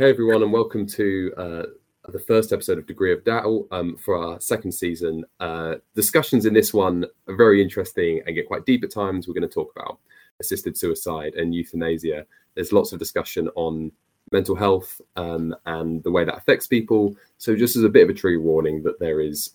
Hey 0.00 0.08
everyone, 0.08 0.42
and 0.42 0.50
welcome 0.50 0.86
to 0.86 1.30
uh, 1.36 1.62
the 2.08 2.18
first 2.18 2.54
episode 2.54 2.78
of 2.78 2.86
Degree 2.86 3.12
of 3.12 3.22
Doubt 3.22 3.66
um, 3.70 3.98
for 3.98 4.16
our 4.16 4.40
second 4.40 4.72
season. 4.72 5.26
Uh, 5.40 5.74
discussions 5.94 6.46
in 6.46 6.54
this 6.54 6.72
one 6.72 7.04
are 7.28 7.36
very 7.36 7.60
interesting 7.60 8.22
and 8.24 8.34
get 8.34 8.46
quite 8.46 8.64
deep 8.64 8.82
at 8.82 8.90
times. 8.90 9.28
We're 9.28 9.34
going 9.34 9.46
to 9.46 9.54
talk 9.54 9.70
about 9.76 9.98
assisted 10.40 10.78
suicide 10.78 11.34
and 11.34 11.54
euthanasia. 11.54 12.24
There's 12.54 12.72
lots 12.72 12.94
of 12.94 12.98
discussion 12.98 13.50
on 13.56 13.92
mental 14.32 14.56
health 14.56 15.02
um, 15.16 15.54
and 15.66 16.02
the 16.02 16.10
way 16.10 16.24
that 16.24 16.38
affects 16.38 16.66
people. 16.66 17.14
So, 17.36 17.54
just 17.54 17.76
as 17.76 17.84
a 17.84 17.90
bit 17.90 18.04
of 18.04 18.08
a 18.08 18.18
trigger 18.18 18.40
warning, 18.40 18.82
that 18.84 19.00
there 19.00 19.20
is 19.20 19.50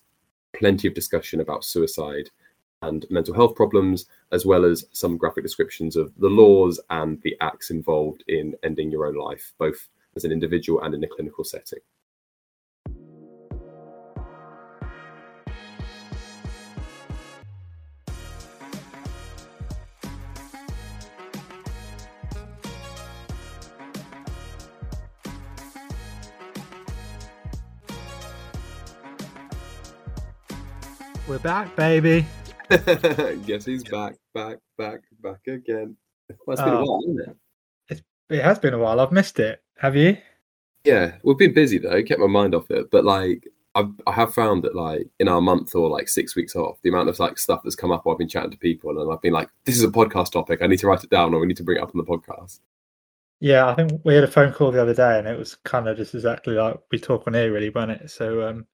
plenty 0.56 0.86
of 0.86 0.94
discussion 0.94 1.40
about 1.40 1.64
suicide 1.64 2.30
and 2.82 3.04
mental 3.10 3.34
health 3.34 3.56
problems, 3.56 4.06
as 4.30 4.46
well 4.46 4.64
as 4.64 4.84
some 4.92 5.16
graphic 5.16 5.42
descriptions 5.42 5.96
of 5.96 6.12
the 6.18 6.28
laws 6.28 6.78
and 6.90 7.20
the 7.22 7.36
acts 7.40 7.70
involved 7.70 8.22
in 8.28 8.54
ending 8.62 8.92
your 8.92 9.06
own 9.06 9.16
life, 9.16 9.52
both 9.58 9.88
as 10.16 10.24
an 10.24 10.32
individual 10.32 10.80
and 10.82 10.94
in 10.94 11.04
a 11.04 11.06
clinical 11.06 11.44
setting. 11.44 11.78
We're 31.28 31.38
back, 31.40 31.74
baby. 31.76 32.24
Guess 33.46 33.64
he's 33.64 33.84
back, 33.84 34.14
back, 34.34 34.58
back, 34.78 35.00
back 35.22 35.40
again. 35.48 35.96
Well, 36.46 36.54
it's 36.54 36.62
been 36.62 36.72
a 36.74 36.80
Oh. 36.80 36.84
while, 36.84 37.00
isn't 37.04 37.20
it? 37.30 37.36
It 38.28 38.42
has 38.42 38.58
been 38.58 38.74
a 38.74 38.78
while. 38.78 39.00
I've 39.00 39.12
missed 39.12 39.38
it. 39.38 39.62
Have 39.78 39.94
you? 39.94 40.16
Yeah, 40.84 41.16
we've 41.22 41.38
been 41.38 41.54
busy 41.54 41.78
though. 41.78 42.02
Kept 42.02 42.20
my 42.20 42.26
mind 42.26 42.54
off 42.54 42.70
it, 42.70 42.90
but 42.90 43.04
like 43.04 43.46
I've, 43.74 43.90
I 44.06 44.12
have 44.12 44.32
found 44.32 44.62
that 44.64 44.74
like 44.74 45.08
in 45.20 45.28
our 45.28 45.40
month 45.40 45.74
or 45.74 45.88
like 45.90 46.08
six 46.08 46.34
weeks 46.34 46.56
off, 46.56 46.78
the 46.82 46.88
amount 46.88 47.08
of 47.08 47.18
like 47.18 47.38
stuff 47.38 47.60
that's 47.62 47.76
come 47.76 47.92
up, 47.92 48.06
while 48.06 48.14
I've 48.14 48.18
been 48.18 48.28
chatting 48.28 48.50
to 48.52 48.56
people, 48.56 48.98
and 49.00 49.12
I've 49.12 49.20
been 49.20 49.32
like, 49.32 49.48
"This 49.64 49.76
is 49.76 49.84
a 49.84 49.88
podcast 49.88 50.32
topic. 50.32 50.62
I 50.62 50.66
need 50.66 50.78
to 50.78 50.86
write 50.86 51.04
it 51.04 51.10
down, 51.10 51.34
or 51.34 51.40
we 51.40 51.46
need 51.46 51.58
to 51.58 51.64
bring 51.64 51.78
it 51.78 51.82
up 51.82 51.94
on 51.94 51.98
the 51.98 52.04
podcast." 52.04 52.60
Yeah, 53.40 53.68
I 53.68 53.74
think 53.74 54.00
we 54.04 54.14
had 54.14 54.24
a 54.24 54.28
phone 54.28 54.52
call 54.52 54.72
the 54.72 54.80
other 54.80 54.94
day, 54.94 55.18
and 55.18 55.28
it 55.28 55.38
was 55.38 55.56
kind 55.64 55.88
of 55.88 55.96
just 55.96 56.14
exactly 56.14 56.54
like 56.54 56.78
we 56.90 56.98
talk 56.98 57.26
on 57.26 57.34
here, 57.34 57.52
really, 57.52 57.68
wasn't 57.68 58.00
it? 58.00 58.10
So, 58.10 58.48
um, 58.48 58.66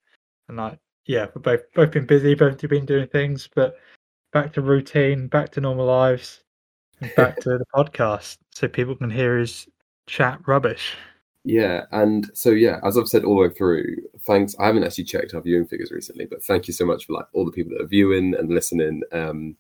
and 0.49 0.57
like, 0.57 0.79
yeah, 1.07 1.27
we've 1.35 1.43
both 1.43 1.63
both 1.75 1.91
been 1.91 2.07
busy, 2.07 2.35
both 2.35 2.61
have 2.61 2.71
been 2.71 2.87
doing 2.87 3.09
things, 3.09 3.49
but 3.55 3.77
back 4.33 4.53
to 4.53 4.63
routine, 4.63 5.27
back 5.27 5.51
to 5.53 5.61
normal 5.61 5.87
lives, 5.87 6.45
back 7.17 7.41
to 7.41 7.59
the 7.59 7.65
podcast, 7.75 8.39
so 8.51 8.69
people 8.69 8.97
can 8.97 9.11
hear 9.11 9.39
his 9.39 9.67
chat 10.07 10.41
rubbish. 10.47 10.95
Yeah, 11.45 11.87
and 11.91 12.31
so 12.35 12.51
yeah, 12.51 12.79
as 12.85 12.97
I've 12.97 13.09
said 13.09 13.25
all 13.25 13.35
the 13.35 13.49
way 13.49 13.55
through, 13.55 13.97
thanks. 14.21 14.55
I 14.61 14.67
haven't 14.67 14.85
actually 14.85 15.05
checked 15.05 15.35
our 15.35 15.41
viewing 15.41 15.67
figures 15.67 15.91
recently, 15.91 16.25
but 16.25 16.43
thank 16.43 16.69
you 16.69 16.75
so 16.75 16.87
much 16.87 17.07
for 17.07 17.15
like 17.15 17.27
all 17.33 17.45
the 17.45 17.51
people 17.51 17.73
that 17.77 17.83
are 17.83 17.89
viewing 17.89 18.35
and 18.35 18.49
listening. 18.51 19.03
Um, 19.11 19.57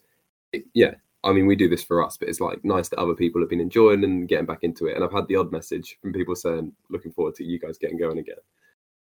it- 0.52 0.66
yeah, 0.74 0.94
I 1.24 1.32
mean, 1.32 1.46
we 1.46 1.56
do 1.56 1.68
this 1.68 1.82
for 1.82 2.04
us, 2.04 2.16
but 2.16 2.28
it's 2.28 2.40
like 2.40 2.64
nice 2.64 2.88
that 2.90 2.98
other 3.00 3.14
people 3.14 3.40
have 3.40 3.50
been 3.50 3.60
enjoying 3.60 4.04
and 4.04 4.28
getting 4.28 4.46
back 4.46 4.62
into 4.62 4.86
it. 4.86 4.94
And 4.94 5.04
I've 5.04 5.12
had 5.12 5.26
the 5.26 5.36
odd 5.36 5.50
message 5.50 5.98
from 6.00 6.12
people 6.12 6.36
saying, 6.36 6.72
"Looking 6.88 7.12
forward 7.12 7.34
to 7.36 7.44
you 7.44 7.58
guys 7.58 7.78
getting 7.78 7.98
going 7.98 8.18
again." 8.18 8.36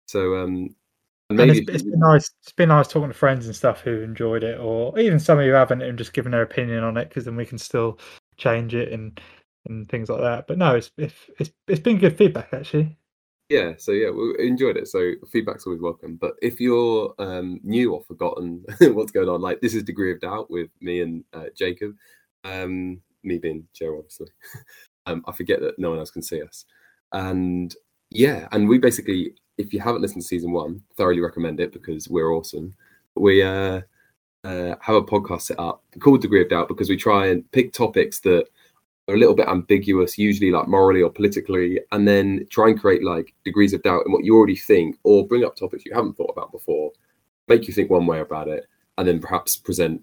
So, 0.05 0.37
um, 0.37 0.75
maybe 1.29 1.59
it's, 1.59 1.69
it's 1.69 1.83
been 1.83 1.99
nice. 1.99 2.31
It's 2.41 2.53
been 2.53 2.69
nice 2.69 2.87
talking 2.87 3.09
to 3.09 3.13
friends 3.13 3.47
and 3.47 3.55
stuff 3.55 3.81
who 3.81 4.01
enjoyed 4.01 4.43
it, 4.43 4.59
or 4.59 4.97
even 4.99 5.19
some 5.19 5.39
who 5.39 5.51
haven't, 5.51 5.81
and 5.81 5.97
just 5.97 6.13
giving 6.13 6.31
their 6.31 6.41
opinion 6.41 6.83
on 6.83 6.97
it, 6.97 7.09
because 7.09 7.25
then 7.25 7.35
we 7.35 7.45
can 7.45 7.57
still 7.57 7.99
change 8.41 8.73
it 8.73 8.91
and 8.91 9.19
and 9.67 9.87
things 9.89 10.09
like 10.09 10.21
that. 10.21 10.47
But 10.47 10.57
no, 10.57 10.75
it's 10.75 10.91
it's 10.97 11.13
it's, 11.39 11.51
it's 11.67 11.79
been 11.79 11.99
good 11.99 12.17
feedback 12.17 12.49
actually. 12.51 12.97
yeah 13.49 13.73
so 13.77 13.91
yeah 13.91 14.09
we 14.09 14.35
enjoyed 14.39 14.77
it. 14.77 14.87
So 14.87 15.11
feedback's 15.31 15.65
always 15.65 15.81
welcome. 15.81 16.17
But 16.19 16.33
if 16.41 16.59
you're 16.59 17.13
um 17.19 17.59
new 17.63 17.93
or 17.93 18.03
forgotten 18.03 18.65
what's 18.81 19.11
going 19.11 19.29
on 19.29 19.41
like 19.41 19.61
this 19.61 19.75
is 19.75 19.83
degree 19.83 20.11
of 20.11 20.21
doubt 20.21 20.49
with 20.49 20.69
me 20.81 21.01
and 21.01 21.23
uh, 21.33 21.49
jacob. 21.55 21.95
Um 22.43 23.01
me 23.23 23.37
being 23.37 23.67
joe 23.73 23.97
obviously. 23.97 24.27
Um 25.07 25.23
i 25.27 25.31
forget 25.31 25.61
that 25.61 25.79
no 25.79 25.89
one 25.89 25.97
else 25.97 26.11
can 26.11 26.21
see 26.21 26.41
us. 26.43 26.65
And 27.11 27.75
yeah 28.11 28.47
and 28.51 28.69
we 28.69 28.77
basically 28.77 29.33
if 29.57 29.73
you 29.73 29.79
haven't 29.79 30.01
listened 30.01 30.21
to 30.21 30.27
season 30.27 30.51
one 30.51 30.83
thoroughly 30.95 31.21
recommend 31.21 31.59
it 31.59 31.71
because 31.73 32.07
we're 32.07 32.33
awesome. 32.33 32.73
We 33.15 33.41
uh 33.43 33.81
uh, 34.43 34.75
have 34.81 34.95
a 34.95 35.01
podcast 35.01 35.43
set 35.43 35.59
up 35.59 35.83
called 35.99 36.21
Degree 36.21 36.41
of 36.41 36.49
Doubt 36.49 36.67
because 36.67 36.89
we 36.89 36.97
try 36.97 37.27
and 37.27 37.49
pick 37.51 37.73
topics 37.73 38.19
that 38.21 38.47
are 39.07 39.15
a 39.15 39.17
little 39.17 39.35
bit 39.35 39.47
ambiguous, 39.47 40.17
usually 40.17 40.51
like 40.51 40.67
morally 40.67 41.01
or 41.01 41.11
politically, 41.11 41.79
and 41.91 42.07
then 42.07 42.45
try 42.49 42.69
and 42.69 42.79
create 42.79 43.03
like 43.03 43.33
degrees 43.43 43.73
of 43.73 43.83
doubt 43.83 44.05
in 44.05 44.11
what 44.11 44.23
you 44.23 44.35
already 44.35 44.55
think, 44.55 44.97
or 45.03 45.27
bring 45.27 45.43
up 45.43 45.55
topics 45.55 45.85
you 45.85 45.93
haven't 45.93 46.17
thought 46.17 46.31
about 46.31 46.51
before, 46.51 46.91
make 47.47 47.67
you 47.67 47.73
think 47.73 47.89
one 47.89 48.05
way 48.05 48.19
about 48.19 48.47
it, 48.47 48.67
and 48.97 49.07
then 49.07 49.19
perhaps 49.19 49.55
present 49.55 50.01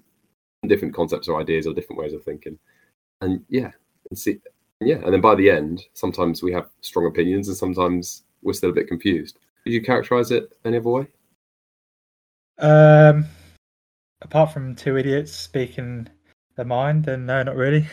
different 0.67 0.95
concepts 0.95 1.29
or 1.29 1.41
ideas 1.41 1.67
or 1.67 1.75
different 1.75 2.01
ways 2.01 2.13
of 2.13 2.23
thinking. 2.25 2.59
And 3.21 3.45
yeah, 3.49 3.71
and 4.11 4.19
see, 4.19 4.39
yeah, 4.81 4.97
and 4.97 5.13
then 5.13 5.21
by 5.21 5.35
the 5.35 5.51
end, 5.51 5.85
sometimes 5.95 6.43
we 6.43 6.53
have 6.53 6.69
strong 6.81 7.07
opinions, 7.07 7.49
and 7.49 7.57
sometimes 7.57 8.23
we're 8.43 8.53
still 8.53 8.71
a 8.71 8.75
bit 8.75 8.89
confused. 8.89 9.39
Did 9.65 9.73
you 9.73 9.83
characterize 9.83 10.31
it 10.31 10.57
any 10.65 10.77
other 10.77 10.89
way? 10.89 11.07
Um, 12.59 13.27
apart 14.23 14.53
from 14.53 14.75
two 14.75 14.97
idiots 14.97 15.33
speaking 15.33 16.09
their 16.57 16.65
mind, 16.65 17.05
then 17.05 17.27
no, 17.27 17.43
not 17.43 17.57
really. 17.57 17.87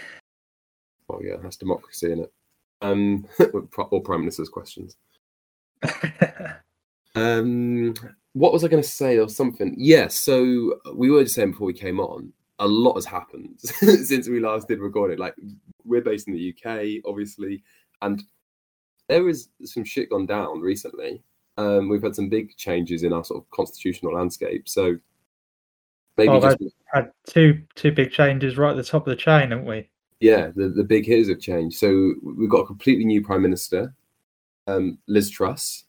Oh 1.10 1.20
yeah, 1.24 1.36
that's 1.42 1.58
democracy 1.58 2.12
in 2.12 2.20
it. 2.20 2.34
Um, 2.82 3.28
or 3.92 4.02
prime 4.02 4.22
minister's 4.22 4.50
questions. 4.50 4.98
Um, 7.16 7.94
what 8.34 8.52
was 8.52 8.64
I 8.64 8.68
going 8.68 8.84
to 8.84 8.88
say 8.88 9.18
or 9.18 9.30
something? 9.30 9.74
Yeah, 9.78 10.08
so 10.10 10.80
we 10.94 11.10
were 11.10 11.24
just 11.24 11.36
saying 11.36 11.52
before 11.52 11.68
we 11.68 11.74
came 11.74 12.00
on, 12.00 12.32
a 12.60 12.68
lot 12.68 12.96
has 12.96 13.06
happened 13.06 13.60
since 13.60 14.28
we 14.28 14.40
last 14.40 14.68
did 14.68 14.80
record 14.80 15.12
it. 15.12 15.20
Like 15.20 15.36
we're 15.84 16.02
based 16.02 16.28
in 16.28 16.34
the 16.34 16.54
UK, 16.54 17.02
obviously, 17.10 17.64
and 18.02 18.24
there 19.08 19.28
is 19.30 19.50
some 19.64 19.84
shit 19.84 20.10
gone 20.10 20.26
down 20.26 20.60
recently. 20.60 21.24
Um, 21.58 21.88
we've 21.88 22.04
had 22.04 22.16
some 22.16 22.28
big 22.28 22.56
changes 22.58 23.04
in 23.04 23.14
our 23.14 23.24
sort 23.24 23.42
of 23.42 23.50
constitutional 23.52 24.14
landscape. 24.14 24.68
So 24.68 24.98
maybe 26.18 26.30
Oh, 26.30 26.40
just 26.40 26.76
Had 26.94 27.12
two 27.28 27.62
two 27.76 27.92
big 27.92 28.12
changes 28.12 28.58
right 28.58 28.72
at 28.72 28.78
the 28.78 28.84
top 28.84 29.06
of 29.08 29.12
the 29.12 29.16
chain, 29.16 29.52
haven't 29.52 29.66
we? 29.66 29.90
yeah, 30.22 30.50
the, 30.56 30.70
the 30.70 30.84
big 30.84 31.06
hitters 31.06 31.30
have 31.30 31.40
changed. 31.40 31.78
So 31.78 32.14
we've 32.24 32.50
got 32.50 32.62
a 32.62 32.66
completely 32.66 33.06
new 33.06 33.22
prime 33.22 33.42
minister, 33.42 33.94
um, 34.68 34.98
Liz 35.08 35.30
Truss. 35.30 35.84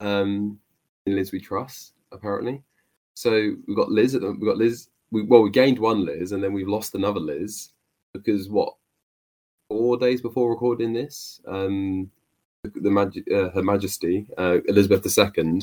Um, 0.00 0.58
in 1.06 1.14
Liz 1.16 1.32
we 1.32 1.40
trust, 1.40 1.92
apparently. 2.12 2.62
So 3.14 3.54
we've 3.66 3.76
got 3.76 3.90
Liz. 3.90 4.14
at 4.14 4.20
the- 4.22 4.32
We've 4.32 4.44
got 4.48 4.58
Liz. 4.58 4.88
We, 5.10 5.22
well, 5.22 5.42
we 5.42 5.50
gained 5.50 5.78
one 5.78 6.04
Liz, 6.04 6.32
and 6.32 6.42
then 6.42 6.52
we've 6.52 6.68
lost 6.68 6.94
another 6.94 7.20
Liz 7.20 7.70
because 8.12 8.48
what? 8.48 8.74
Four 9.70 9.96
days 9.98 10.20
before 10.22 10.50
recording 10.50 10.92
this, 10.92 11.40
um, 11.46 12.10
the, 12.62 12.70
the 12.80 12.90
Maj- 12.90 13.22
uh, 13.32 13.50
Her 13.50 13.62
Majesty 13.62 14.26
uh, 14.38 14.58
Elizabeth 14.66 15.06
II 15.18 15.62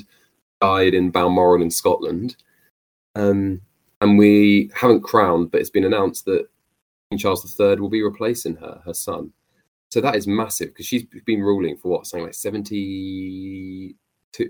died 0.61 0.93
in 0.93 1.09
Balmoral 1.11 1.61
in 1.63 1.69
Scotland, 1.71 2.35
um, 3.15 3.61
and 4.01 4.17
we 4.17 4.69
haven't 4.75 5.01
crowned, 5.01 5.51
but 5.51 5.61
it's 5.61 5.69
been 5.69 5.85
announced 5.85 6.25
that 6.25 6.47
King 7.09 7.17
Charles 7.19 7.59
III 7.59 7.75
will 7.79 7.89
be 7.89 8.03
replacing 8.03 8.55
her, 8.57 8.81
her 8.85 8.93
son. 8.93 9.31
So 9.89 10.01
that 10.01 10.15
is 10.15 10.27
massive 10.27 10.69
because 10.69 10.85
she's 10.85 11.05
been 11.25 11.41
ruling 11.41 11.77
for 11.77 11.89
what, 11.89 12.05
something 12.07 12.25
like 12.25 12.33
70, 12.33 13.95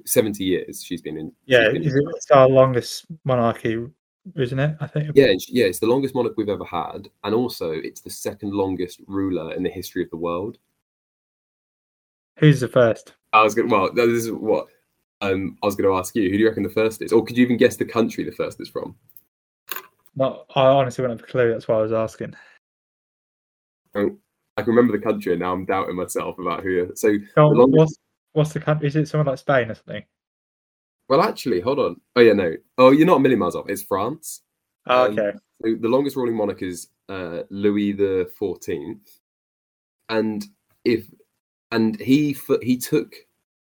70 0.05 0.43
years. 0.43 0.83
She's 0.83 1.01
been 1.01 1.17
in. 1.17 1.31
Yeah, 1.45 1.69
been- 1.69 1.83
it- 1.83 1.93
it's 2.15 2.31
our 2.31 2.49
longest 2.49 3.05
monarchy, 3.25 3.85
isn't 4.35 4.59
it? 4.59 4.75
I 4.79 4.87
think. 4.87 5.11
yeah, 5.13 5.33
yeah. 5.49 5.65
It's 5.65 5.79
the 5.79 5.85
longest 5.87 6.15
monarch 6.15 6.33
we've 6.37 6.49
ever 6.49 6.65
had, 6.65 7.09
and 7.23 7.35
also 7.35 7.71
it's 7.71 8.01
the 8.01 8.09
second 8.09 8.53
longest 8.53 9.01
ruler 9.07 9.53
in 9.53 9.61
the 9.61 9.69
history 9.69 10.03
of 10.03 10.09
the 10.09 10.17
world. 10.17 10.57
Who's 12.39 12.59
the 12.59 12.67
first? 12.67 13.13
I 13.31 13.43
was 13.43 13.53
going. 13.53 13.69
to 13.69 13.75
Well, 13.75 13.93
this 13.93 14.07
is 14.25 14.31
what 14.31 14.67
um, 15.31 15.57
I 15.63 15.65
was 15.65 15.75
going 15.75 15.89
to 15.89 15.97
ask 15.97 16.15
you. 16.15 16.23
Who 16.23 16.31
do 16.31 16.37
you 16.37 16.47
reckon 16.47 16.63
the 16.63 16.69
first 16.69 17.01
is, 17.01 17.11
or 17.11 17.23
could 17.23 17.37
you 17.37 17.43
even 17.45 17.57
guess 17.57 17.75
the 17.77 17.85
country 17.85 18.23
the 18.23 18.31
first 18.31 18.59
is 18.61 18.69
from? 18.69 18.95
Not. 20.15 20.45
I 20.55 20.61
honestly 20.67 21.01
wouldn't 21.01 21.19
have 21.21 21.29
a 21.29 21.31
clue. 21.31 21.51
That's 21.51 21.67
why 21.67 21.75
I 21.75 21.81
was 21.81 21.91
asking. 21.93 22.35
Um, 23.95 24.19
I 24.57 24.61
can 24.61 24.73
remember 24.73 24.97
the 24.97 25.03
country, 25.03 25.33
and 25.33 25.41
now 25.41 25.53
I'm 25.53 25.65
doubting 25.65 25.95
myself 25.95 26.37
about 26.39 26.63
who. 26.63 26.91
So 26.95 27.09
Oh, 27.37 27.49
the 27.53 27.59
longest- 27.59 27.77
what's 27.77 27.99
what's 28.33 28.53
the 28.53 28.59
country? 28.59 28.87
Is 28.87 28.95
it 28.95 29.07
someone 29.07 29.27
like 29.27 29.39
Spain 29.39 29.71
or 29.71 29.75
something? 29.75 30.03
Well, 31.07 31.21
actually, 31.21 31.59
hold 31.61 31.79
on. 31.79 32.01
Oh 32.15 32.21
yeah, 32.21 32.33
no. 32.33 32.53
Oh, 32.77 32.91
you're 32.91 33.05
not 33.07 33.17
a 33.17 33.19
million 33.19 33.39
miles 33.39 33.55
off. 33.55 33.69
It's 33.69 33.83
France. 33.83 34.41
Oh, 34.87 35.05
Um, 35.05 35.11
okay. 35.19 35.37
So 35.63 35.75
the 35.79 35.87
longest 35.87 36.15
ruling 36.15 36.35
monarch 36.35 36.61
is 36.61 36.89
uh, 37.09 37.43
Louis 37.49 37.93
the 37.93 38.29
Fourteenth, 38.37 39.19
and 40.09 40.43
if 40.83 41.05
and 41.71 41.99
he 41.99 42.35
he 42.61 42.77
took 42.77 43.15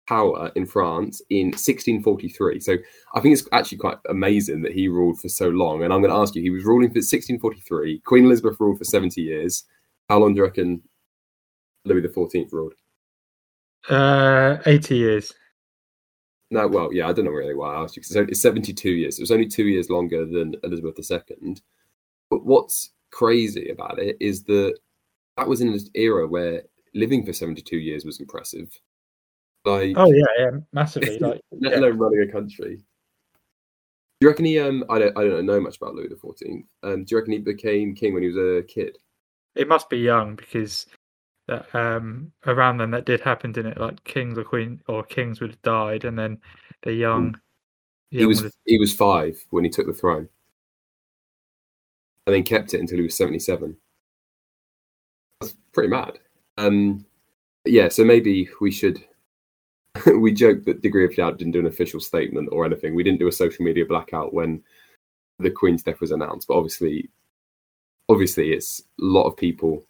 power 0.07 0.51
in 0.55 0.65
France 0.65 1.21
in 1.29 1.47
1643. 1.47 2.59
So 2.59 2.77
I 3.15 3.19
think 3.19 3.33
it's 3.33 3.47
actually 3.51 3.77
quite 3.77 3.97
amazing 4.09 4.61
that 4.63 4.73
he 4.73 4.87
ruled 4.87 5.19
for 5.19 5.29
so 5.29 5.49
long. 5.49 5.83
And 5.83 5.93
I'm 5.93 6.01
going 6.01 6.13
to 6.13 6.19
ask 6.19 6.35
you, 6.35 6.41
he 6.41 6.49
was 6.49 6.65
ruling 6.65 6.89
for 6.89 6.99
1643. 6.99 7.99
Queen 7.99 8.25
Elizabeth 8.25 8.59
ruled 8.59 8.77
for 8.77 8.83
70 8.83 9.21
years. 9.21 9.63
How 10.09 10.19
long 10.19 10.33
do 10.33 10.39
you 10.39 10.43
reckon 10.43 10.81
Louis 11.85 12.01
XIV 12.01 12.51
ruled? 12.51 12.73
Uh, 13.89 14.57
80 14.65 14.95
years. 14.95 15.33
No, 16.51 16.67
well, 16.67 16.93
yeah, 16.93 17.07
I 17.07 17.13
don't 17.13 17.25
know 17.25 17.31
really 17.31 17.55
why 17.55 17.73
I 17.73 17.81
asked 17.81 17.95
you 17.95 18.01
because 18.01 18.15
it's 18.15 18.41
72 18.41 18.89
years. 18.89 19.17
It 19.17 19.23
was 19.23 19.31
only 19.31 19.47
two 19.47 19.65
years 19.65 19.89
longer 19.89 20.25
than 20.25 20.55
Elizabeth 20.63 20.99
II. 20.99 21.55
But 22.29 22.45
what's 22.45 22.91
crazy 23.11 23.69
about 23.69 23.99
it 23.99 24.17
is 24.19 24.43
that 24.43 24.77
that 25.37 25.47
was 25.47 25.61
in 25.61 25.69
an 25.69 25.79
era 25.95 26.27
where 26.27 26.63
living 26.93 27.25
for 27.25 27.33
72 27.33 27.77
years 27.77 28.05
was 28.05 28.19
impressive. 28.19 28.69
Like, 29.65 29.93
oh 29.97 30.11
yeah, 30.11 30.25
yeah, 30.37 30.49
massively. 30.73 31.17
Like, 31.21 31.41
let 31.51 31.73
yeah. 31.73 31.79
alone 31.79 31.97
running 31.97 32.27
a 32.27 32.31
country. 32.31 32.77
Do 32.77 32.83
you 34.21 34.27
reckon 34.29 34.45
he? 34.45 34.59
Um, 34.59 34.83
I 34.89 34.99
don't, 34.99 35.17
I 35.17 35.23
don't 35.23 35.45
know 35.45 35.59
much 35.59 35.77
about 35.77 35.95
Louis 35.95 36.09
XIV. 36.09 36.63
Um, 36.83 37.03
do 37.03 37.11
you 37.11 37.17
reckon 37.17 37.33
he 37.33 37.39
became 37.39 37.95
king 37.95 38.13
when 38.13 38.23
he 38.23 38.29
was 38.29 38.37
a 38.37 38.63
kid? 38.63 38.97
It 39.55 39.67
must 39.67 39.89
be 39.89 39.97
young 39.97 40.35
because 40.35 40.85
that 41.47 41.73
um 41.75 42.31
around 42.45 42.77
then 42.77 42.91
that 42.91 43.05
did 43.05 43.21
happen, 43.21 43.51
didn't 43.51 43.73
it? 43.73 43.79
Like 43.79 44.03
kings 44.03 44.37
or 44.37 44.43
queen 44.43 44.81
or 44.87 45.03
kings 45.03 45.39
would 45.41 45.51
have 45.51 45.61
died, 45.61 46.05
and 46.05 46.17
then 46.17 46.39
the 46.83 46.93
young. 46.93 47.39
He 48.11 48.19
young 48.19 48.29
was 48.29 48.41
have- 48.41 48.53
he 48.65 48.77
was 48.79 48.93
five 48.93 49.43
when 49.49 49.63
he 49.63 49.69
took 49.69 49.87
the 49.87 49.93
throne, 49.93 50.27
and 52.25 52.35
then 52.35 52.43
kept 52.43 52.73
it 52.73 52.79
until 52.79 52.97
he 52.97 53.03
was 53.03 53.15
seventy-seven. 53.15 53.75
That's 55.41 55.55
pretty 55.73 55.89
mad. 55.89 56.19
Um, 56.57 57.05
yeah, 57.65 57.89
so 57.89 58.03
maybe 58.03 58.49
we 58.61 58.71
should. 58.71 59.03
we 60.19 60.31
joked 60.31 60.65
that 60.65 60.81
degree 60.81 61.05
of 61.05 61.15
doubt 61.15 61.37
didn't 61.37 61.53
do 61.53 61.59
an 61.59 61.67
official 61.67 61.99
statement 61.99 62.49
or 62.51 62.65
anything. 62.65 62.95
We 62.95 63.03
didn't 63.03 63.19
do 63.19 63.27
a 63.27 63.31
social 63.31 63.63
media 63.63 63.85
blackout 63.85 64.33
when 64.33 64.63
the 65.39 65.51
Queen's 65.51 65.83
death 65.83 66.01
was 66.01 66.11
announced, 66.11 66.47
but 66.47 66.55
obviously, 66.55 67.09
obviously, 68.09 68.53
it's 68.53 68.81
a 68.81 68.83
lot 69.03 69.27
of 69.27 69.37
people 69.37 69.85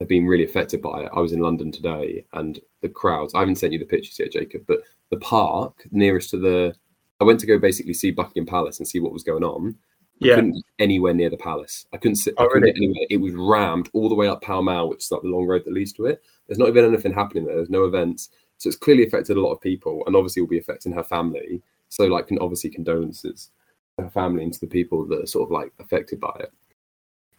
have 0.00 0.08
been 0.08 0.26
really 0.26 0.44
affected 0.44 0.82
by 0.82 1.02
it. 1.02 1.10
I 1.14 1.20
was 1.20 1.32
in 1.32 1.40
London 1.40 1.70
today, 1.70 2.24
and 2.32 2.58
the 2.80 2.88
crowds. 2.88 3.34
I 3.34 3.40
haven't 3.40 3.56
sent 3.56 3.72
you 3.72 3.78
the 3.78 3.84
pictures 3.84 4.18
yet, 4.18 4.32
Jacob, 4.32 4.64
but 4.66 4.80
the 5.10 5.18
park 5.18 5.86
nearest 5.90 6.30
to 6.30 6.38
the. 6.38 6.74
I 7.20 7.24
went 7.24 7.38
to 7.40 7.46
go 7.46 7.58
basically 7.58 7.94
see 7.94 8.10
Buckingham 8.10 8.46
Palace 8.46 8.78
and 8.78 8.88
see 8.88 9.00
what 9.00 9.12
was 9.12 9.22
going 9.22 9.44
on. 9.44 9.76
I 10.22 10.26
yeah. 10.26 10.34
couldn't 10.36 10.62
anywhere 10.78 11.14
near 11.14 11.30
the 11.30 11.36
palace. 11.36 11.86
I 11.92 11.96
couldn't 11.96 12.16
sit. 12.16 12.34
Oh, 12.38 12.44
I 12.44 12.48
couldn't 12.48 12.62
really? 12.62 12.86
anywhere. 12.86 13.06
It 13.10 13.16
was 13.18 13.34
rammed 13.34 13.90
all 13.92 14.08
the 14.08 14.14
way 14.14 14.28
up 14.28 14.42
Pall 14.42 14.62
Mall, 14.62 14.88
which 14.88 15.04
is 15.04 15.10
like 15.10 15.22
the 15.22 15.28
long 15.28 15.46
road 15.46 15.64
that 15.64 15.72
leads 15.72 15.92
to 15.94 16.06
it. 16.06 16.22
There's 16.46 16.58
not 16.58 16.68
even 16.68 16.84
anything 16.84 17.12
happening 17.12 17.44
there. 17.44 17.56
There's 17.56 17.70
no 17.70 17.84
events, 17.84 18.30
so 18.64 18.68
it's 18.68 18.78
clearly 18.78 19.06
affected 19.06 19.36
a 19.36 19.40
lot 19.40 19.52
of 19.52 19.60
people, 19.60 20.02
and 20.06 20.16
obviously 20.16 20.40
will 20.40 20.48
be 20.48 20.58
affecting 20.58 20.92
her 20.92 21.04
family. 21.04 21.60
So, 21.90 22.06
like, 22.06 22.28
can 22.28 22.38
obviously 22.38 22.70
condolences 22.70 23.50
to 23.98 24.04
her 24.04 24.10
family 24.10 24.42
and 24.42 24.54
to 24.54 24.60
the 24.60 24.66
people 24.66 25.06
that 25.08 25.22
are 25.22 25.26
sort 25.26 25.46
of 25.46 25.50
like 25.52 25.70
affected 25.78 26.18
by 26.18 26.34
it. 26.40 26.50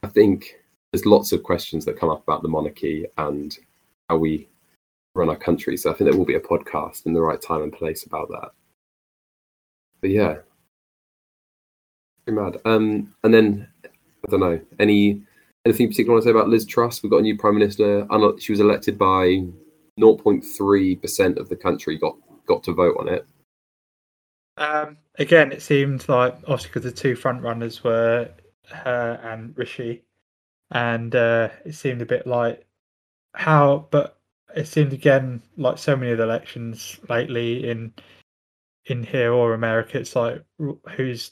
I 0.03 0.07
think 0.07 0.55
there's 0.93 1.07
lots 1.07 1.31
of 1.31 1.41
questions 1.41 1.83
that 1.85 1.99
come 1.99 2.11
up 2.11 2.21
about 2.21 2.43
the 2.43 2.47
monarchy 2.47 3.07
and 3.17 3.57
how 4.07 4.17
we 4.17 4.47
run 5.15 5.29
our 5.29 5.35
country. 5.35 5.77
So 5.77 5.89
I 5.89 5.95
think 5.95 6.11
there 6.11 6.17
will 6.17 6.25
be 6.25 6.35
a 6.35 6.39
podcast 6.39 7.07
in 7.07 7.13
the 7.13 7.21
right 7.21 7.41
time 7.41 7.63
and 7.63 7.73
place 7.73 8.05
about 8.05 8.29
that. 8.29 8.51
But 10.01 10.11
yeah, 10.11 10.35
pretty 12.23 12.39
mad. 12.39 12.57
Um, 12.65 13.15
and 13.23 13.33
then 13.33 13.67
I 13.83 14.29
don't 14.29 14.41
know 14.41 14.61
any 14.77 15.23
anything 15.65 15.87
particular 15.87 16.13
want 16.13 16.23
to 16.23 16.27
say 16.27 16.31
about 16.31 16.49
Liz 16.49 16.67
Truss? 16.67 17.01
We've 17.01 17.09
got 17.09 17.17
a 17.17 17.23
new 17.23 17.35
prime 17.35 17.55
minister. 17.55 18.07
She 18.37 18.51
was 18.51 18.59
elected 18.59 18.99
by 18.99 19.43
0.3 19.99 21.01
percent 21.01 21.37
of 21.37 21.49
the 21.49 21.55
country 21.55 21.97
got 21.97 22.15
got 22.47 22.63
to 22.63 22.73
vote 22.73 22.97
on 22.99 23.07
it. 23.07 23.25
Um, 24.57 24.97
again, 25.15 25.51
it 25.51 25.61
seemed 25.61 26.07
like 26.07 26.35
obviously 26.47 26.69
because 26.69 26.83
the 26.83 26.91
two 26.91 27.15
front 27.15 27.41
runners 27.41 27.83
were 27.83 28.29
her 28.69 29.19
and 29.23 29.57
Rishi, 29.57 30.03
and 30.71 31.15
uh, 31.15 31.49
it 31.65 31.75
seemed 31.75 32.01
a 32.01 32.05
bit 32.05 32.25
like 32.25 32.65
how, 33.33 33.87
but 33.91 34.19
it 34.55 34.67
seemed 34.67 34.93
again 34.93 35.41
like 35.57 35.77
so 35.77 35.95
many 35.95 36.11
of 36.11 36.17
the 36.17 36.23
elections 36.23 36.99
lately 37.09 37.69
in 37.69 37.93
in 38.85 39.03
here 39.03 39.33
or 39.33 39.53
America, 39.53 39.99
it's 39.99 40.15
like 40.15 40.43
who's 40.95 41.31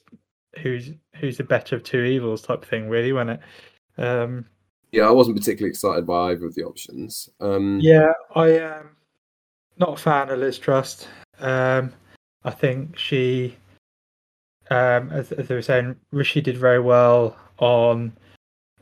who's 0.59 0.91
who's 1.15 1.37
the 1.37 1.43
better 1.43 1.75
of 1.75 1.83
two 1.83 2.03
evils 2.03 2.41
type 2.41 2.63
of 2.63 2.69
thing, 2.69 2.89
really, 2.89 3.13
wasn't 3.13 3.39
it? 3.97 4.01
Um, 4.01 4.45
Yeah, 4.93 5.07
I 5.07 5.11
wasn't 5.11 5.37
particularly 5.37 5.71
excited 5.71 6.05
by 6.05 6.29
either 6.29 6.45
of 6.45 6.53
the 6.53 6.63
options. 6.63 7.27
Um, 7.41 7.79
Yeah, 7.81 8.13
I 8.35 8.49
am 8.49 8.95
not 9.79 9.93
a 9.93 10.01
fan 10.01 10.29
of 10.29 10.37
Liz 10.37 10.59
Truss. 10.59 11.07
Um, 11.39 11.91
I 12.43 12.51
think 12.51 12.95
she, 12.95 13.57
um, 14.69 15.09
as, 15.09 15.31
as 15.31 15.47
they 15.47 15.55
were 15.55 15.63
saying, 15.63 15.95
Rishi 16.11 16.41
did 16.41 16.57
very 16.57 16.79
well 16.79 17.35
on 17.57 18.13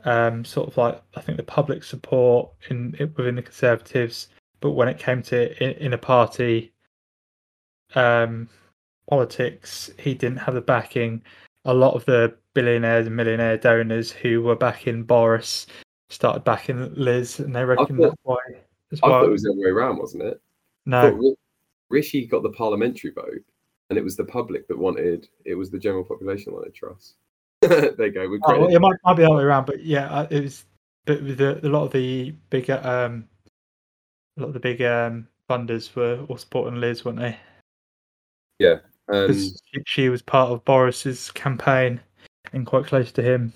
um, 0.04 0.44
sort 0.44 0.68
of 0.68 0.76
like 0.76 1.02
I 1.14 1.22
think 1.22 1.38
the 1.38 1.44
public 1.44 1.82
support 1.82 2.50
in 2.68 2.94
within 3.16 3.36
the 3.36 3.42
Conservatives, 3.42 4.28
but 4.60 4.72
when 4.72 4.88
it 4.88 4.98
came 4.98 5.22
to 5.22 5.64
in, 5.64 5.70
in 5.86 5.92
a 5.94 5.98
party 5.98 6.74
um, 7.94 8.50
politics, 9.08 9.90
he 9.98 10.12
didn't 10.12 10.38
have 10.38 10.54
the 10.54 10.60
backing. 10.60 11.22
A 11.64 11.72
lot 11.72 11.94
of 11.94 12.04
the 12.04 12.36
billionaires 12.52 13.06
and 13.06 13.16
millionaire 13.16 13.56
donors 13.56 14.10
who 14.10 14.42
were 14.42 14.56
backing 14.56 15.04
Boris 15.04 15.66
started 16.12 16.44
backing 16.44 16.92
Liz, 16.94 17.40
and 17.40 17.54
they 17.54 17.64
reckon 17.64 17.96
thought- 17.96 18.02
that's 18.10 18.20
why 18.22 18.38
as 18.92 19.00
I 19.02 19.08
thought 19.08 19.24
it 19.24 19.30
was 19.30 19.42
the 19.42 19.50
other 19.50 19.60
way 19.60 19.70
around, 19.70 19.98
wasn't 19.98 20.22
it? 20.24 20.40
No, 20.84 21.36
Rishi 21.88 22.26
got 22.26 22.42
the 22.42 22.50
parliamentary 22.50 23.10
vote, 23.12 23.42
and 23.88 23.98
it 23.98 24.04
was 24.04 24.16
the 24.16 24.24
public 24.24 24.66
that 24.68 24.78
wanted. 24.78 25.28
It 25.44 25.54
was 25.54 25.70
the 25.70 25.78
general 25.78 26.04
population 26.04 26.52
that 26.52 26.58
wanted 26.58 26.74
Truss. 26.74 27.14
there 27.62 28.06
you 28.06 28.10
go. 28.10 28.28
We're 28.28 28.38
Oh, 28.44 28.60
well, 28.60 28.74
it 28.74 28.80
might, 28.80 28.96
might 29.04 29.14
be 29.14 29.22
the 29.22 29.28
other 29.28 29.36
way 29.38 29.44
around, 29.44 29.66
but 29.66 29.84
yeah, 29.84 30.08
uh, 30.08 30.26
it 30.30 30.42
was. 30.42 30.64
But 31.04 31.36
the, 31.36 31.66
a 31.66 31.68
lot 31.68 31.84
of 31.84 31.92
the 31.92 32.30
bigger, 32.50 32.80
um, 32.84 33.28
a 34.36 34.40
lot 34.40 34.48
of 34.48 34.54
the 34.54 34.60
big 34.60 34.82
um, 34.82 35.26
funders 35.50 35.94
were 35.96 36.24
all 36.28 36.36
supporting 36.36 36.80
Liz, 36.80 37.04
weren't 37.04 37.18
they? 37.18 37.36
um, 39.08 39.26
Because 39.26 39.60
she, 39.72 39.80
she 39.86 40.08
was 40.08 40.22
part 40.22 40.50
of 40.50 40.64
Boris's 40.64 41.30
campaign 41.32 42.00
and 42.52 42.66
quite 42.66 42.86
close 42.86 43.10
to 43.12 43.22
him. 43.22 43.52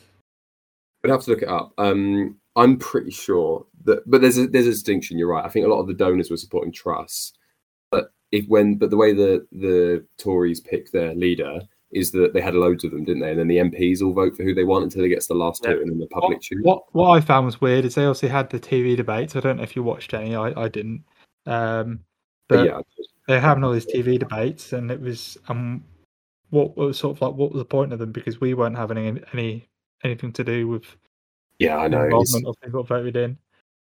We'd 1.02 1.10
have 1.10 1.22
to 1.22 1.30
look 1.30 1.42
it 1.42 1.48
up. 1.48 1.72
Um, 1.78 2.36
I'm 2.56 2.78
pretty 2.78 3.10
sure 3.10 3.66
that, 3.84 4.08
but 4.10 4.22
there's 4.22 4.38
a 4.38 4.46
there's 4.46 4.66
a 4.66 4.70
distinction. 4.70 5.18
You're 5.18 5.28
right. 5.28 5.44
I 5.44 5.48
think 5.48 5.66
a 5.66 5.68
lot 5.68 5.80
of 5.80 5.86
the 5.86 5.94
donors 5.94 6.30
were 6.30 6.36
supporting 6.36 6.72
Truss, 6.72 7.32
but 7.90 8.12
if 8.32 8.46
when 8.46 8.76
but 8.76 8.90
the 8.90 8.96
way 8.96 9.12
the 9.12 9.46
the 9.52 10.04
Tories 10.18 10.60
pick 10.60 10.90
their 10.90 11.14
leader 11.14 11.60
is 11.92 12.10
that 12.12 12.32
they 12.34 12.40
had 12.40 12.54
loads 12.54 12.82
of 12.84 12.90
them, 12.90 13.04
didn't 13.04 13.22
they? 13.22 13.30
And 13.30 13.38
then 13.38 13.48
the 13.48 13.58
MPs 13.58 14.02
all 14.02 14.12
vote 14.12 14.36
for 14.36 14.42
who 14.42 14.54
they 14.54 14.64
want 14.64 14.84
until 14.84 15.04
it 15.04 15.08
gets 15.08 15.26
to 15.28 15.34
the 15.34 15.38
last 15.38 15.62
two, 15.62 15.70
and 15.70 15.90
then 15.90 15.98
the 15.98 16.06
public 16.08 16.38
What, 16.38 16.42
choose. 16.42 16.60
what 16.62 16.82
what 16.92 17.10
I 17.10 17.20
found 17.20 17.46
was 17.46 17.60
weird 17.60 17.84
is 17.84 17.94
they 17.94 18.04
also 18.04 18.28
had 18.28 18.50
the 18.50 18.58
TV 18.58 18.96
debates. 18.96 19.36
I 19.36 19.40
don't 19.40 19.58
know 19.58 19.62
if 19.62 19.76
you 19.76 19.82
watched 19.82 20.14
any. 20.14 20.34
I, 20.34 20.64
I 20.64 20.68
didn't. 20.68 21.04
Um, 21.46 22.00
But 22.48 22.66
yeah, 22.66 22.80
they're 23.28 23.40
having 23.40 23.64
all 23.64 23.72
these 23.72 23.86
TV 23.86 24.18
debates, 24.18 24.72
and 24.72 24.90
it 24.90 25.00
was 25.00 25.36
um, 25.48 25.84
what 26.50 26.76
was 26.76 26.98
sort 26.98 27.16
of 27.16 27.22
like 27.22 27.34
what 27.34 27.52
was 27.52 27.60
the 27.60 27.66
point 27.66 27.92
of 27.92 27.98
them? 27.98 28.12
Because 28.12 28.40
we 28.40 28.54
weren't 28.54 28.76
having 28.76 28.98
any, 28.98 29.20
any 29.32 29.68
anything 30.04 30.32
to 30.32 30.44
do 30.44 30.68
with 30.68 30.96
yeah, 31.58 31.78
I 31.78 31.88
know. 31.88 32.04
Involvement 32.04 32.46
of 32.46 32.56
people 32.62 32.82
voted 32.82 33.16
in. 33.16 33.38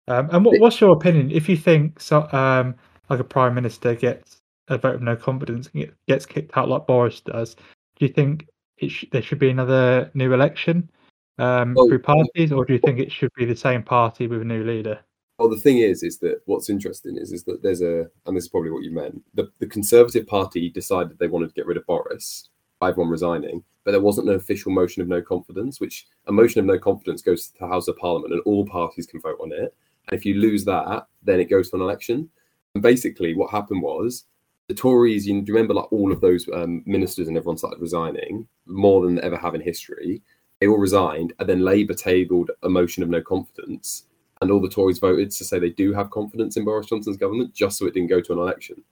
Um, 0.07 0.29
and 0.31 0.45
what, 0.45 0.59
what's 0.59 0.79
your 0.79 0.91
opinion 0.91 1.31
if 1.31 1.49
you 1.49 1.57
think 1.57 1.99
so? 1.99 2.27
Um, 2.31 2.75
like 3.09 3.19
a 3.19 3.23
prime 3.23 3.53
minister 3.53 3.95
gets 3.95 4.41
a 4.67 4.77
vote 4.77 4.95
of 4.95 5.01
no 5.01 5.15
confidence 5.15 5.69
and 5.73 5.91
gets 6.07 6.25
kicked 6.25 6.57
out 6.57 6.69
like 6.69 6.87
Boris 6.87 7.21
does, 7.21 7.55
do 7.55 8.05
you 8.05 8.09
think 8.09 8.47
it 8.77 8.89
sh- 8.89 9.05
there 9.11 9.21
should 9.21 9.39
be 9.39 9.49
another 9.49 10.09
new 10.13 10.33
election 10.33 10.89
um, 11.37 11.73
Well, 11.75 11.87
through 11.87 11.99
parties, 11.99 12.51
or 12.51 12.65
do 12.65 12.73
you 12.73 12.79
think 12.79 12.99
it 12.99 13.11
should 13.11 13.31
be 13.35 13.45
the 13.45 13.55
same 13.55 13.83
party 13.83 14.27
with 14.27 14.41
a 14.41 14.45
new 14.45 14.63
leader? 14.63 14.99
Well, 15.37 15.49
the 15.49 15.59
thing 15.59 15.79
is, 15.79 16.01
is 16.01 16.17
that 16.19 16.41
what's 16.45 16.69
interesting 16.69 17.17
is, 17.17 17.31
is 17.31 17.43
that 17.43 17.61
there's 17.61 17.81
a, 17.81 18.09
and 18.25 18.35
this 18.35 18.45
is 18.45 18.49
probably 18.49 18.71
what 18.71 18.83
you 18.83 18.91
meant. 18.91 19.21
The, 19.33 19.51
the 19.59 19.67
Conservative 19.67 20.25
Party 20.25 20.69
decided 20.69 21.19
they 21.19 21.27
wanted 21.27 21.49
to 21.49 21.53
get 21.53 21.65
rid 21.65 21.77
of 21.77 21.85
Boris 21.85 22.49
by 22.79 22.89
everyone 22.89 23.11
resigning, 23.11 23.63
but 23.85 23.91
there 23.91 24.01
wasn't 24.01 24.27
an 24.27 24.35
official 24.35 24.71
motion 24.71 25.01
of 25.01 25.07
no 25.07 25.21
confidence. 25.21 25.79
Which 25.79 26.07
a 26.27 26.33
motion 26.33 26.59
of 26.59 26.65
no 26.65 26.77
confidence 26.77 27.21
goes 27.21 27.47
to 27.47 27.59
the 27.59 27.67
House 27.67 27.87
of 27.87 27.97
Parliament, 27.97 28.33
and 28.33 28.41
all 28.45 28.65
parties 28.65 29.07
can 29.07 29.21
vote 29.21 29.37
on 29.41 29.53
it. 29.53 29.73
And 30.09 30.17
if 30.17 30.25
you 30.25 30.33
lose 30.33 30.65
that, 30.65 31.07
then 31.23 31.39
it 31.39 31.49
goes 31.49 31.69
to 31.69 31.77
an 31.77 31.81
election. 31.81 32.29
And 32.73 32.83
basically, 32.83 33.33
what 33.33 33.51
happened 33.51 33.81
was 33.81 34.25
the 34.67 34.73
Tories. 34.73 35.25
You 35.25 35.41
remember, 35.47 35.75
like 35.75 35.91
all 35.93 36.11
of 36.11 36.19
those 36.19 36.45
um, 36.53 36.83
ministers 36.85 37.29
and 37.29 37.37
everyone 37.37 37.57
started 37.57 37.79
resigning 37.79 38.47
more 38.65 39.05
than 39.05 39.15
they 39.15 39.21
ever 39.21 39.37
have 39.37 39.55
in 39.55 39.61
history. 39.61 40.21
They 40.59 40.67
all 40.67 40.77
resigned, 40.77 41.33
and 41.39 41.47
then 41.47 41.61
Labour 41.61 41.93
tabled 41.93 42.51
a 42.63 42.69
motion 42.69 43.03
of 43.03 43.09
no 43.09 43.21
confidence 43.21 44.05
and 44.41 44.51
all 44.51 44.61
the 44.61 44.69
Tories 44.69 44.99
voted 44.99 45.31
to 45.31 45.43
say 45.43 45.59
they 45.59 45.69
do 45.69 45.93
have 45.93 46.09
confidence 46.09 46.57
in 46.57 46.65
Boris 46.65 46.87
Johnson's 46.87 47.17
government, 47.17 47.53
just 47.53 47.77
so 47.77 47.85
it 47.85 47.93
didn't 47.93 48.09
go 48.09 48.21
to 48.21 48.33
an 48.33 48.39
election. 48.39 48.83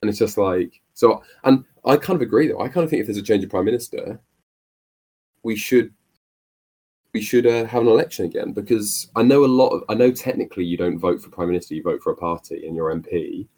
And 0.00 0.08
it's 0.08 0.18
just 0.18 0.38
like 0.38 0.80
so. 0.94 1.22
And 1.44 1.64
I 1.88 1.96
kind 1.96 2.16
of 2.16 2.22
agree, 2.22 2.48
though. 2.48 2.60
I 2.60 2.68
kind 2.68 2.84
of 2.84 2.90
think 2.90 3.00
if 3.00 3.06
there's 3.06 3.16
a 3.16 3.22
change 3.22 3.42
of 3.44 3.50
prime 3.50 3.64
minister, 3.64 4.20
we 5.42 5.56
should 5.56 5.92
we 7.14 7.22
should 7.22 7.46
uh, 7.46 7.64
have 7.64 7.82
an 7.82 7.88
election 7.88 8.26
again 8.26 8.52
because 8.52 9.10
I 9.16 9.22
know 9.22 9.44
a 9.44 9.46
lot 9.46 9.70
of 9.70 9.82
I 9.88 9.94
know 9.94 10.10
technically 10.10 10.64
you 10.64 10.76
don't 10.76 10.98
vote 10.98 11.22
for 11.22 11.30
prime 11.30 11.48
minister, 11.48 11.74
you 11.74 11.82
vote 11.82 12.02
for 12.02 12.12
a 12.12 12.16
party 12.16 12.66
and 12.66 12.76
your 12.76 12.94
MP, 12.94 13.48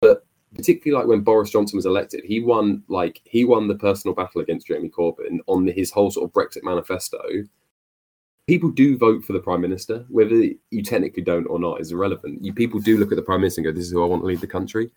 but 0.00 0.26
particularly 0.54 1.00
like 1.00 1.08
when 1.08 1.20
Boris 1.20 1.50
Johnson 1.50 1.76
was 1.76 1.86
elected, 1.86 2.24
he 2.24 2.40
won 2.40 2.82
like 2.88 3.20
he 3.24 3.44
won 3.44 3.68
the 3.68 3.76
personal 3.76 4.14
battle 4.14 4.40
against 4.40 4.66
Jeremy 4.66 4.90
Corbyn 4.90 5.38
on 5.46 5.68
his 5.68 5.90
whole 5.90 6.10
sort 6.10 6.28
of 6.28 6.32
Brexit 6.32 6.64
manifesto 6.64 7.20
people 8.48 8.70
do 8.70 8.96
vote 8.96 9.22
for 9.24 9.34
the 9.34 9.40
prime 9.40 9.60
minister, 9.60 10.06
whether 10.08 10.34
you 10.70 10.82
technically 10.82 11.22
don't 11.22 11.46
or 11.46 11.60
not 11.60 11.80
is 11.82 11.92
irrelevant. 11.92 12.42
You 12.42 12.54
people 12.54 12.80
do 12.80 12.96
look 12.96 13.12
at 13.12 13.16
the 13.16 13.22
prime 13.22 13.42
minister 13.42 13.60
and 13.60 13.66
go, 13.66 13.72
"This 13.72 13.84
is 13.84 13.92
who 13.92 14.02
I 14.02 14.06
want 14.06 14.22
to 14.22 14.26
lead 14.26 14.40
the 14.40 14.46
country." 14.46 14.90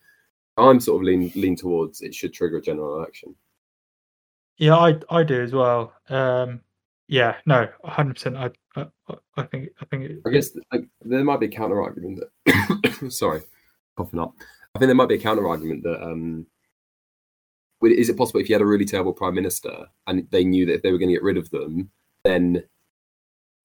I'm 0.70 0.80
sort 0.80 1.02
of 1.02 1.06
lean 1.06 1.32
lean 1.36 1.56
towards 1.56 2.02
it 2.02 2.14
should 2.14 2.34
trigger 2.34 2.58
a 2.58 2.62
general 2.62 2.98
election. 2.98 3.36
Yeah, 4.58 4.76
I 4.76 5.00
I 5.10 5.24
do 5.24 5.42
as 5.42 5.54
well. 5.54 5.94
Um, 6.10 6.62
yeah, 7.08 7.36
no, 7.46 7.68
100. 7.82 8.14
percent 8.14 8.38
I, 8.38 8.52
I 8.76 8.88
I 9.36 9.44
think 9.44 9.70
I 9.82 9.86
think. 9.86 10.04
It, 10.04 10.22
I 10.26 10.30
guess 10.30 10.52
like, 10.72 10.86
there 11.02 11.24
might 11.24 11.40
be 11.40 11.48
a 11.48 11.50
counter 11.50 11.82
argument 11.82 12.22
that. 12.46 13.10
sorry, 13.12 13.42
coughing 13.98 14.20
up. 14.20 14.34
I 14.76 14.80
think 14.80 14.88
there 14.88 14.96
might 14.96 15.10
be 15.10 15.16
a 15.16 15.20
counter 15.20 15.48
argument 15.48 15.84
that 15.84 16.02
um, 16.02 16.46
is 17.84 18.10
it 18.10 18.18
possible 18.18 18.40
if 18.40 18.50
you 18.50 18.56
had 18.56 18.62
a 18.62 18.66
really 18.66 18.86
terrible 18.86 19.14
prime 19.14 19.36
minister 19.36 19.88
and 20.08 20.28
they 20.32 20.44
knew 20.44 20.66
that 20.66 20.76
if 20.76 20.82
they 20.84 20.92
were 20.92 20.98
going 20.98 21.10
to 21.10 21.16
get 21.16 21.24
rid 21.24 21.38
of 21.38 21.50
them, 21.50 21.90
then 22.24 22.64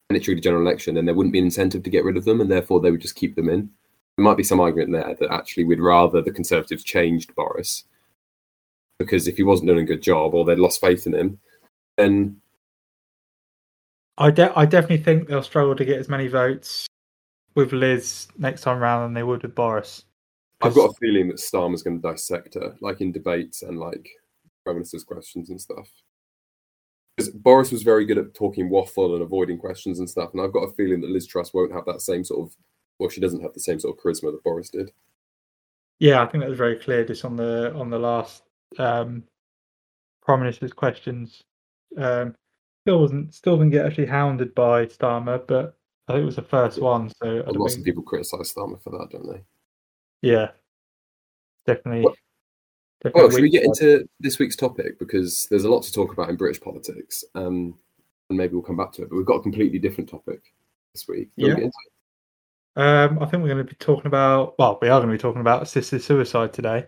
and 0.09 0.17
it 0.17 0.23
triggered 0.23 0.39
a 0.39 0.43
general 0.43 0.63
election, 0.63 0.95
then 0.95 1.05
there 1.05 1.15
wouldn't 1.15 1.33
be 1.33 1.39
an 1.39 1.47
incentive 1.47 1.83
to 1.83 1.91
get 1.91 2.05
rid 2.05 2.17
of 2.17 2.25
them, 2.25 2.41
and 2.41 2.51
therefore 2.51 2.81
they 2.81 2.91
would 2.91 3.01
just 3.01 3.17
keep 3.17 3.35
them 3.35 3.49
in. 3.49 3.71
There 4.17 4.25
might 4.25 4.37
be 4.37 4.43
some 4.43 4.61
argument 4.61 4.93
there 4.93 5.15
that 5.15 5.35
actually 5.35 5.65
we'd 5.65 5.81
rather 5.81 6.23
the 6.23 6.31
Conservatives 6.31 6.85
changed 6.85 7.35
Boris 7.35 7.85
because 8.99 9.29
if 9.29 9.37
he 9.37 9.43
wasn't 9.43 9.69
doing 9.69 9.81
a 9.81 9.87
good 9.87 10.03
job 10.03 10.35
or 10.35 10.45
they'd 10.45 10.59
lost 10.59 10.81
faith 10.81 11.07
in 11.07 11.15
him, 11.15 11.39
then 11.97 12.41
I 14.19 14.31
de- 14.31 14.59
I 14.59 14.65
definitely 14.65 15.05
think 15.05 15.29
they'll 15.29 15.43
struggle 15.43 15.77
to 15.77 15.85
get 15.85 15.99
as 15.99 16.09
many 16.09 16.29
votes 16.29 16.87
with 17.55 17.73
Liz 17.73 18.29
next 18.39 18.63
time 18.63 18.79
round 18.79 19.05
than 19.05 19.15
they 19.15 19.23
would 19.23 19.43
with 19.43 19.55
Boris. 19.55 20.05
I've 20.63 20.75
got 20.75 20.91
a 20.91 20.95
feeling 20.95 21.29
that 21.29 21.37
Starmer's 21.37 21.83
going 21.83 22.01
to 22.01 22.09
dissect 22.09 22.55
her, 22.55 22.75
like 22.81 23.03
in 23.03 23.13
debates 23.13 23.63
and 23.63 23.79
like 23.79 24.09
prime 24.65 24.77
minister's 24.77 25.05
questions 25.05 25.51
and 25.51 25.61
stuff. 25.61 25.91
Because 27.17 27.31
Boris 27.31 27.73
was 27.73 27.83
very 27.83 28.07
good 28.07 28.19
at 28.19 28.35
talking 28.35 28.71
waffle 28.71 29.15
and 29.15 29.23
avoiding 29.23 29.59
questions 29.59 29.99
and 29.99 30.09
stuff, 30.09 30.31
and 30.33 30.41
I've 30.41 30.53
got 30.53 30.65
a 30.65 30.73
feeling 30.73 31.01
that 31.03 31.11
Liz 31.11 31.27
Truss 31.27 31.53
won't 31.53 31.73
have 31.73 31.85
that 31.87 32.01
same 32.01 32.25
sort 32.25 32.49
of, 32.49 32.57
well, 32.99 33.09
she 33.09 33.21
doesn't 33.21 33.43
have 33.43 33.55
the 33.55 33.61
same 33.61 33.79
sort 33.79 33.97
of 33.97 34.03
charisma 34.03 34.33
that 34.33 34.45
Boris 34.45 34.71
did. 34.71 34.91
Yeah, 35.99 36.23
I 36.23 36.27
think 36.27 36.43
that 36.43 36.51
was 36.51 36.59
very 36.59 36.77
clear 36.77 37.05
just 37.05 37.25
on 37.25 37.37
the 37.37 37.75
on 37.75 37.91
the 37.91 37.99
last 37.99 38.43
um, 38.79 39.25
prime 40.23 40.41
minister's 40.41 40.73
questions. 40.73 41.43
Um, 41.97 42.35
still 42.83 43.01
wasn't 43.01 43.35
still 43.35 43.57
didn't 43.57 43.73
get 43.73 43.87
actually 43.87 44.07
hounded 44.07 44.55
by 44.55 44.87
Starmer, 44.87 45.47
but 45.47 45.77
I 46.09 46.13
think 46.13 46.23
it 46.23 46.27
was 46.27 46.37
the 46.37 46.43
first 46.43 46.81
one. 46.81 47.11
So 47.23 47.43
lots 47.47 47.75
think... 47.75 47.83
of 47.83 47.85
people 47.85 48.03
criticise 48.03 48.53
Starmer 48.53 48.81
for 48.83 48.91
that, 48.91 49.09
don't 49.11 49.33
they? 49.33 49.41
Yeah, 50.23 50.51
definitely. 51.67 52.05
Well, 52.05 52.15
definitely 53.03 53.23
well 53.23 53.31
should 53.31 53.43
we 53.43 53.51
get 53.51 53.65
into 53.65 54.09
this 54.21 54.39
week's 54.39 54.57
topic 54.57 54.99
because 54.99 55.47
there's 55.51 55.65
a 55.65 55.71
lot 55.71 55.83
to 55.85 55.93
talk 55.93 56.13
about 56.13 56.29
in 56.29 56.37
British 56.37 56.61
politics, 56.61 57.25
um, 57.35 57.75
and 58.29 58.37
maybe 58.37 58.53
we'll 58.53 58.63
come 58.63 58.77
back 58.77 58.93
to 58.93 59.03
it. 59.03 59.09
But 59.09 59.17
we've 59.17 59.27
got 59.27 59.37
a 59.37 59.43
completely 59.43 59.79
different 59.79 60.11
topic 60.11 60.43
this 60.93 61.09
week. 61.09 61.31
yeah. 61.37 61.57
Um, 62.77 63.19
I 63.21 63.27
think 63.27 63.43
we're 63.43 63.49
going 63.49 63.59
to 63.59 63.65
be 63.65 63.77
talking 63.77 64.07
about. 64.07 64.59
Well, 64.59 64.79
we 64.81 64.89
are 64.89 65.01
going 65.01 65.09
to 65.11 65.15
be 65.15 65.19
talking 65.19 65.41
about 65.41 65.63
assisted 65.63 66.03
suicide 66.03 66.53
today. 66.53 66.87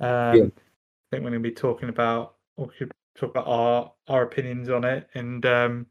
Um, 0.00 0.08
yeah. 0.08 0.44
I 0.44 1.10
think 1.10 1.24
we're 1.24 1.30
going 1.30 1.34
to 1.34 1.40
be 1.40 1.52
talking 1.52 1.88
about, 1.88 2.34
or 2.56 2.66
we 2.66 2.72
should 2.76 2.92
talk 3.16 3.30
about 3.30 3.46
our 3.46 3.92
our 4.08 4.22
opinions 4.22 4.68
on 4.68 4.84
it, 4.84 5.08
and 5.14 5.44
um, 5.46 5.86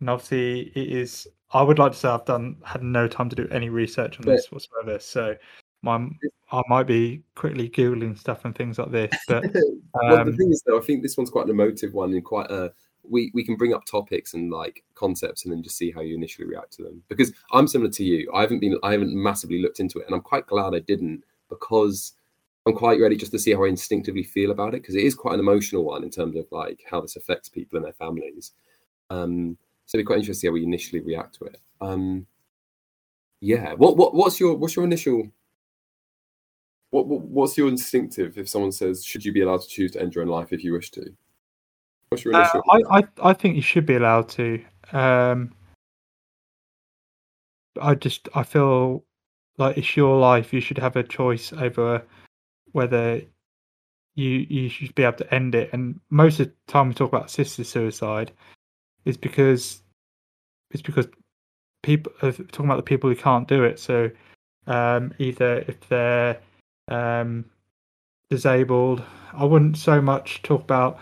and 0.00 0.10
obviously 0.10 0.72
it 0.74 0.92
is. 0.92 1.28
I 1.54 1.62
would 1.62 1.78
like 1.78 1.92
to 1.92 1.98
say 1.98 2.08
I've 2.08 2.24
done 2.24 2.56
had 2.64 2.82
no 2.82 3.06
time 3.06 3.28
to 3.28 3.36
do 3.36 3.46
any 3.50 3.68
research 3.68 4.18
on 4.18 4.24
this 4.24 4.50
whatsoever. 4.50 4.98
So 4.98 5.36
my 5.82 6.08
I 6.50 6.62
might 6.68 6.86
be 6.86 7.22
quickly 7.34 7.68
googling 7.68 8.18
stuff 8.18 8.44
and 8.44 8.54
things 8.54 8.78
like 8.78 8.90
this. 8.90 9.10
But 9.28 9.44
well, 9.94 10.16
the 10.16 10.20
um, 10.22 10.36
thing 10.36 10.50
is, 10.50 10.62
though, 10.66 10.78
I 10.78 10.82
think 10.82 11.02
this 11.02 11.16
one's 11.16 11.30
quite 11.30 11.44
an 11.44 11.50
emotive 11.50 11.92
one 11.92 12.12
and 12.12 12.24
quite 12.24 12.50
a. 12.50 12.72
We, 13.08 13.32
we 13.34 13.44
can 13.44 13.56
bring 13.56 13.74
up 13.74 13.84
topics 13.84 14.32
and 14.32 14.50
like 14.50 14.84
concepts 14.94 15.44
and 15.44 15.52
then 15.52 15.62
just 15.62 15.76
see 15.76 15.90
how 15.90 16.00
you 16.00 16.14
initially 16.14 16.46
react 16.46 16.72
to 16.74 16.84
them 16.84 17.02
because 17.08 17.32
I'm 17.52 17.66
similar 17.66 17.90
to 17.90 18.04
you. 18.04 18.30
I 18.32 18.42
haven't 18.42 18.60
been 18.60 18.78
I 18.82 18.92
haven't 18.92 19.14
massively 19.14 19.60
looked 19.60 19.80
into 19.80 19.98
it 19.98 20.06
and 20.06 20.14
I'm 20.14 20.22
quite 20.22 20.46
glad 20.46 20.74
I 20.74 20.78
didn't 20.78 21.24
because 21.48 22.12
I'm 22.64 22.74
quite 22.74 23.00
ready 23.00 23.16
just 23.16 23.32
to 23.32 23.38
see 23.38 23.52
how 23.52 23.64
I 23.64 23.68
instinctively 23.68 24.22
feel 24.22 24.52
about 24.52 24.74
it 24.74 24.82
because 24.82 24.94
it 24.94 25.02
is 25.02 25.14
quite 25.14 25.34
an 25.34 25.40
emotional 25.40 25.84
one 25.84 26.04
in 26.04 26.10
terms 26.10 26.36
of 26.36 26.46
like 26.52 26.84
how 26.88 27.00
this 27.00 27.16
affects 27.16 27.48
people 27.48 27.76
and 27.76 27.84
their 27.84 27.92
families. 27.92 28.52
Um, 29.10 29.58
so 29.84 29.98
it'd 29.98 30.04
be 30.04 30.06
quite 30.06 30.18
interesting 30.18 30.34
to 30.34 30.38
see 30.38 30.46
how 30.46 30.52
we 30.52 30.62
initially 30.62 31.00
react 31.00 31.34
to 31.38 31.44
it. 31.46 31.58
Um, 31.80 32.26
yeah, 33.40 33.72
what 33.74 33.96
what 33.96 34.14
what's 34.14 34.38
your 34.38 34.54
what's 34.54 34.76
your 34.76 34.84
initial 34.84 35.28
what, 36.90 37.06
what, 37.06 37.22
what's 37.22 37.56
your 37.56 37.68
instinctive 37.68 38.38
if 38.38 38.48
someone 38.48 38.70
says, 38.70 39.04
"Should 39.04 39.24
you 39.24 39.32
be 39.32 39.40
allowed 39.40 39.62
to 39.62 39.68
choose 39.68 39.90
to 39.92 40.00
end 40.00 40.14
your 40.14 40.22
own 40.22 40.30
life 40.30 40.52
if 40.52 40.62
you 40.62 40.72
wish 40.72 40.90
to"? 40.92 41.16
What's 42.12 42.24
your 42.24 42.34
initial? 42.34 42.62
Uh, 42.68 42.80
I, 42.90 42.98
I 42.98 43.30
I 43.30 43.32
think 43.32 43.56
you 43.56 43.62
should 43.62 43.86
be 43.86 43.94
allowed 43.94 44.28
to. 44.30 44.62
Um, 44.92 45.54
I 47.80 47.94
just 47.94 48.28
I 48.34 48.42
feel 48.42 49.04
like 49.58 49.78
it's 49.78 49.96
your 49.96 50.18
life. 50.18 50.52
You 50.52 50.60
should 50.60 50.78
have 50.78 50.96
a 50.96 51.02
choice 51.02 51.52
over 51.52 52.02
whether 52.72 53.22
you 54.14 54.46
you 54.48 54.68
should 54.68 54.94
be 54.94 55.04
able 55.04 55.18
to 55.18 55.34
end 55.34 55.54
it. 55.54 55.70
And 55.72 56.00
most 56.10 56.38
of 56.38 56.48
the 56.48 56.72
time 56.72 56.88
we 56.88 56.94
talk 56.94 57.08
about 57.08 57.26
assisted 57.26 57.64
suicide 57.66 58.32
is 59.06 59.16
because 59.16 59.82
it's 60.70 60.82
because 60.82 61.08
people 61.82 62.12
are 62.22 62.32
talking 62.32 62.66
about 62.66 62.76
the 62.76 62.82
people 62.82 63.08
who 63.08 63.16
can't 63.16 63.48
do 63.48 63.64
it. 63.64 63.80
So 63.80 64.10
um, 64.66 65.14
either 65.18 65.64
if 65.66 65.88
they're 65.88 66.38
um, 66.88 67.46
disabled. 68.32 69.02
I 69.34 69.44
wouldn't 69.44 69.76
so 69.76 70.00
much 70.00 70.42
talk 70.42 70.62
about. 70.62 70.98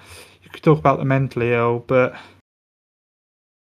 You 0.50 0.54
could 0.54 0.64
talk 0.64 0.78
about 0.78 0.98
the 0.98 1.04
mentally 1.04 1.52
ill, 1.52 1.84
but 1.86 2.16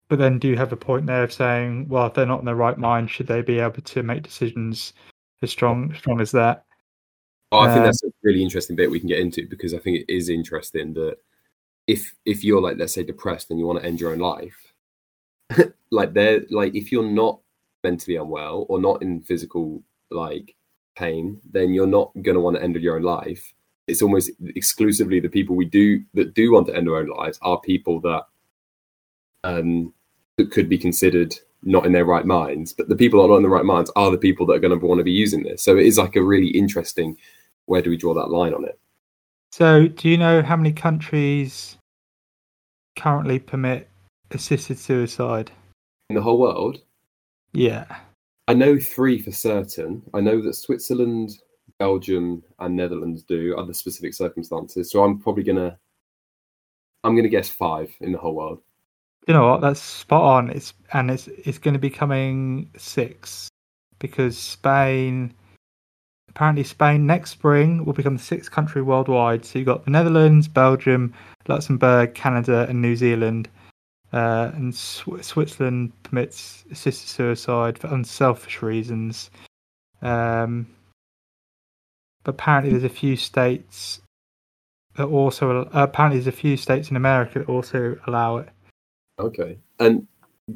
but 0.08 0.18
then 0.18 0.38
do 0.38 0.48
you 0.48 0.56
have 0.56 0.70
a 0.70 0.76
point 0.76 1.06
there 1.06 1.24
of 1.24 1.32
saying, 1.32 1.88
well, 1.88 2.06
if 2.06 2.14
they're 2.14 2.26
not 2.26 2.40
in 2.40 2.44
their 2.44 2.54
right 2.54 2.76
mind, 2.76 3.10
should 3.10 3.26
they 3.26 3.40
be 3.40 3.58
able 3.58 3.80
to 3.80 4.02
make 4.02 4.22
decisions 4.22 4.92
as 5.40 5.50
strong 5.50 5.94
strong 5.94 6.20
as 6.20 6.30
that? 6.32 6.66
Oh, 7.50 7.60
I 7.60 7.68
think 7.68 7.78
um, 7.78 7.84
that's 7.84 8.02
a 8.04 8.10
really 8.22 8.42
interesting 8.42 8.76
bit 8.76 8.90
we 8.90 9.00
can 9.00 9.08
get 9.08 9.20
into 9.20 9.48
because 9.48 9.72
I 9.72 9.78
think 9.78 10.00
it 10.00 10.12
is 10.14 10.28
interesting 10.28 10.92
that 10.94 11.16
if 11.86 12.14
if 12.26 12.44
you're 12.44 12.60
like 12.60 12.76
let's 12.76 12.92
say 12.92 13.02
depressed 13.02 13.50
and 13.50 13.58
you 13.58 13.66
want 13.66 13.80
to 13.80 13.86
end 13.86 13.98
your 13.98 14.12
own 14.12 14.18
life, 14.18 14.74
like 15.90 16.12
they're 16.12 16.42
like 16.50 16.74
if 16.74 16.92
you're 16.92 17.02
not 17.02 17.40
mentally 17.82 18.16
unwell 18.16 18.66
or 18.68 18.78
not 18.78 19.00
in 19.00 19.22
physical 19.22 19.82
like 20.10 20.54
pain, 20.96 21.40
then 21.50 21.72
you're 21.72 21.86
not 21.86 22.12
going 22.20 22.34
to 22.34 22.40
want 22.40 22.56
to 22.56 22.62
end 22.62 22.76
your 22.76 22.96
own 22.96 23.02
life. 23.02 23.53
It's 23.86 24.02
almost 24.02 24.30
exclusively 24.54 25.20
the 25.20 25.28
people 25.28 25.56
we 25.56 25.66
do 25.66 26.02
that 26.14 26.34
do 26.34 26.52
want 26.52 26.66
to 26.68 26.76
end 26.76 26.86
their 26.86 26.96
own 26.96 27.08
lives 27.08 27.38
are 27.42 27.60
people 27.60 28.00
that 28.00 28.24
um, 29.44 29.92
that 30.36 30.50
could 30.50 30.68
be 30.68 30.78
considered 30.78 31.34
not 31.62 31.86
in 31.86 31.92
their 31.92 32.04
right 32.04 32.26
minds. 32.26 32.72
But 32.72 32.88
the 32.88 32.96
people 32.96 33.20
that 33.20 33.26
are 33.26 33.30
not 33.30 33.36
in 33.36 33.42
the 33.42 33.48
right 33.48 33.64
minds 33.64 33.90
are 33.96 34.10
the 34.10 34.18
people 34.18 34.46
that 34.46 34.54
are 34.54 34.58
going 34.58 34.78
to 34.78 34.86
want 34.86 34.98
to 34.98 35.04
be 35.04 35.12
using 35.12 35.42
this. 35.42 35.62
So 35.62 35.76
it 35.76 35.86
is 35.86 35.98
like 35.98 36.16
a 36.16 36.22
really 36.22 36.48
interesting. 36.48 37.16
Where 37.66 37.82
do 37.82 37.90
we 37.90 37.96
draw 37.96 38.14
that 38.14 38.30
line 38.30 38.54
on 38.54 38.64
it? 38.64 38.78
So, 39.52 39.86
do 39.86 40.08
you 40.08 40.18
know 40.18 40.42
how 40.42 40.56
many 40.56 40.72
countries 40.72 41.78
currently 42.96 43.38
permit 43.38 43.88
assisted 44.32 44.78
suicide 44.78 45.50
in 46.10 46.16
the 46.16 46.22
whole 46.22 46.38
world? 46.38 46.80
Yeah. 47.52 47.84
I 48.48 48.54
know 48.54 48.78
three 48.78 49.22
for 49.22 49.30
certain. 49.30 50.02
I 50.12 50.20
know 50.20 50.42
that 50.42 50.54
Switzerland, 50.54 51.38
Belgium, 51.78 52.42
and 52.58 52.76
Netherlands 52.76 53.22
do 53.22 53.56
under 53.56 53.72
specific 53.72 54.14
circumstances. 54.14 54.90
So 54.90 55.02
I'm 55.02 55.18
probably 55.18 55.42
gonna, 55.42 55.78
I'm 57.02 57.16
gonna 57.16 57.28
guess 57.28 57.48
five 57.48 57.92
in 58.00 58.12
the 58.12 58.18
whole 58.18 58.34
world. 58.34 58.60
You 59.26 59.34
know 59.34 59.48
what? 59.48 59.60
That's 59.60 59.80
spot 59.80 60.22
on. 60.22 60.50
It's 60.50 60.74
and 60.92 61.10
it's 61.10 61.28
it's 61.28 61.58
going 61.58 61.74
to 61.74 61.80
be 61.80 61.90
coming 61.90 62.70
six 62.76 63.48
because 63.98 64.36
Spain. 64.36 65.34
Apparently, 66.28 66.64
Spain 66.64 67.06
next 67.06 67.30
spring 67.30 67.84
will 67.84 67.92
become 67.92 68.16
the 68.16 68.22
sixth 68.22 68.50
country 68.50 68.82
worldwide. 68.82 69.44
So 69.44 69.58
you've 69.58 69.66
got 69.66 69.84
the 69.84 69.92
Netherlands, 69.92 70.48
Belgium, 70.48 71.14
Luxembourg, 71.46 72.14
Canada, 72.14 72.66
and 72.68 72.82
New 72.82 72.96
Zealand 72.96 73.48
uh, 74.14 74.52
and 74.54 74.72
Sw- 74.72 75.20
Switzerland 75.22 75.92
permits 76.04 76.64
assisted 76.70 77.08
suicide 77.08 77.76
for 77.76 77.88
unselfish 77.88 78.62
reasons. 78.62 79.28
Um, 80.02 80.68
but 82.24 82.32
apparently, 82.32 82.72
there's 82.72 82.84
a 82.84 82.88
few 82.88 83.16
states 83.16 84.00
that 84.96 85.06
also 85.06 85.62
uh, 85.62 85.68
apparently 85.72 86.18
there's 86.18 86.26
a 86.26 86.36
few 86.36 86.56
states 86.56 86.90
in 86.90 86.96
America 86.96 87.40
that 87.40 87.48
also 87.48 87.96
allow 88.06 88.38
it. 88.38 88.48
Okay, 89.18 89.58
and 89.78 90.06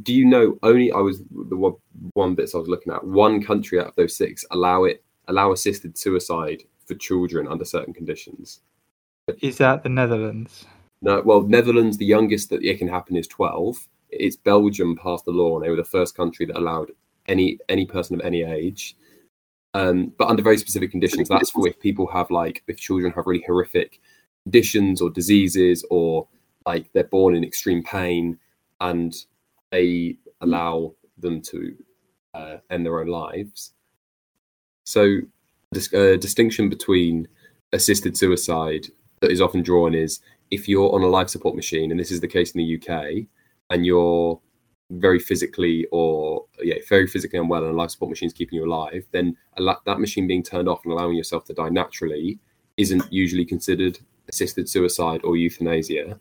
do 0.02 0.12
you 0.12 0.25
know 0.25 0.58
only 0.62 0.92
I 0.92 0.98
was 0.98 1.20
the 1.30 1.56
one, 1.56 1.75
one 2.14 2.34
bits 2.34 2.54
I 2.54 2.58
was 2.58 2.68
looking 2.68 2.92
at. 2.92 3.04
One 3.04 3.42
country 3.42 3.80
out 3.80 3.87
of 3.87 3.96
those 3.96 4.16
six 4.16 4.44
allow 4.50 4.84
it 4.84 5.04
allow 5.28 5.52
assisted 5.52 5.96
suicide 5.96 6.62
for 6.87 6.94
children 6.94 7.46
under 7.46 7.64
certain 7.64 7.92
conditions. 7.92 8.60
Is 9.42 9.58
that 9.58 9.82
the 9.82 9.90
Netherlands? 9.90 10.66
No, 11.02 11.22
well, 11.25 11.42
Netherlands, 11.42 11.98
the 11.98 12.06
youngest 12.06 12.50
that 12.50 12.64
it 12.64 12.78
can 12.78 12.88
happen 12.88 13.14
is 13.14 13.28
12. 13.28 13.87
It's 14.10 14.37
Belgium 14.37 14.96
passed 14.96 15.26
the 15.26 15.30
law, 15.30 15.56
and 15.56 15.64
they 15.64 15.70
were 15.70 15.76
the 15.76 15.84
first 15.84 16.16
country 16.16 16.46
that 16.46 16.56
allowed 16.56 16.92
any 17.26 17.58
any 17.68 17.84
person 17.84 18.14
of 18.14 18.22
any 18.22 18.42
age, 18.42 18.96
um, 19.75 20.12
but 20.18 20.28
under 20.28 20.42
very 20.42 20.58
specific 20.58 20.90
conditions. 20.90 21.28
That's 21.28 21.50
for 21.50 21.68
if 21.68 21.78
people 21.80 22.06
have 22.08 22.30
like 22.30 22.62
if 22.66 22.78
children 22.78 23.12
have 23.12 23.26
really 23.26 23.44
horrific 23.46 24.00
conditions 24.44 25.00
or 25.00 25.10
diseases, 25.10 25.84
or 25.90 26.26
like 26.66 26.90
they're 26.92 27.04
born 27.04 27.34
in 27.34 27.44
extreme 27.44 27.82
pain, 27.82 28.38
and 28.80 29.14
they 29.70 30.16
allow 30.40 30.94
them 31.18 31.40
to 31.42 31.76
uh, 32.34 32.56
end 32.70 32.87
their 32.87 33.00
own 33.00 33.08
lives. 33.08 33.72
So, 34.84 35.18
this 35.72 35.92
uh, 35.92 36.16
distinction 36.18 36.68
between 36.68 37.28
assisted 37.72 38.16
suicide 38.16 38.87
that 39.20 39.30
is 39.30 39.40
often 39.40 39.62
drawn 39.62 39.94
is 39.94 40.20
if 40.50 40.68
you're 40.68 40.94
on 40.94 41.02
a 41.02 41.06
life 41.06 41.28
support 41.28 41.54
machine, 41.54 41.90
and 41.90 42.00
this 42.00 42.10
is 42.10 42.20
the 42.20 42.28
case 42.28 42.52
in 42.52 42.58
the 42.58 42.76
UK, 42.76 43.26
and 43.70 43.84
you're 43.84 44.40
very 44.90 45.18
physically 45.18 45.87
or 45.92 46.45
yeah, 46.62 46.76
very 46.88 47.07
physically 47.07 47.38
unwell, 47.38 47.64
and 47.64 47.73
a 47.73 47.76
life 47.76 47.90
support 47.90 48.11
machine 48.11 48.28
is 48.28 48.33
keeping 48.33 48.59
you 48.59 48.64
alive, 48.64 49.04
then 49.12 49.37
that 49.57 50.00
machine 50.00 50.26
being 50.26 50.42
turned 50.42 50.68
off 50.68 50.80
and 50.85 50.92
allowing 50.92 51.16
yourself 51.16 51.45
to 51.45 51.52
die 51.52 51.68
naturally 51.68 52.38
isn't 52.76 53.12
usually 53.12 53.45
considered 53.45 53.99
assisted 54.28 54.68
suicide 54.68 55.21
or 55.25 55.37
euthanasia. 55.37 56.18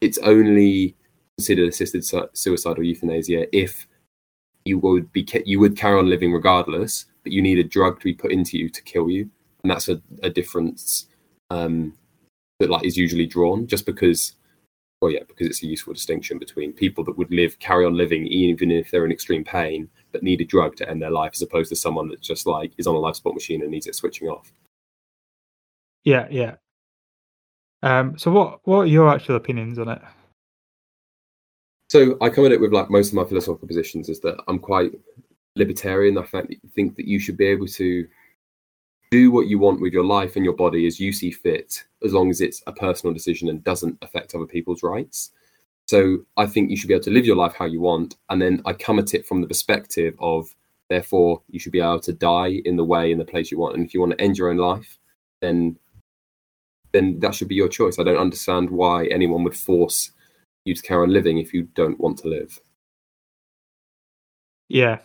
It's 0.00 0.18
only 0.18 0.96
considered 1.36 1.68
assisted 1.68 2.04
suicide 2.32 2.78
or 2.78 2.82
euthanasia 2.82 3.54
if 3.56 3.86
you 4.64 4.78
would 4.78 5.12
be 5.12 5.26
you 5.44 5.60
would 5.60 5.76
carry 5.76 5.98
on 5.98 6.08
living 6.08 6.32
regardless, 6.32 7.06
but 7.22 7.32
you 7.32 7.42
need 7.42 7.58
a 7.58 7.64
drug 7.64 7.98
to 7.98 8.04
be 8.04 8.14
put 8.14 8.32
into 8.32 8.58
you 8.58 8.68
to 8.70 8.82
kill 8.82 9.10
you, 9.10 9.28
and 9.62 9.70
that's 9.70 9.88
a, 9.88 10.00
a 10.22 10.30
difference 10.30 11.06
um, 11.50 11.94
that 12.58 12.70
like 12.70 12.84
is 12.84 12.96
usually 12.96 13.26
drawn 13.26 13.66
just 13.66 13.86
because 13.86 14.34
well 15.00 15.10
yeah 15.10 15.22
because 15.26 15.46
it's 15.46 15.62
a 15.62 15.66
useful 15.66 15.92
distinction 15.92 16.38
between 16.38 16.72
people 16.72 17.02
that 17.04 17.16
would 17.16 17.30
live 17.30 17.58
carry 17.58 17.84
on 17.84 17.96
living 17.96 18.26
even 18.26 18.70
if 18.70 18.90
they're 18.90 19.04
in 19.04 19.12
extreme 19.12 19.44
pain 19.44 19.88
but 20.12 20.22
need 20.22 20.40
a 20.40 20.44
drug 20.44 20.76
to 20.76 20.88
end 20.88 21.00
their 21.00 21.10
life 21.10 21.32
as 21.34 21.42
opposed 21.42 21.68
to 21.68 21.76
someone 21.76 22.08
that 22.08 22.20
just 22.20 22.46
like 22.46 22.72
is 22.78 22.86
on 22.86 22.94
a 22.94 22.98
life 22.98 23.16
support 23.16 23.34
machine 23.34 23.62
and 23.62 23.70
needs 23.70 23.86
it 23.86 23.94
switching 23.94 24.28
off. 24.28 24.52
Yeah 26.04 26.26
yeah. 26.30 26.54
Um 27.82 28.18
so 28.18 28.30
what 28.30 28.60
what 28.64 28.80
are 28.80 28.86
your 28.86 29.08
actual 29.08 29.36
opinions 29.36 29.78
on 29.78 29.88
it? 29.88 30.02
So 31.88 32.16
i 32.20 32.28
come 32.28 32.46
at 32.46 32.52
it 32.52 32.60
with 32.60 32.72
like 32.72 32.90
most 32.90 33.08
of 33.08 33.14
my 33.14 33.24
philosophical 33.24 33.66
positions 33.66 34.08
is 34.08 34.20
that 34.20 34.40
i'm 34.46 34.58
quite 34.58 34.92
libertarian. 35.56 36.18
I 36.18 36.24
think 36.24 36.96
that 36.96 37.06
you 37.06 37.18
should 37.18 37.36
be 37.36 37.46
able 37.46 37.66
to 37.66 38.06
do 39.10 39.30
what 39.30 39.48
you 39.48 39.58
want 39.58 39.80
with 39.80 39.92
your 39.92 40.04
life 40.04 40.36
and 40.36 40.44
your 40.44 40.54
body 40.54 40.86
as 40.86 41.00
you 41.00 41.12
see 41.12 41.30
fit, 41.30 41.84
as 42.04 42.12
long 42.12 42.30
as 42.30 42.40
it's 42.40 42.62
a 42.66 42.72
personal 42.72 43.12
decision 43.12 43.48
and 43.48 43.64
doesn't 43.64 43.98
affect 44.02 44.34
other 44.34 44.46
people's 44.46 44.82
rights. 44.82 45.30
So 45.86 46.18
I 46.36 46.46
think 46.46 46.70
you 46.70 46.76
should 46.76 46.88
be 46.88 46.94
able 46.94 47.04
to 47.04 47.10
live 47.10 47.26
your 47.26 47.36
life 47.36 47.54
how 47.54 47.64
you 47.64 47.80
want. 47.80 48.16
And 48.28 48.40
then 48.40 48.62
I 48.64 48.72
come 48.72 49.00
at 49.00 49.12
it 49.12 49.26
from 49.26 49.40
the 49.40 49.48
perspective 49.48 50.14
of, 50.20 50.54
therefore, 50.88 51.42
you 51.48 51.58
should 51.58 51.72
be 51.72 51.80
able 51.80 52.00
to 52.00 52.12
die 52.12 52.60
in 52.64 52.76
the 52.76 52.84
way, 52.84 53.10
in 53.10 53.18
the 53.18 53.24
place 53.24 53.50
you 53.50 53.58
want. 53.58 53.74
And 53.74 53.84
if 53.84 53.92
you 53.92 54.00
want 54.00 54.12
to 54.12 54.20
end 54.20 54.38
your 54.38 54.50
own 54.50 54.58
life, 54.58 54.98
then 55.40 55.76
then 56.92 57.20
that 57.20 57.34
should 57.34 57.48
be 57.48 57.54
your 57.54 57.68
choice. 57.68 57.98
I 57.98 58.02
don't 58.02 58.16
understand 58.16 58.68
why 58.68 59.06
anyone 59.06 59.44
would 59.44 59.56
force 59.56 60.10
you 60.64 60.74
to 60.74 60.82
carry 60.82 61.02
on 61.02 61.12
living 61.12 61.38
if 61.38 61.54
you 61.54 61.62
don't 61.74 61.98
want 62.00 62.18
to 62.18 62.28
live. 62.28 62.60
Yeah, 64.68 64.98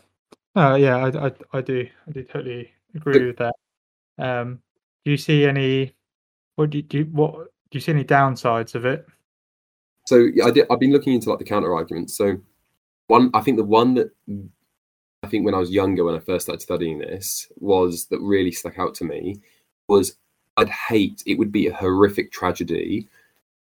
uh, 0.56 0.78
yeah, 0.80 0.98
I, 0.98 1.28
I, 1.28 1.32
I 1.54 1.62
do, 1.62 1.88
I 2.08 2.12
do 2.12 2.24
totally 2.24 2.72
agree 2.96 3.26
with 3.26 3.38
that. 3.38 3.54
Um, 4.18 4.60
do 5.04 5.12
you 5.12 5.18
see 5.18 5.46
any? 5.46 5.94
What 6.56 6.70
do 6.70 6.78
you, 6.78 6.84
do? 6.84 7.00
You, 7.00 7.06
what 7.06 7.34
do 7.36 7.78
you 7.78 7.80
see 7.80 7.92
any 7.92 8.04
downsides 8.04 8.76
of 8.76 8.86
it? 8.86 9.06
So 10.08 10.28
yeah, 10.34 10.46
I 10.46 10.52
did, 10.52 10.68
I've 10.70 10.80
been 10.80 10.92
looking 10.92 11.14
into 11.14 11.30
like 11.30 11.40
the 11.40 11.46
counter 11.46 11.74
arguments. 11.74 12.16
So 12.16 12.38
one, 13.08 13.32
I 13.34 13.42
think 13.42 13.58
the 13.58 13.64
one 13.64 13.96
that 13.96 14.12
I 15.24 15.28
think 15.28 15.46
when 15.46 15.56
I 15.56 15.60
was 15.60 15.72
younger, 15.72 16.04
when 16.04 16.16
I 16.16 16.20
first 16.20 16.46
started 16.46 16.62
studying 16.62 17.00
this, 17.00 17.52
was 17.58 18.06
that 18.08 18.20
really 18.22 18.52
stuck 18.52 18.78
out 18.78 18.94
to 18.96 19.04
me 19.04 19.42
was 19.88 20.16
I'd 20.58 20.70
hate 20.70 21.24
it 21.26 21.38
would 21.38 21.52
be 21.52 21.68
a 21.68 21.74
horrific 21.74 22.32
tragedy 22.32 23.08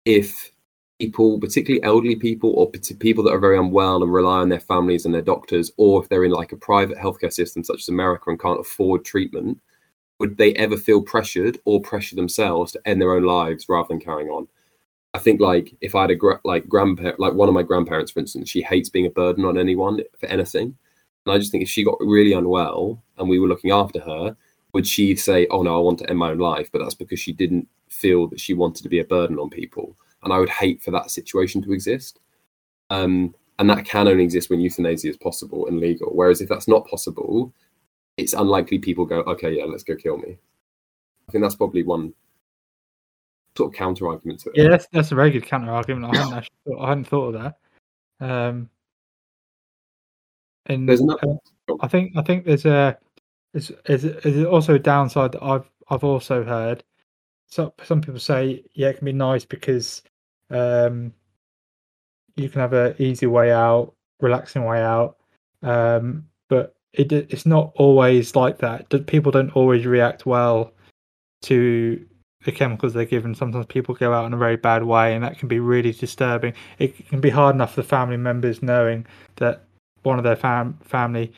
if 0.04 0.50
people, 0.98 1.38
particularly 1.38 1.82
elderly 1.82 2.16
people 2.16 2.50
or 2.50 2.70
people 2.70 3.24
that 3.24 3.32
are 3.32 3.38
very 3.38 3.58
unwell 3.58 4.02
and 4.02 4.12
rely 4.12 4.38
on 4.38 4.48
their 4.48 4.60
families 4.60 5.04
and 5.04 5.14
their 5.14 5.22
doctors, 5.22 5.70
or 5.76 6.02
if 6.02 6.08
they're 6.08 6.24
in 6.24 6.30
like 6.30 6.52
a 6.52 6.56
private 6.56 6.98
healthcare 6.98 7.32
system 7.32 7.64
such 7.64 7.80
as 7.80 7.88
America 7.88 8.28
and 8.28 8.40
can't 8.40 8.60
afford 8.60 9.04
treatment, 9.04 9.60
would 10.20 10.36
they 10.36 10.52
ever 10.54 10.76
feel 10.76 11.02
pressured 11.02 11.58
or 11.64 11.80
pressure 11.80 12.14
themselves 12.14 12.72
to 12.72 12.80
end 12.84 13.00
their 13.00 13.14
own 13.14 13.24
lives 13.24 13.66
rather 13.68 13.88
than 13.88 13.98
carrying 13.98 14.28
on? 14.28 14.46
I 15.14 15.18
think 15.18 15.40
like 15.40 15.74
if 15.80 15.94
I 15.94 16.02
had 16.02 16.10
a 16.10 16.14
gra- 16.14 16.40
like 16.44 16.68
grandparent, 16.68 17.18
like 17.18 17.32
one 17.32 17.48
of 17.48 17.54
my 17.54 17.62
grandparents, 17.62 18.12
for 18.12 18.20
instance, 18.20 18.48
she 18.48 18.62
hates 18.62 18.90
being 18.90 19.06
a 19.06 19.10
burden 19.10 19.44
on 19.44 19.58
anyone 19.58 20.00
for 20.20 20.26
anything. 20.26 20.76
And 21.26 21.34
I 21.34 21.38
just 21.38 21.50
think 21.50 21.62
if 21.62 21.68
she 21.68 21.84
got 21.84 21.96
really 22.00 22.32
unwell 22.32 23.02
and 23.18 23.28
we 23.28 23.40
were 23.40 23.48
looking 23.48 23.72
after 23.72 24.00
her, 24.00 24.36
would 24.72 24.86
she 24.86 25.16
say, 25.16 25.48
"Oh 25.50 25.62
no, 25.62 25.76
I 25.76 25.80
want 25.80 25.98
to 26.00 26.08
end 26.08 26.18
my 26.18 26.30
own 26.30 26.38
life"? 26.38 26.70
But 26.70 26.80
that's 26.80 26.94
because 26.94 27.18
she 27.18 27.32
didn't 27.32 27.66
feel 27.88 28.28
that 28.28 28.38
she 28.38 28.54
wanted 28.54 28.82
to 28.84 28.88
be 28.88 29.00
a 29.00 29.04
burden 29.04 29.38
on 29.38 29.50
people. 29.50 29.96
And 30.22 30.32
I 30.32 30.38
would 30.38 30.50
hate 30.50 30.82
for 30.82 30.92
that 30.92 31.10
situation 31.10 31.62
to 31.62 31.72
exist. 31.72 32.20
Um, 32.90 33.34
and 33.58 33.68
that 33.70 33.84
can 33.84 34.06
only 34.06 34.24
exist 34.24 34.50
when 34.50 34.60
euthanasia 34.60 35.08
is 35.08 35.16
possible 35.16 35.66
and 35.66 35.80
legal. 35.80 36.10
Whereas 36.14 36.40
if 36.40 36.48
that's 36.48 36.68
not 36.68 36.86
possible, 36.86 37.52
it's 38.20 38.34
unlikely 38.34 38.78
people 38.78 39.06
go, 39.06 39.20
okay, 39.20 39.56
yeah, 39.56 39.64
let's 39.64 39.82
go 39.82 39.96
kill 39.96 40.18
me. 40.18 40.36
I 41.28 41.32
think 41.32 41.42
that's 41.42 41.54
probably 41.54 41.82
one 41.82 42.12
sort 43.56 43.72
of 43.72 43.78
counter 43.78 44.08
argument 44.08 44.40
to 44.40 44.50
it. 44.50 44.56
Yeah, 44.56 44.68
that's, 44.68 44.86
that's 44.92 45.12
a 45.12 45.14
very 45.14 45.30
good 45.30 45.46
counter 45.46 45.72
argument. 45.72 46.14
I 46.14 46.18
hadn't 46.18 46.34
actually 46.34 46.56
thought, 46.66 46.84
I 46.84 46.88
hadn't 46.88 47.08
thought 47.08 47.34
of 47.34 47.42
that. 47.42 48.26
Um, 48.26 48.68
and 50.66 50.88
there's 50.88 51.00
another. 51.00 51.20
Uh, 51.68 51.74
I 51.80 51.88
think 51.88 52.12
I 52.16 52.22
think 52.22 52.44
there's 52.44 52.66
a 52.66 52.98
is 53.54 53.72
is 53.86 54.44
also 54.44 54.74
a 54.74 54.78
downside 54.78 55.32
that 55.32 55.42
I've 55.42 55.68
I've 55.88 56.04
also 56.04 56.44
heard. 56.44 56.84
So 57.46 57.72
some 57.82 58.02
people 58.02 58.20
say 58.20 58.62
yeah, 58.74 58.88
it 58.88 58.98
can 58.98 59.06
be 59.06 59.12
nice 59.12 59.44
because 59.44 60.02
um, 60.50 61.14
you 62.36 62.48
can 62.50 62.60
have 62.60 62.74
an 62.74 62.94
easy 62.98 63.26
way 63.26 63.50
out, 63.50 63.94
relaxing 64.20 64.64
way 64.64 64.82
out. 64.82 65.16
Um, 65.62 66.26
but 66.48 66.74
it 66.92 67.12
it's 67.12 67.46
not 67.46 67.72
always 67.76 68.34
like 68.34 68.58
that. 68.58 69.06
People 69.06 69.32
don't 69.32 69.54
always 69.56 69.86
react 69.86 70.26
well 70.26 70.72
to 71.42 72.04
the 72.44 72.52
chemicals 72.52 72.92
they're 72.94 73.04
given. 73.04 73.34
Sometimes 73.34 73.66
people 73.66 73.94
go 73.94 74.12
out 74.12 74.26
in 74.26 74.34
a 74.34 74.38
very 74.38 74.56
bad 74.56 74.84
way, 74.84 75.14
and 75.14 75.22
that 75.22 75.38
can 75.38 75.48
be 75.48 75.60
really 75.60 75.92
disturbing. 75.92 76.54
It 76.78 77.08
can 77.08 77.20
be 77.20 77.30
hard 77.30 77.54
enough 77.54 77.74
for 77.74 77.82
the 77.82 77.88
family 77.88 78.16
members 78.16 78.62
knowing 78.62 79.06
that 79.36 79.64
one 80.02 80.18
of 80.18 80.24
their 80.24 80.36
fam- 80.36 80.78
family 80.82 81.32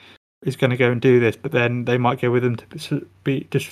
is 0.44 0.56
going 0.56 0.70
to 0.70 0.76
go 0.76 0.90
and 0.90 1.00
do 1.00 1.20
this, 1.20 1.36
but 1.36 1.52
then 1.52 1.84
they 1.84 1.98
might 1.98 2.20
go 2.20 2.30
with 2.30 2.42
them 2.42 2.56
to 2.56 3.06
be 3.24 3.46
just 3.50 3.70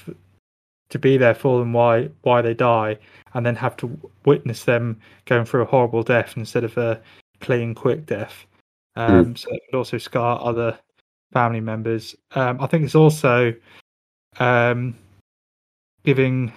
to 0.90 0.99
be 0.99 1.16
there 1.16 1.35
for 1.35 1.61
them 1.61 1.73
why 1.73 2.09
why 2.23 2.43
they 2.43 2.55
die, 2.55 2.99
and 3.35 3.47
then 3.47 3.57
have 3.57 3.77
to 3.79 3.99
witness 4.25 4.64
them 4.64 5.01
going 5.25 5.45
through 5.45 5.62
a 5.62 5.66
horrible 5.66 6.03
death 6.03 6.37
instead 6.37 6.64
of 6.64 6.77
a 6.77 7.01
clean, 7.40 7.75
quick 7.75 8.07
death. 8.07 8.45
Hmm. 8.97 9.03
Um, 9.03 9.27
mm. 9.27 9.38
So 9.38 9.49
it 9.53 9.62
could 9.71 9.79
also 9.79 9.99
scar 9.99 10.40
other 10.43 10.79
family 11.33 11.61
members. 11.61 12.16
Um, 12.35 12.61
I 12.61 12.66
think 12.66 12.85
it's 12.85 12.95
also 12.95 13.55
um, 14.38 14.97
giving 16.05 16.53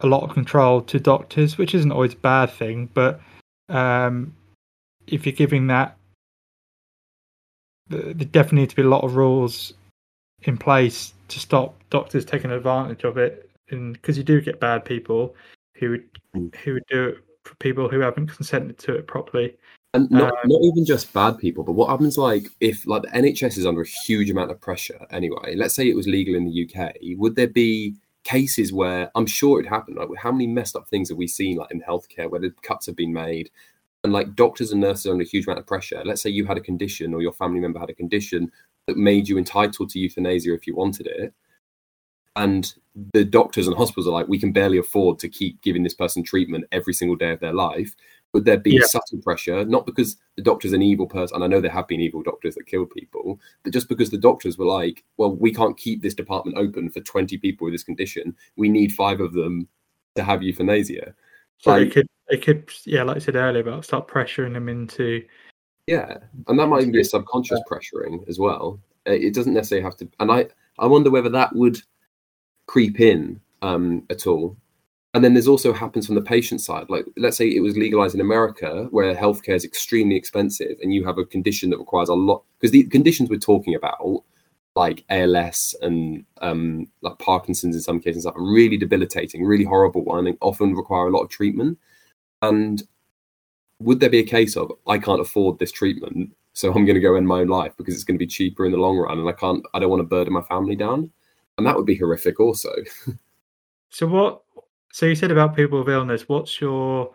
a 0.00 0.06
lot 0.06 0.22
of 0.22 0.34
control 0.34 0.82
to 0.82 1.00
doctors, 1.00 1.56
which 1.56 1.74
isn't 1.74 1.92
always 1.92 2.12
a 2.12 2.16
bad 2.16 2.50
thing, 2.50 2.90
but 2.92 3.20
um, 3.68 4.34
if 5.06 5.24
you're 5.24 5.34
giving 5.34 5.66
that, 5.68 5.96
there 7.88 8.12
definitely 8.12 8.60
need 8.60 8.70
to 8.70 8.76
be 8.76 8.82
a 8.82 8.88
lot 8.88 9.04
of 9.04 9.16
rules 9.16 9.72
in 10.42 10.58
place 10.58 11.14
to 11.28 11.38
stop 11.38 11.74
doctors 11.90 12.24
taking 12.24 12.50
advantage 12.50 13.04
of 13.04 13.16
it, 13.16 13.50
because 13.68 14.18
you 14.18 14.24
do 14.24 14.40
get 14.40 14.60
bad 14.60 14.84
people 14.84 15.34
who 15.76 15.90
would 15.90 16.04
mm. 16.36 16.54
who 16.56 16.74
would 16.74 16.86
do 16.88 17.08
it 17.08 17.18
for 17.44 17.54
people 17.56 17.88
who 17.88 18.00
haven't 18.00 18.26
consented 18.26 18.78
to 18.78 18.94
it 18.94 19.06
properly. 19.06 19.56
And 19.94 20.10
not, 20.10 20.32
um, 20.32 20.38
not 20.46 20.60
even 20.62 20.84
just 20.84 21.12
bad 21.12 21.38
people, 21.38 21.62
but 21.62 21.72
what 21.72 21.88
happens 21.88 22.18
like 22.18 22.48
if 22.60 22.84
like 22.84 23.02
the 23.02 23.08
NHS 23.08 23.58
is 23.58 23.64
under 23.64 23.82
a 23.82 23.86
huge 23.86 24.28
amount 24.28 24.50
of 24.50 24.60
pressure 24.60 25.06
anyway, 25.10 25.54
let's 25.54 25.74
say 25.74 25.88
it 25.88 25.94
was 25.94 26.08
legal 26.08 26.34
in 26.34 26.44
the 26.44 26.68
UK, 26.68 26.96
would 27.16 27.36
there 27.36 27.46
be 27.46 27.94
cases 28.24 28.72
where 28.72 29.10
I'm 29.14 29.26
sure 29.26 29.60
it 29.60 29.68
happened, 29.68 29.96
like 29.96 30.08
how 30.18 30.32
many 30.32 30.48
messed 30.48 30.74
up 30.74 30.88
things 30.88 31.10
have 31.10 31.18
we 31.18 31.28
seen 31.28 31.58
like 31.58 31.70
in 31.70 31.80
healthcare 31.80 32.28
where 32.28 32.40
the 32.40 32.52
cuts 32.62 32.86
have 32.86 32.96
been 32.96 33.12
made 33.12 33.50
and 34.02 34.12
like 34.12 34.34
doctors 34.34 34.72
and 34.72 34.80
nurses 34.80 35.06
are 35.06 35.12
under 35.12 35.22
a 35.22 35.26
huge 35.26 35.46
amount 35.46 35.60
of 35.60 35.66
pressure. 35.66 36.02
Let's 36.04 36.22
say 36.22 36.30
you 36.30 36.44
had 36.44 36.58
a 36.58 36.62
condition 36.62 37.14
or 37.14 37.22
your 37.22 37.32
family 37.32 37.60
member 37.60 37.78
had 37.78 37.90
a 37.90 37.94
condition 37.94 38.50
that 38.86 38.96
made 38.96 39.28
you 39.28 39.38
entitled 39.38 39.90
to 39.90 39.98
euthanasia 40.00 40.52
if 40.54 40.66
you 40.66 40.74
wanted 40.74 41.06
it. 41.06 41.32
And 42.36 42.72
the 43.12 43.24
doctors 43.24 43.68
and 43.68 43.76
hospitals 43.76 44.08
are 44.08 44.12
like, 44.12 44.26
we 44.26 44.40
can 44.40 44.52
barely 44.52 44.78
afford 44.78 45.20
to 45.20 45.28
keep 45.28 45.62
giving 45.62 45.84
this 45.84 45.94
person 45.94 46.24
treatment 46.24 46.64
every 46.72 46.92
single 46.92 47.16
day 47.16 47.30
of 47.30 47.40
their 47.40 47.52
life 47.52 47.94
would 48.34 48.44
there 48.44 48.58
be 48.58 48.72
yeah. 48.72 48.84
subtle 48.84 49.18
pressure 49.22 49.64
not 49.64 49.86
because 49.86 50.16
the 50.36 50.42
doctor's 50.42 50.72
an 50.72 50.82
evil 50.82 51.06
person 51.06 51.36
and 51.36 51.44
i 51.44 51.46
know 51.46 51.60
there 51.60 51.70
have 51.70 51.88
been 51.88 52.00
evil 52.00 52.22
doctors 52.22 52.54
that 52.54 52.66
killed 52.66 52.90
people 52.90 53.40
but 53.62 53.72
just 53.72 53.88
because 53.88 54.10
the 54.10 54.18
doctors 54.18 54.58
were 54.58 54.66
like 54.66 55.04
well 55.16 55.34
we 55.34 55.54
can't 55.54 55.78
keep 55.78 56.02
this 56.02 56.14
department 56.14 56.58
open 56.58 56.90
for 56.90 57.00
20 57.00 57.38
people 57.38 57.64
with 57.64 57.74
this 57.74 57.84
condition. 57.84 58.34
We 58.56 58.68
need 58.68 58.92
five 58.92 59.20
of 59.20 59.32
them 59.32 59.68
to 60.16 60.24
have 60.24 60.42
euthanasia. 60.42 61.14
So 61.58 61.70
like, 61.70 61.88
it 61.88 61.92
could 61.92 62.06
it 62.28 62.42
could 62.42 62.70
yeah 62.84 63.02
like 63.02 63.16
i 63.16 63.20
said 63.20 63.36
earlier 63.36 63.60
about 63.60 63.84
start 63.84 64.08
pressuring 64.08 64.54
them 64.54 64.68
into 64.70 65.22
yeah 65.86 66.16
and 66.48 66.58
that 66.58 66.66
might 66.66 66.80
even 66.80 66.92
be 66.92 67.02
a 67.02 67.04
subconscious 67.04 67.60
pressuring 67.70 68.26
as 68.28 68.38
well. 68.38 68.80
It 69.06 69.34
doesn't 69.34 69.52
necessarily 69.52 69.84
have 69.84 69.96
to 69.98 70.08
and 70.20 70.32
i 70.32 70.46
i 70.78 70.86
wonder 70.86 71.10
whether 71.10 71.28
that 71.28 71.54
would 71.54 71.78
creep 72.66 73.00
in 73.00 73.40
um 73.60 74.04
at 74.08 74.26
all 74.26 74.56
and 75.14 75.22
then 75.22 75.32
there's 75.32 75.48
also 75.48 75.72
happens 75.72 76.06
from 76.06 76.16
the 76.16 76.22
patient 76.22 76.60
side. 76.60 76.86
Like, 76.90 77.06
let's 77.16 77.36
say 77.36 77.46
it 77.46 77.60
was 77.60 77.76
legalized 77.76 78.16
in 78.16 78.20
America, 78.20 78.88
where 78.90 79.14
healthcare 79.14 79.54
is 79.54 79.64
extremely 79.64 80.16
expensive, 80.16 80.76
and 80.82 80.92
you 80.92 81.04
have 81.06 81.18
a 81.18 81.24
condition 81.24 81.70
that 81.70 81.78
requires 81.78 82.08
a 82.08 82.14
lot. 82.14 82.42
Because 82.58 82.72
the 82.72 82.82
conditions 82.84 83.30
we're 83.30 83.38
talking 83.38 83.76
about, 83.76 84.24
like 84.74 85.04
ALS 85.10 85.76
and 85.82 86.24
um, 86.40 86.88
like 87.02 87.16
Parkinson's 87.20 87.76
in 87.76 87.80
some 87.80 88.00
cases, 88.00 88.26
are 88.26 88.34
really 88.36 88.76
debilitating, 88.76 89.44
really 89.44 89.64
horrible 89.64 90.02
one, 90.02 90.26
and 90.26 90.36
often 90.40 90.74
require 90.74 91.06
a 91.06 91.10
lot 91.10 91.22
of 91.22 91.30
treatment. 91.30 91.78
And 92.42 92.82
would 93.78 94.00
there 94.00 94.10
be 94.10 94.18
a 94.18 94.24
case 94.24 94.56
of 94.56 94.72
I 94.88 94.98
can't 94.98 95.20
afford 95.20 95.60
this 95.60 95.70
treatment, 95.70 96.34
so 96.54 96.72
I'm 96.72 96.84
going 96.84 96.96
to 96.96 97.00
go 97.00 97.14
end 97.14 97.28
my 97.28 97.40
own 97.40 97.48
life 97.48 97.72
because 97.76 97.94
it's 97.94 98.04
going 98.04 98.18
to 98.18 98.24
be 98.24 98.26
cheaper 98.26 98.66
in 98.66 98.72
the 98.72 98.78
long 98.78 98.98
run, 98.98 99.20
and 99.20 99.28
I 99.28 99.32
can't, 99.32 99.64
I 99.74 99.78
don't 99.78 99.90
want 99.90 100.00
to 100.00 100.08
burden 100.08 100.32
my 100.32 100.42
family 100.42 100.74
down, 100.74 101.12
and 101.56 101.64
that 101.68 101.76
would 101.76 101.86
be 101.86 101.96
horrific, 101.96 102.40
also. 102.40 102.70
so 103.90 104.08
what 104.08 104.43
so 104.94 105.06
you 105.06 105.16
said 105.16 105.32
about 105.32 105.56
people 105.56 105.80
with 105.80 105.88
illness. 105.88 106.28
What's 106.28 106.60
your 106.60 107.10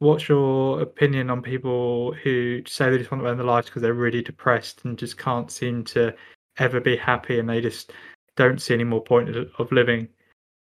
what's 0.00 0.28
your 0.28 0.80
opinion 0.80 1.30
on 1.30 1.40
people 1.40 2.14
who 2.14 2.62
say 2.66 2.90
they 2.90 2.98
just 2.98 3.12
want 3.12 3.22
to 3.22 3.28
end 3.28 3.38
their 3.38 3.46
lives 3.46 3.68
because 3.68 3.80
they're 3.80 3.94
really 3.94 4.22
depressed 4.22 4.84
and 4.84 4.98
just 4.98 5.16
can't 5.16 5.52
seem 5.52 5.84
to 5.84 6.12
ever 6.58 6.80
be 6.80 6.96
happy 6.96 7.38
and 7.38 7.48
they 7.48 7.60
just 7.60 7.92
don't 8.34 8.60
see 8.60 8.74
any 8.74 8.82
more 8.82 9.00
point 9.00 9.28
of 9.36 9.70
living? 9.70 10.08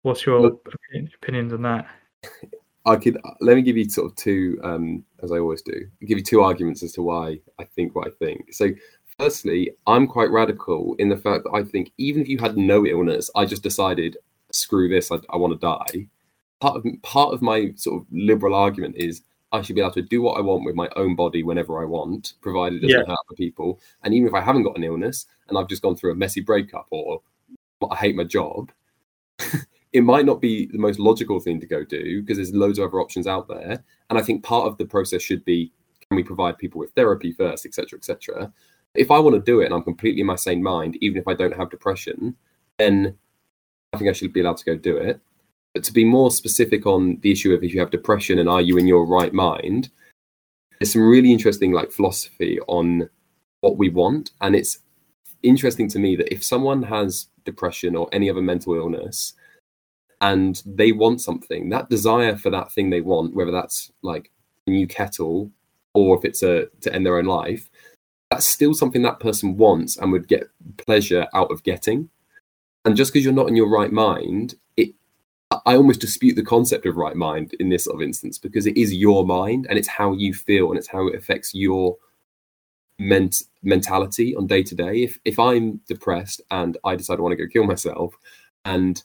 What's 0.04 0.26
your 0.26 0.40
Look, 0.40 0.74
opinions 1.22 1.52
on 1.52 1.64
that? 1.64 1.86
I 2.86 2.96
could 2.96 3.20
let 3.42 3.58
me 3.58 3.62
give 3.62 3.76
you 3.76 3.90
sort 3.90 4.10
of 4.10 4.16
two, 4.16 4.58
um, 4.64 5.04
as 5.22 5.34
I 5.34 5.40
always 5.40 5.64
do, 5.64 5.74
give 6.06 6.18
you 6.18 6.24
two 6.24 6.44
arguments 6.44 6.82
as 6.82 6.94
to 6.94 7.02
why 7.02 7.42
I 7.60 7.66
think 7.66 7.94
what 7.94 8.08
I 8.08 8.12
think. 8.26 8.54
So, 8.54 8.70
firstly, 9.20 9.72
I'm 9.86 10.08
quite 10.08 10.32
radical 10.32 10.96
in 10.98 11.10
the 11.10 11.18
fact 11.18 11.44
that 11.44 11.52
I 11.54 11.66
think 11.66 11.92
even 11.98 12.22
if 12.22 12.30
you 12.30 12.38
had 12.38 12.56
no 12.56 12.86
illness, 12.86 13.30
I 13.36 13.46
just 13.46 13.64
decided 13.64 14.16
screw 14.58 14.90
this, 14.90 15.12
I, 15.12 15.18
I 15.30 15.38
want 15.38 15.54
to 15.54 15.60
die. 15.60 16.08
Part 16.60 16.78
of 16.78 16.86
part 17.04 17.34
of 17.34 17.42
my 17.42 17.72
sort 17.76 18.02
of 18.02 18.08
liberal 18.12 18.56
argument 18.56 18.96
is 18.98 19.22
I 19.52 19.62
should 19.62 19.76
be 19.76 19.82
able 19.82 19.92
to 19.94 20.02
do 20.02 20.22
what 20.22 20.38
I 20.38 20.42
want 20.42 20.66
with 20.66 20.76
my 20.76 20.90
own 20.96 21.16
body 21.16 21.44
whenever 21.44 21.82
I 21.82 21.86
want, 21.86 22.34
provided 22.42 22.78
it 22.78 22.88
doesn't 22.88 23.00
yeah. 23.00 23.06
hurt 23.06 23.20
other 23.28 23.36
people. 23.38 23.80
And 24.04 24.14
even 24.14 24.28
if 24.28 24.34
I 24.34 24.42
haven't 24.42 24.64
got 24.64 24.78
an 24.78 24.84
illness 24.84 25.26
and 25.48 25.58
I've 25.58 25.70
just 25.70 25.82
gone 25.82 25.96
through 25.96 26.12
a 26.12 26.16
messy 26.16 26.42
breakup 26.42 26.88
or 26.92 27.22
I 27.90 27.96
hate 27.96 28.16
my 28.16 28.26
job, 28.26 28.72
it 29.94 30.02
might 30.02 30.26
not 30.26 30.42
be 30.42 30.66
the 30.66 30.78
most 30.78 31.00
logical 31.00 31.40
thing 31.40 31.62
to 31.62 31.68
go 31.68 31.86
do 31.86 32.22
because 32.22 32.38
there's 32.38 32.54
loads 32.54 32.78
of 32.78 32.90
other 32.90 33.00
options 33.00 33.26
out 33.26 33.48
there. 33.48 33.84
And 34.10 34.20
I 34.20 34.22
think 34.22 34.44
part 34.44 34.68
of 34.68 34.78
the 34.78 34.86
process 34.86 35.22
should 35.22 35.46
be 35.46 35.72
can 36.10 36.16
we 36.16 36.24
provide 36.24 36.58
people 36.58 36.80
with 36.80 36.92
therapy 36.92 37.32
first, 37.32 37.66
etc., 37.66 37.98
etc. 37.98 38.52
If 38.96 39.12
I 39.12 39.20
want 39.20 39.36
to 39.36 39.42
do 39.42 39.62
it 39.62 39.66
and 39.66 39.74
I'm 39.74 39.84
completely 39.84 40.22
in 40.22 40.28
my 40.28 40.36
sane 40.36 40.64
mind, 40.64 40.98
even 41.02 41.18
if 41.18 41.28
I 41.28 41.34
don't 41.34 41.56
have 41.56 41.70
depression, 41.70 42.36
then 42.78 43.18
I 43.94 43.98
think 43.98 44.10
I 44.10 44.14
should 44.14 44.34
be 44.34 44.42
allowed 44.42 44.58
to 44.58 44.66
go 44.66 44.76
do 44.76 44.98
it. 44.98 45.20
But 45.74 45.84
to 45.86 45.94
be 45.94 46.06
more 46.06 46.32
specific 46.32 46.86
on 46.86 47.20
the 47.22 47.32
issue 47.32 47.54
of 47.54 47.64
if 47.64 47.74
you 47.74 47.80
have 47.80 47.92
depression 47.92 48.40
and 48.40 48.50
are 48.50 48.62
you 48.62 48.78
in 48.78 48.88
your 48.88 49.06
right 49.06 49.34
mind, 49.34 49.90
there's 50.80 50.94
some 50.94 51.08
really 51.08 51.32
interesting 51.32 51.72
like 51.72 51.92
philosophy 51.92 52.60
on 52.68 53.10
what 53.62 53.78
we 53.78 53.90
want. 53.90 54.32
And 54.42 54.56
it's 54.56 54.80
interesting 55.44 55.88
to 55.90 56.00
me 56.00 56.16
that 56.16 56.34
if 56.34 56.44
someone 56.44 56.84
has 56.84 57.28
depression 57.46 57.96
or 57.96 58.10
any 58.12 58.30
other 58.30 58.42
mental 58.42 58.76
illness 58.76 59.34
and 60.22 60.62
they 60.66 60.92
want 60.92 61.22
something, 61.22 61.70
that 61.70 61.90
desire 61.90 62.36
for 62.36 62.50
that 62.50 62.72
thing 62.72 62.90
they 62.90 63.02
want, 63.02 63.36
whether 63.36 63.52
that's 63.52 63.92
like 64.02 64.32
a 64.66 64.72
new 64.72 64.88
kettle 64.88 65.52
or 65.94 66.18
if 66.18 66.26
it's 66.26 66.44
a 66.44 66.68
to 66.82 66.94
end 66.94 67.06
their 67.06 67.18
own 67.18 67.26
life, 67.26 67.70
that's 68.30 68.46
still 68.46 68.74
something 68.74 69.02
that 69.04 69.20
person 69.20 69.58
wants 69.58 69.98
and 69.98 70.12
would 70.12 70.28
get 70.28 70.50
pleasure 70.78 71.28
out 71.34 71.52
of 71.52 71.64
getting. 71.64 72.10
And 72.88 72.96
just 72.96 73.12
because 73.12 73.26
you're 73.26 73.34
not 73.34 73.50
in 73.50 73.58
your 73.58 73.68
right 73.68 73.92
mind, 73.92 74.56
it 74.78 74.92
I 75.52 75.76
almost 75.76 76.00
dispute 76.00 76.36
the 76.36 76.42
concept 76.42 76.86
of 76.86 76.96
right 76.96 77.18
mind 77.18 77.54
in 77.60 77.68
this 77.68 77.84
sort 77.84 77.98
of 77.98 78.02
instance 78.02 78.38
because 78.38 78.66
it 78.66 78.78
is 78.78 78.94
your 78.94 79.26
mind 79.26 79.68
and 79.70 79.78
it's 79.78 79.90
how 79.90 80.14
you 80.14 80.34
feel 80.34 80.70
and 80.70 80.78
it's 80.78 80.88
how 80.88 81.06
it 81.08 81.16
affects 81.16 81.54
your 81.54 81.98
ment- 82.98 83.44
mentality 83.62 84.34
on 84.38 84.48
day 84.48 84.64
to 84.64 84.74
day. 84.74 85.04
If 85.04 85.20
if 85.26 85.38
I'm 85.38 85.82
depressed 85.86 86.40
and 86.50 86.78
I 86.86 86.96
decide 86.96 87.20
I 87.20 87.24
want 87.24 87.38
to 87.38 87.46
go 87.46 87.52
kill 87.52 87.66
myself, 87.66 88.14
and 88.64 89.04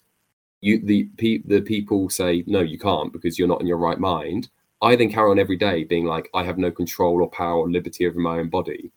you 0.61 0.81
the 0.81 1.09
pe- 1.17 1.43
the 1.45 1.61
people 1.61 2.09
say 2.09 2.45
no, 2.47 2.61
you 2.61 2.79
can't 2.79 3.13
because 3.13 3.37
you're 3.37 3.49
not 3.49 3.61
in 3.61 3.67
your 3.67 3.79
right 3.79 3.99
mind. 3.99 4.49
I 4.81 4.95
then 4.95 5.11
carry 5.11 5.29
on 5.29 5.41
every 5.41 5.57
day 5.57 5.83
being 5.83 6.05
like 6.05 6.31
I 6.35 6.45
have 6.45 6.57
no 6.57 6.71
control 6.71 7.21
or 7.21 7.29
power 7.29 7.59
or 7.59 7.69
liberty 7.69 8.07
over 8.07 8.21
my 8.21 8.39
own 8.39 8.49
body. 8.49 8.93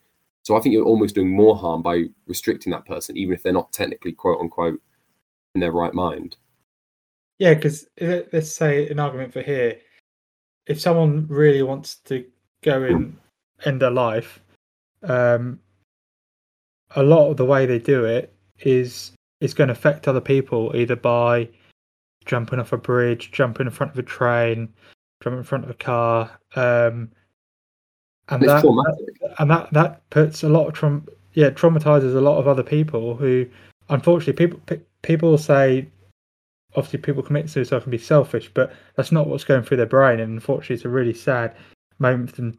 So 0.45 0.55
I 0.55 0.59
think 0.59 0.73
you're 0.73 0.85
almost 0.85 1.15
doing 1.15 1.35
more 1.35 1.57
harm 1.57 1.81
by 1.81 2.05
restricting 2.27 2.71
that 2.71 2.85
person, 2.85 3.17
even 3.17 3.33
if 3.33 3.41
they're 3.41 3.51
not 3.51 3.73
technically 3.73 4.11
quote 4.11 4.39
unquote 4.39 4.79
in 5.55 5.61
their 5.61 5.71
right 5.71 5.93
mind. 5.93 6.37
Yeah, 7.39 7.55
because 7.55 7.87
let's 7.99 8.51
say 8.51 8.87
an 8.89 8.99
argument 8.99 9.33
for 9.33 9.41
here, 9.41 9.79
if 10.67 10.79
someone 10.79 11.25
really 11.27 11.63
wants 11.63 11.95
to 12.05 12.23
go 12.61 12.83
and 12.83 13.17
end 13.65 13.81
their 13.81 13.91
life, 13.91 14.39
um, 15.03 15.59
a 16.95 17.01
lot 17.01 17.31
of 17.31 17.37
the 17.37 17.45
way 17.45 17.65
they 17.65 17.79
do 17.79 18.05
it 18.05 18.31
is 18.59 19.11
it's 19.41 19.53
going 19.53 19.67
to 19.67 19.73
affect 19.73 20.07
other 20.07 20.21
people 20.21 20.71
either 20.75 20.95
by 20.95 21.49
jumping 22.25 22.59
off 22.59 22.71
a 22.71 22.77
bridge, 22.77 23.31
jumping 23.31 23.65
in 23.65 23.71
front 23.71 23.91
of 23.91 23.99
a 23.99 24.03
train, 24.03 24.71
jumping 25.23 25.39
in 25.39 25.43
front 25.43 25.63
of 25.63 25.71
a 25.71 25.75
car, 25.75 26.39
um, 26.55 27.11
and 28.29 28.41
that, 28.41 28.63
and 29.39 29.51
that 29.51 29.71
that 29.71 30.09
puts 30.09 30.43
a 30.43 30.49
lot 30.49 30.67
of 30.67 30.73
trauma 30.73 31.01
yeah 31.33 31.49
traumatizes 31.49 32.15
a 32.15 32.21
lot 32.21 32.37
of 32.37 32.47
other 32.47 32.63
people 32.63 33.15
who 33.15 33.45
unfortunately 33.89 34.33
people 34.33 34.59
people 35.01 35.37
say 35.37 35.87
obviously 36.75 36.99
people 36.99 37.23
commit 37.23 37.49
suicide 37.49 37.83
can 37.83 37.91
be 37.91 37.97
selfish 37.97 38.49
but 38.53 38.73
that's 38.95 39.11
not 39.11 39.27
what's 39.27 39.43
going 39.43 39.63
through 39.63 39.77
their 39.77 39.85
brain. 39.85 40.19
And 40.19 40.33
unfortunately 40.33 40.75
it's 40.75 40.85
a 40.85 40.89
really 40.89 41.13
sad 41.13 41.55
moment 41.99 42.31
for 42.31 42.37
them 42.37 42.57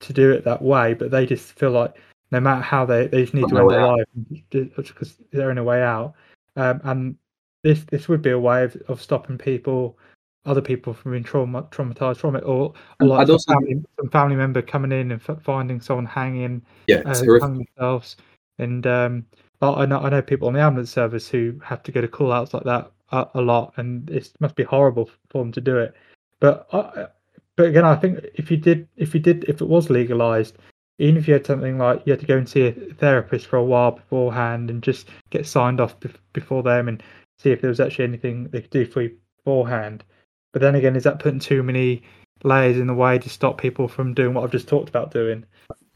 to 0.00 0.12
do 0.12 0.30
it 0.30 0.44
that 0.44 0.62
way 0.62 0.94
but 0.94 1.10
they 1.10 1.26
just 1.26 1.52
feel 1.52 1.72
like 1.72 1.94
no 2.30 2.40
matter 2.40 2.62
how 2.62 2.84
they 2.84 3.06
they 3.06 3.22
just 3.22 3.34
need 3.34 3.48
to 3.48 3.58
end 3.58 3.70
their 3.70 3.86
life 3.86 4.04
because 4.50 5.16
they're 5.32 5.50
in 5.50 5.58
a 5.58 5.64
way 5.64 5.82
out. 5.82 6.14
Um, 6.56 6.80
and 6.84 7.16
this 7.62 7.84
this 7.90 8.08
would 8.08 8.22
be 8.22 8.30
a 8.30 8.38
way 8.38 8.64
of, 8.64 8.76
of 8.88 9.02
stopping 9.02 9.38
people 9.38 9.98
other 10.46 10.60
people 10.62 10.94
from 10.94 11.12
being 11.12 11.24
trauma, 11.24 11.62
traumatized 11.64 12.18
from 12.18 12.36
it, 12.36 12.44
or, 12.44 12.72
or 13.00 13.06
like 13.06 13.26
some, 13.26 13.34
also, 13.34 13.52
family, 13.52 13.84
some, 13.98 14.10
family, 14.10 14.36
member 14.36 14.62
coming 14.62 14.92
in 14.92 15.12
and 15.12 15.20
f- 15.28 15.42
finding 15.42 15.80
someone 15.80 16.06
hanging, 16.06 16.62
yeah, 16.86 17.02
uh, 17.04 17.22
themselves. 17.40 18.16
And 18.58 18.86
um, 18.86 19.26
I 19.60 19.86
know 19.86 19.98
I 19.98 20.08
know 20.08 20.22
people 20.22 20.48
on 20.48 20.54
the 20.54 20.60
ambulance 20.60 20.90
service 20.90 21.28
who 21.28 21.60
have 21.64 21.82
to 21.84 21.92
go 21.92 22.00
to 22.00 22.08
call 22.08 22.32
outs 22.32 22.54
like 22.54 22.64
that 22.64 22.90
a, 23.12 23.26
a 23.34 23.40
lot, 23.40 23.74
and 23.76 24.08
it 24.10 24.32
must 24.40 24.56
be 24.56 24.64
horrible 24.64 25.10
for 25.28 25.42
them 25.42 25.52
to 25.52 25.60
do 25.60 25.78
it. 25.78 25.94
But 26.40 26.66
I, 26.72 27.06
but 27.56 27.66
again, 27.66 27.84
I 27.84 27.96
think 27.96 28.24
if 28.34 28.50
you 28.50 28.56
did, 28.56 28.88
if 28.96 29.14
you 29.14 29.20
did, 29.20 29.44
if 29.48 29.60
it 29.60 29.68
was 29.68 29.90
legalized, 29.90 30.56
even 30.98 31.16
if 31.16 31.26
you 31.26 31.34
had 31.34 31.46
something 31.46 31.78
like 31.78 32.02
you 32.06 32.12
had 32.12 32.20
to 32.20 32.26
go 32.26 32.36
and 32.36 32.48
see 32.48 32.66
a 32.66 32.72
therapist 32.72 33.46
for 33.46 33.56
a 33.56 33.64
while 33.64 33.92
beforehand 33.92 34.70
and 34.70 34.82
just 34.82 35.08
get 35.30 35.46
signed 35.46 35.80
off 35.80 35.96
before 36.32 36.62
them 36.62 36.88
and 36.88 37.02
see 37.38 37.50
if 37.50 37.60
there 37.60 37.70
was 37.70 37.80
actually 37.80 38.04
anything 38.04 38.44
they 38.48 38.60
could 38.60 38.70
do 38.70 38.86
for 38.86 39.02
you 39.02 39.16
beforehand, 39.38 40.04
but 40.58 40.64
then 40.64 40.74
again, 40.74 40.96
is 40.96 41.04
that 41.04 41.20
putting 41.20 41.38
too 41.38 41.62
many 41.62 42.02
layers 42.42 42.78
in 42.78 42.88
the 42.88 42.94
way 42.94 43.16
to 43.16 43.28
stop 43.28 43.60
people 43.60 43.86
from 43.86 44.12
doing 44.12 44.34
what 44.34 44.42
I've 44.42 44.50
just 44.50 44.66
talked 44.66 44.88
about 44.88 45.12
doing? 45.12 45.44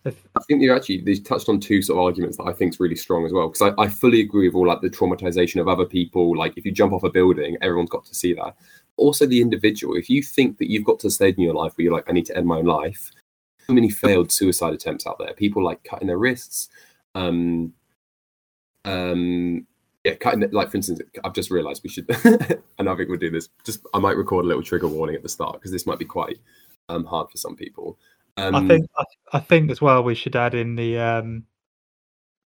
If... 0.05 0.23
I 0.37 0.41
think 0.47 0.63
you 0.63 0.73
actually 0.73 1.01
they 1.01 1.17
touched 1.17 1.49
on 1.49 1.59
two 1.59 1.83
sort 1.83 1.99
of 1.99 2.05
arguments 2.05 2.37
that 2.37 2.45
I 2.45 2.53
think 2.53 2.75
is 2.75 2.79
really 2.79 2.95
strong 2.95 3.27
as 3.27 3.33
well. 3.33 3.49
Because 3.49 3.75
I, 3.77 3.83
I 3.83 3.89
fully 3.89 4.21
agree 4.21 4.47
with 4.47 4.55
all 4.55 4.69
like 4.69 4.81
the 4.81 4.89
traumatization 4.89 5.61
of 5.61 5.67
other 5.67 5.85
people. 5.85 6.39
Like 6.39 6.57
if 6.57 6.65
you 6.65 6.71
jump 6.71 6.93
off 6.93 7.03
a 7.03 7.11
building, 7.11 7.57
everyone's 7.61 7.91
got 7.91 8.05
to 8.05 8.15
see 8.15 8.35
that. 8.35 8.55
Also, 8.99 9.27
the 9.27 9.41
individual. 9.41 9.97
If 9.97 10.09
you 10.09 10.23
think 10.23 10.59
that 10.59 10.71
you've 10.71 10.85
got 10.85 11.01
to 11.01 11.09
a 11.09 11.11
stage 11.11 11.35
in 11.39 11.43
your 11.43 11.55
life 11.55 11.73
where 11.77 11.83
you're 11.83 11.93
like, 11.93 12.09
I 12.09 12.13
need 12.13 12.27
to 12.27 12.37
end 12.37 12.47
my 12.47 12.59
own 12.59 12.67
life, 12.67 13.11
so 13.67 13.73
many 13.73 13.91
failed 13.91 14.31
suicide 14.31 14.75
attempts 14.75 15.09
out 15.09 15.19
there. 15.19 15.35
People 15.35 15.65
like 15.65 15.83
cutting 15.83 16.07
their 16.07 16.19
wrists, 16.19 16.69
um, 17.17 17.73
um, 18.85 19.67
yeah, 20.05 20.15
cutting 20.15 20.49
like 20.51 20.71
for 20.71 20.77
instance, 20.77 21.01
I've 21.25 21.33
just 21.33 21.51
realised 21.51 21.83
we 21.85 21.91
should, 21.91 22.09
and 22.79 22.89
I 22.89 22.95
think 22.97 23.09
we'll 23.09 23.19
do 23.19 23.31
this. 23.31 23.49
Just 23.65 23.87
I 23.95 23.99
might 23.99 24.17
record 24.17 24.45
a 24.45 24.49
little 24.49 24.63
trigger 24.63 24.89
warning 24.89 25.15
at 25.15 25.23
the 25.23 25.29
start 25.29 25.55
because 25.55 25.71
this 25.71 25.87
might 25.87 25.99
be 25.99 26.05
quite 26.05 26.39
um, 26.89 27.05
hard 27.05 27.31
for 27.31 27.37
some 27.37 27.55
people. 27.55 27.99
Um, 28.37 28.55
I 28.55 28.67
think 28.67 28.91
I, 28.97 29.05
I, 29.35 29.41
think 29.41 29.71
as 29.71 29.81
well 29.81 30.03
we 30.03 30.15
should 30.15 30.35
add 30.35 30.55
in 30.55 30.75
the 30.75 30.99
um, 30.99 31.45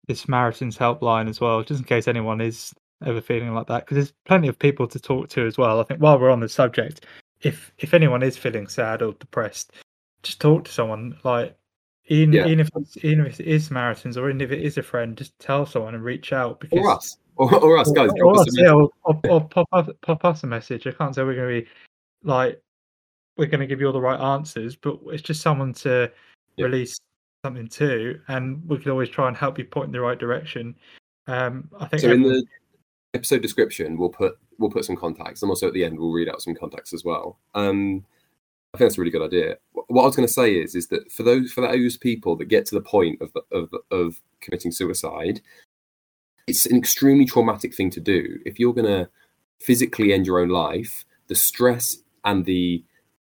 the 0.08 0.16
Samaritans 0.16 0.78
helpline 0.78 1.30
as 1.30 1.40
well, 1.40 1.64
just 1.64 1.80
in 1.80 1.86
case 1.86 2.08
anyone 2.08 2.42
is 2.42 2.74
ever 3.06 3.22
feeling 3.22 3.54
like 3.54 3.68
that, 3.68 3.86
because 3.86 3.96
there's 3.96 4.14
plenty 4.26 4.50
of 4.50 4.60
people 4.60 4.88
to 4.88 5.00
talk 5.00 5.30
to 5.30 5.46
as 5.46 5.58
well. 5.58 5.80
I 5.80 5.84
think 5.84 6.02
while 6.02 6.20
we're 6.20 6.32
on 6.32 6.42
the 6.42 6.50
subject, 6.50 7.06
if 7.42 7.72
if 7.78 7.94
anyone 7.94 8.22
is 8.22 8.36
feeling 8.36 8.68
sad 8.68 9.02
or 9.02 9.14
depressed, 9.14 9.72
just 10.24 10.42
talk 10.42 10.66
to 10.66 10.72
someone. 10.74 11.18
Like 11.24 11.56
even 12.08 12.34
yeah. 12.34 12.48
even 12.48 12.60
if 12.60 12.70
even 12.98 13.26
if 13.26 13.40
it 13.40 13.48
is 13.48 13.68
Samaritans 13.68 14.18
or 14.18 14.28
even 14.28 14.42
if 14.42 14.52
it 14.52 14.62
is 14.62 14.78
a 14.78 14.84
friend, 14.84 15.16
just 15.16 15.40
tell 15.40 15.66
someone 15.66 15.96
and 15.96 16.04
reach 16.04 16.34
out 16.34 16.60
because 16.60 16.80
or 16.80 16.90
us 16.92 17.16
or, 17.36 17.54
or 17.56 17.78
us 17.78 17.92
guys. 17.92 18.10
Or, 18.20 18.28
or 18.28 18.40
us, 18.40 18.48
yeah, 18.58 18.72
or, 18.72 18.90
or, 19.04 19.48
pop, 19.48 19.68
up, 19.72 19.90
pop 20.02 20.26
us 20.26 20.44
a 20.44 20.48
message. 20.48 20.88
I 20.88 20.92
can't 20.92 21.14
say 21.14 21.24
we're 21.24 21.36
going 21.36 21.62
to 21.62 21.62
be 21.62 21.70
like 22.24 22.62
we're 23.38 23.48
going 23.48 23.60
to 23.60 23.68
give 23.68 23.80
you 23.80 23.88
all 23.88 23.94
the 23.94 24.02
right 24.02 24.20
answers, 24.20 24.76
but 24.76 25.00
it's 25.08 25.22
just 25.22 25.42
someone 25.42 25.74
to 25.74 26.12
yeah. 26.58 26.66
release 26.66 26.98
something 27.44 27.68
to, 27.68 28.20
and 28.28 28.68
we 28.68 28.78
can 28.78 28.92
always 28.92 29.10
try 29.10 29.28
and 29.28 29.38
help 29.38 29.58
you 29.58 29.66
point 29.66 29.88
in 29.88 29.92
the 29.92 30.02
right 30.02 30.18
direction. 30.18 30.76
Um, 31.28 31.70
I 31.80 31.88
think 31.88 32.02
so. 32.02 32.12
In 32.12 32.24
the 32.24 32.44
episode 33.14 33.42
description 33.42 33.98
we'll 33.98 34.10
put 34.10 34.38
we'll 34.60 34.70
put 34.70 34.86
some 34.86 34.96
contacts, 34.96 35.42
and 35.42 35.50
also 35.50 35.68
at 35.68 35.74
the 35.74 35.84
end 35.84 36.00
we'll 36.00 36.12
read 36.12 36.30
out 36.30 36.42
some 36.42 36.56
contacts 36.56 36.94
as 36.94 37.04
well. 37.04 37.40
Um, 37.54 38.06
I 38.74 38.78
think 38.78 38.90
that's 38.90 38.98
a 38.98 39.02
really 39.02 39.12
good 39.12 39.26
idea. 39.26 39.56
What 39.72 40.04
I 40.04 40.06
was 40.06 40.16
going 40.18 40.28
to 40.28 40.34
say 40.34 40.54
is, 40.56 40.76
is 40.76 40.88
that 40.88 41.10
for 41.12 41.24
those 41.24 41.52
for 41.52 41.62
those 41.62 41.98
people 41.98 42.36
that 42.36 42.46
get 42.46 42.66
to 42.68 42.76
the 42.76 42.82
point 42.82 43.22
of 43.22 43.32
of 43.52 43.74
of 43.92 44.22
committing 44.42 44.72
suicide, 44.72 45.42
it's 46.48 46.66
an 46.66 46.78
extremely 46.78 47.26
traumatic 47.26 47.76
thing 47.76 47.90
to 47.92 48.00
do. 48.00 48.40
If 48.46 48.60
you're 48.60 48.74
going 48.74 48.88
to 48.88 49.10
physically 49.60 50.14
end 50.14 50.28
your 50.28 50.40
own 50.40 50.50
life, 50.50 51.06
the 51.28 51.36
stress 51.36 51.98
and 52.24 52.46
the 52.46 52.84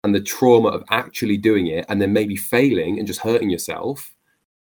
and 0.04 0.14
the 0.14 0.22
trauma 0.22 0.68
of 0.70 0.84
actually 0.90 1.38
doing 1.38 1.68
it 1.68 1.86
and 1.88 2.02
then 2.02 2.12
maybe 2.12 2.36
failing 2.36 2.98
and 2.98 3.08
just 3.08 3.22
hurting 3.22 3.50
yourself 3.50 4.14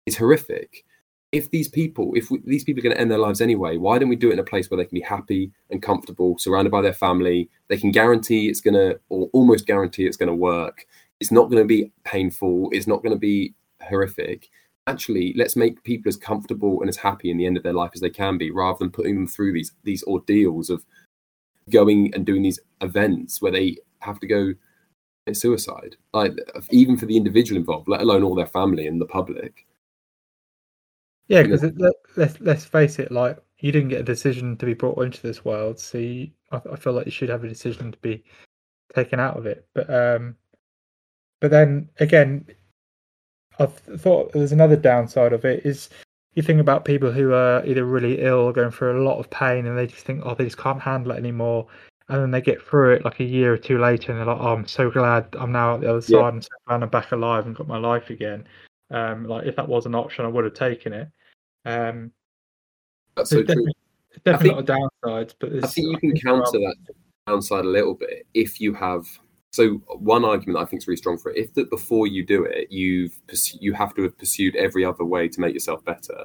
is 0.06 0.16
horrific. 0.16 0.84
If 1.32 1.50
these 1.50 1.66
people, 1.66 2.12
if 2.14 2.30
we, 2.30 2.40
these 2.44 2.62
people 2.62 2.80
are 2.80 2.84
going 2.84 2.94
to 2.94 3.00
end 3.00 3.10
their 3.10 3.18
lives 3.18 3.40
anyway, 3.40 3.76
why 3.76 3.98
don't 3.98 4.08
we 4.08 4.16
do 4.16 4.30
it 4.30 4.34
in 4.34 4.38
a 4.38 4.44
place 4.44 4.70
where 4.70 4.78
they 4.78 4.84
can 4.84 4.94
be 4.94 5.00
happy 5.00 5.50
and 5.70 5.82
comfortable, 5.82 6.38
surrounded 6.38 6.70
by 6.70 6.82
their 6.82 6.92
family? 6.92 7.48
They 7.68 7.78
can 7.78 7.90
guarantee 7.90 8.48
it's 8.48 8.60
going 8.60 8.74
to, 8.74 9.00
or 9.08 9.28
almost 9.32 9.66
guarantee 9.66 10.06
it's 10.06 10.16
going 10.16 10.28
to 10.28 10.34
work. 10.34 10.86
It's 11.18 11.32
not 11.32 11.50
going 11.50 11.62
to 11.62 11.66
be 11.66 11.90
painful. 12.04 12.68
It's 12.70 12.86
not 12.86 13.02
going 13.02 13.14
to 13.14 13.18
be 13.18 13.54
horrific. 13.80 14.48
Actually, 14.86 15.32
let's 15.36 15.54
make 15.54 15.82
people 15.84 16.08
as 16.08 16.16
comfortable 16.16 16.80
and 16.80 16.88
as 16.88 16.96
happy 16.96 17.30
in 17.30 17.36
the 17.36 17.46
end 17.46 17.56
of 17.56 17.62
their 17.62 17.72
life 17.72 17.92
as 17.94 18.00
they 18.00 18.10
can 18.10 18.36
be, 18.36 18.50
rather 18.50 18.78
than 18.78 18.90
putting 18.90 19.14
them 19.14 19.28
through 19.28 19.52
these 19.52 19.72
these 19.84 20.02
ordeals 20.04 20.70
of 20.70 20.84
going 21.70 22.12
and 22.14 22.26
doing 22.26 22.42
these 22.42 22.58
events 22.80 23.40
where 23.40 23.52
they 23.52 23.76
have 24.00 24.18
to 24.18 24.26
go 24.26 24.52
suicide, 25.32 25.96
like 26.12 26.32
even 26.70 26.96
for 26.96 27.06
the 27.06 27.16
individual 27.16 27.58
involved, 27.58 27.88
let 27.88 28.00
alone 28.00 28.24
all 28.24 28.34
their 28.34 28.46
family 28.46 28.86
and 28.86 29.00
the 29.00 29.06
public. 29.06 29.66
Yeah, 31.28 31.44
because 31.44 31.62
let, 31.62 31.94
let's 32.16 32.40
let's 32.40 32.64
face 32.64 32.98
it, 32.98 33.12
like 33.12 33.38
you 33.60 33.70
didn't 33.70 33.90
get 33.90 34.00
a 34.00 34.04
decision 34.04 34.56
to 34.56 34.66
be 34.66 34.74
brought 34.74 35.02
into 35.02 35.22
this 35.22 35.44
world, 35.44 35.78
so 35.78 35.98
you, 35.98 36.30
I, 36.50 36.60
I, 36.72 36.76
feel 36.76 36.92
like 36.92 37.06
you 37.06 37.12
should 37.12 37.28
have 37.28 37.44
a 37.44 37.48
decision 37.48 37.92
to 37.92 37.98
be 37.98 38.24
taken 38.94 39.20
out 39.20 39.36
of 39.36 39.46
it. 39.46 39.66
But 39.72 39.88
um, 39.88 40.36
but 41.40 41.52
then 41.52 41.88
again, 42.00 42.44
I 43.62 43.96
thought 43.96 44.32
there's 44.32 44.52
another 44.52 44.76
downside 44.76 45.32
of 45.32 45.44
it 45.44 45.64
is 45.64 45.88
you 46.34 46.42
think 46.42 46.60
about 46.60 46.84
people 46.84 47.12
who 47.12 47.32
are 47.32 47.64
either 47.66 47.84
really 47.84 48.20
ill 48.22 48.38
or 48.38 48.52
going 48.52 48.70
through 48.70 49.00
a 49.00 49.04
lot 49.04 49.18
of 49.18 49.28
pain, 49.30 49.66
and 49.66 49.76
they 49.76 49.86
just 49.86 50.04
think, 50.04 50.22
oh, 50.24 50.34
they 50.34 50.44
just 50.44 50.58
can't 50.58 50.80
handle 50.80 51.12
it 51.12 51.18
anymore, 51.18 51.66
and 52.08 52.20
then 52.20 52.30
they 52.30 52.40
get 52.40 52.62
through 52.62 52.94
it 52.94 53.04
like 53.04 53.20
a 53.20 53.24
year 53.24 53.52
or 53.52 53.58
two 53.58 53.78
later, 53.78 54.12
and 54.12 54.18
they're 54.18 54.26
like, 54.26 54.40
"Oh, 54.40 54.54
I'm 54.54 54.66
so 54.66 54.90
glad 54.90 55.26
I'm 55.38 55.52
now 55.52 55.74
at 55.74 55.80
the 55.80 55.90
other 55.90 56.00
side, 56.00 56.12
yeah. 56.12 56.28
and 56.28 56.42
so 56.44 56.50
glad 56.66 56.82
I'm 56.82 56.88
back 56.88 57.12
alive 57.12 57.46
and 57.46 57.56
got 57.56 57.68
my 57.68 57.78
life 57.78 58.10
again." 58.10 58.46
Um, 58.90 59.24
like 59.26 59.46
if 59.46 59.56
that 59.56 59.68
was 59.68 59.86
an 59.86 59.94
option, 59.94 60.24
I 60.24 60.28
would 60.28 60.44
have 60.44 60.54
taken 60.54 60.92
it. 60.92 61.08
Um, 61.64 62.12
That's 63.16 63.30
so 63.30 63.42
definitely, 63.42 63.72
true. 64.12 64.20
definitely 64.24 64.48
think, 64.50 64.70
a 64.70 64.78
downside, 65.04 65.34
but 65.38 65.64
I 65.64 65.66
think 65.66 65.88
you 65.88 65.98
can 65.98 66.16
counter 66.20 66.58
that 66.58 66.76
downside 67.26 67.64
a 67.64 67.68
little 67.68 67.94
bit 67.94 68.26
if 68.34 68.60
you 68.60 68.74
have. 68.74 69.06
So 69.52 69.74
one 69.98 70.24
argument 70.24 70.58
I 70.58 70.64
think 70.64 70.82
is 70.82 70.88
really 70.88 70.96
strong 70.96 71.18
for 71.18 71.30
it, 71.30 71.36
if 71.36 71.54
that 71.54 71.68
before 71.68 72.06
you 72.06 72.24
do 72.24 72.44
it, 72.44 72.72
you've 72.72 73.20
you 73.60 73.74
have 73.74 73.94
to 73.94 74.02
have 74.02 74.16
pursued 74.16 74.56
every 74.56 74.84
other 74.84 75.04
way 75.04 75.28
to 75.28 75.40
make 75.40 75.52
yourself 75.52 75.84
better. 75.84 76.24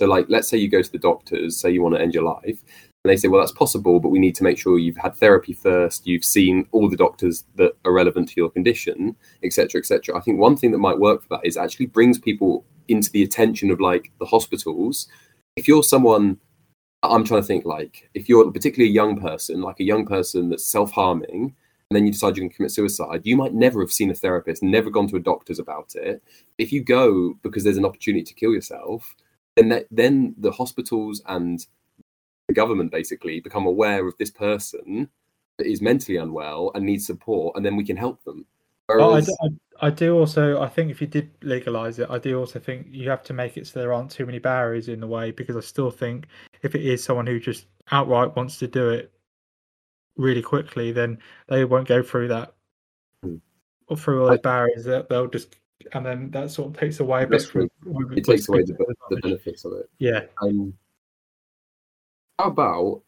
So 0.00 0.06
like, 0.06 0.26
let's 0.28 0.48
say 0.48 0.56
you 0.56 0.68
go 0.68 0.82
to 0.82 0.90
the 0.90 0.98
doctors, 0.98 1.58
say 1.58 1.70
you 1.70 1.82
want 1.82 1.94
to 1.96 2.00
end 2.00 2.14
your 2.14 2.24
life, 2.24 2.62
and 3.04 3.10
they 3.10 3.16
say, 3.16 3.28
well, 3.28 3.40
that's 3.40 3.52
possible, 3.52 4.00
but 4.00 4.08
we 4.08 4.18
need 4.18 4.34
to 4.36 4.44
make 4.44 4.58
sure 4.58 4.78
you've 4.78 4.96
had 4.96 5.14
therapy 5.16 5.52
first, 5.52 6.06
you've 6.06 6.24
seen 6.24 6.66
all 6.72 6.88
the 6.88 6.96
doctors 6.96 7.44
that 7.56 7.72
are 7.84 7.92
relevant 7.92 8.28
to 8.30 8.34
your 8.36 8.50
condition, 8.50 9.16
etc., 9.42 9.78
etc. 9.78 10.16
I 10.16 10.20
think 10.20 10.38
one 10.38 10.56
thing 10.56 10.70
that 10.72 10.78
might 10.78 10.98
work 10.98 11.22
for 11.22 11.28
that 11.36 11.46
is 11.46 11.56
actually 11.58 11.86
brings 11.86 12.18
people 12.18 12.64
into 12.88 13.10
the 13.10 13.22
attention 13.22 13.70
of 13.70 13.80
like 13.80 14.12
the 14.18 14.26
hospitals. 14.26 15.08
If 15.56 15.68
you're 15.68 15.82
someone, 15.82 16.38
I'm 17.02 17.24
trying 17.24 17.42
to 17.42 17.46
think 17.46 17.66
like, 17.66 18.08
if 18.14 18.28
you're 18.28 18.50
particularly 18.50 18.90
a 18.90 18.94
young 18.94 19.20
person, 19.20 19.60
like 19.60 19.80
a 19.80 19.84
young 19.84 20.06
person 20.06 20.48
that's 20.48 20.66
self 20.66 20.92
harming, 20.92 21.42
and 21.44 21.54
then 21.94 22.06
you 22.06 22.12
decide 22.12 22.36
going 22.36 22.48
to 22.48 22.54
commit 22.54 22.70
suicide, 22.70 23.22
you 23.24 23.36
might 23.36 23.54
never 23.54 23.80
have 23.80 23.92
seen 23.92 24.10
a 24.10 24.14
therapist, 24.14 24.62
never 24.62 24.90
gone 24.90 25.08
to 25.08 25.16
a 25.16 25.20
doctor's 25.20 25.58
about 25.58 25.94
it. 25.94 26.22
If 26.58 26.72
you 26.72 26.82
go 26.82 27.34
because 27.42 27.64
there's 27.64 27.76
an 27.76 27.84
opportunity 27.84 28.24
to 28.24 28.34
kill 28.34 28.52
yourself, 28.52 29.14
then 29.56 29.68
that, 29.70 29.86
then 29.90 30.34
the 30.38 30.52
hospitals 30.52 31.22
and 31.26 31.66
the 32.48 32.54
government 32.54 32.90
basically 32.90 33.40
become 33.40 33.66
aware 33.66 34.06
of 34.06 34.14
this 34.18 34.30
person 34.30 35.08
that 35.58 35.66
is 35.66 35.82
mentally 35.82 36.16
unwell 36.16 36.70
and 36.74 36.84
needs 36.84 37.06
support, 37.06 37.56
and 37.56 37.64
then 37.64 37.76
we 37.76 37.84
can 37.84 37.96
help 37.96 38.22
them. 38.24 38.46
Oh, 38.88 39.12
Whereas... 39.12 39.28
I, 39.42 39.46
I, 39.46 39.86
I, 39.86 39.90
do 39.90 40.18
also, 40.18 40.60
I 40.60 40.68
think 40.68 40.90
if 40.90 41.00
you 41.00 41.06
did 41.06 41.30
legalize 41.42 41.98
it, 41.98 42.08
I 42.10 42.18
do 42.18 42.38
also 42.38 42.58
think 42.58 42.86
you 42.90 43.10
have 43.10 43.22
to 43.24 43.32
make 43.32 43.56
it 43.56 43.66
so 43.66 43.78
there 43.78 43.92
aren't 43.92 44.10
too 44.10 44.26
many 44.26 44.38
barriers 44.38 44.88
in 44.88 45.00
the 45.00 45.06
way 45.06 45.30
because 45.30 45.56
I 45.56 45.60
still 45.60 45.90
think 45.90 46.26
if 46.62 46.74
it 46.74 46.84
is 46.84 47.02
someone 47.02 47.26
who 47.26 47.38
just 47.38 47.66
outright 47.90 48.34
wants 48.36 48.58
to 48.58 48.66
do 48.66 48.88
it 48.90 49.12
really 50.16 50.42
quickly, 50.42 50.92
then 50.92 51.18
they 51.48 51.64
won't 51.64 51.88
go 51.88 52.02
through 52.02 52.28
that 52.28 52.54
hmm. 53.22 53.36
or 53.88 53.96
through 53.96 54.24
all 54.24 54.30
the 54.30 54.38
barriers. 54.38 54.84
That 54.84 55.08
they'll 55.08 55.28
just 55.28 55.56
and 55.92 56.04
then 56.04 56.30
that 56.30 56.50
sort 56.50 56.70
of 56.70 56.78
takes 56.78 57.00
away 57.00 57.24
a 57.24 57.26
bit. 57.26 57.42
From, 57.42 57.68
it 58.16 58.24
takes 58.24 58.48
away 58.48 58.62
the, 58.62 58.76
the 59.10 59.16
benefits 59.16 59.64
of 59.64 59.72
it. 59.72 59.90
Yeah. 59.98 60.22
Um, 60.40 60.74
how 62.38 62.46
about 62.46 63.02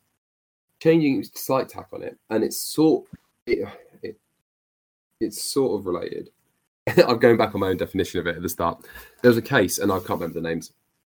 changing 0.82 1.24
slight 1.34 1.68
tack 1.68 1.88
on 1.92 2.02
it, 2.02 2.18
and 2.30 2.44
it's 2.44 2.58
sort 2.58 3.06
it, 3.46 3.68
it 4.02 4.18
it's 5.20 5.42
sort 5.42 5.78
of 5.78 5.86
related. 5.86 6.30
I'm 7.08 7.18
going 7.18 7.36
back 7.36 7.54
on 7.54 7.60
my 7.60 7.68
own 7.68 7.76
definition 7.76 8.20
of 8.20 8.26
it 8.26 8.36
at 8.36 8.42
the 8.42 8.48
start. 8.48 8.84
There 9.22 9.30
was 9.30 9.38
a 9.38 9.42
case, 9.42 9.78
and 9.78 9.90
I 9.90 9.96
can't 9.96 10.20
remember 10.20 10.40
the 10.40 10.48
names, 10.48 10.72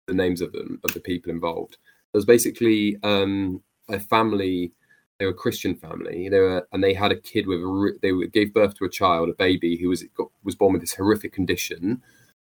the 0.05 0.13
names 0.13 0.41
of 0.41 0.51
them 0.53 0.79
of 0.83 0.93
the 0.93 0.99
people 0.99 1.31
involved. 1.31 1.77
There 2.13 2.19
was 2.19 2.25
basically 2.25 2.97
um, 3.03 3.61
a 3.89 3.99
family. 3.99 4.71
They 5.19 5.25
were 5.25 5.31
a 5.31 5.35
Christian 5.35 5.75
family. 5.75 6.29
They 6.29 6.37
uh, 6.37 6.41
were, 6.41 6.67
and 6.71 6.83
they 6.83 6.93
had 6.93 7.11
a 7.11 7.19
kid 7.19 7.47
with 7.47 7.59
a. 7.59 7.93
They 8.01 8.11
gave 8.27 8.53
birth 8.53 8.75
to 8.75 8.85
a 8.85 8.89
child, 8.89 9.29
a 9.29 9.33
baby 9.33 9.77
who 9.77 9.89
was 9.89 10.03
got, 10.15 10.29
was 10.43 10.55
born 10.55 10.73
with 10.73 10.81
this 10.81 10.93
horrific 10.93 11.33
condition, 11.33 12.01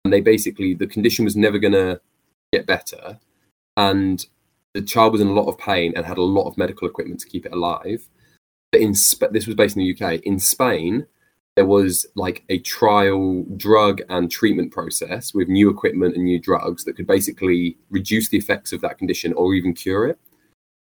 and 0.04 0.12
they 0.12 0.20
basically 0.20 0.74
the 0.74 0.86
condition 0.86 1.24
was 1.24 1.36
never 1.36 1.58
going 1.58 1.72
to 1.72 2.00
get 2.52 2.66
better, 2.66 3.20
and 3.76 4.26
the 4.74 4.82
child 4.82 5.12
was 5.12 5.20
in 5.20 5.28
a 5.28 5.32
lot 5.32 5.48
of 5.48 5.58
pain 5.58 5.92
and 5.96 6.04
had 6.04 6.18
a 6.18 6.22
lot 6.22 6.48
of 6.48 6.58
medical 6.58 6.88
equipment 6.88 7.20
to 7.20 7.28
keep 7.28 7.46
it 7.46 7.52
alive. 7.52 8.08
But 8.72 8.80
in 8.80 8.92
this 8.92 9.46
was 9.46 9.54
based 9.54 9.76
in 9.76 9.82
the 9.82 9.94
UK. 9.94 10.20
In 10.24 10.38
Spain, 10.38 11.06
there 11.56 11.66
was 11.66 12.06
like 12.14 12.44
a 12.48 12.58
trial 12.60 13.44
drug 13.56 14.00
and 14.08 14.30
treatment 14.30 14.72
process 14.72 15.34
with 15.34 15.48
new 15.48 15.70
equipment 15.70 16.14
and 16.14 16.24
new 16.24 16.38
drugs 16.38 16.84
that 16.84 16.94
could 16.94 17.06
basically 17.06 17.76
reduce 17.90 18.28
the 18.28 18.36
effects 18.36 18.72
of 18.72 18.80
that 18.82 18.98
condition 18.98 19.32
or 19.32 19.54
even 19.54 19.74
cure 19.74 20.06
it. 20.06 20.18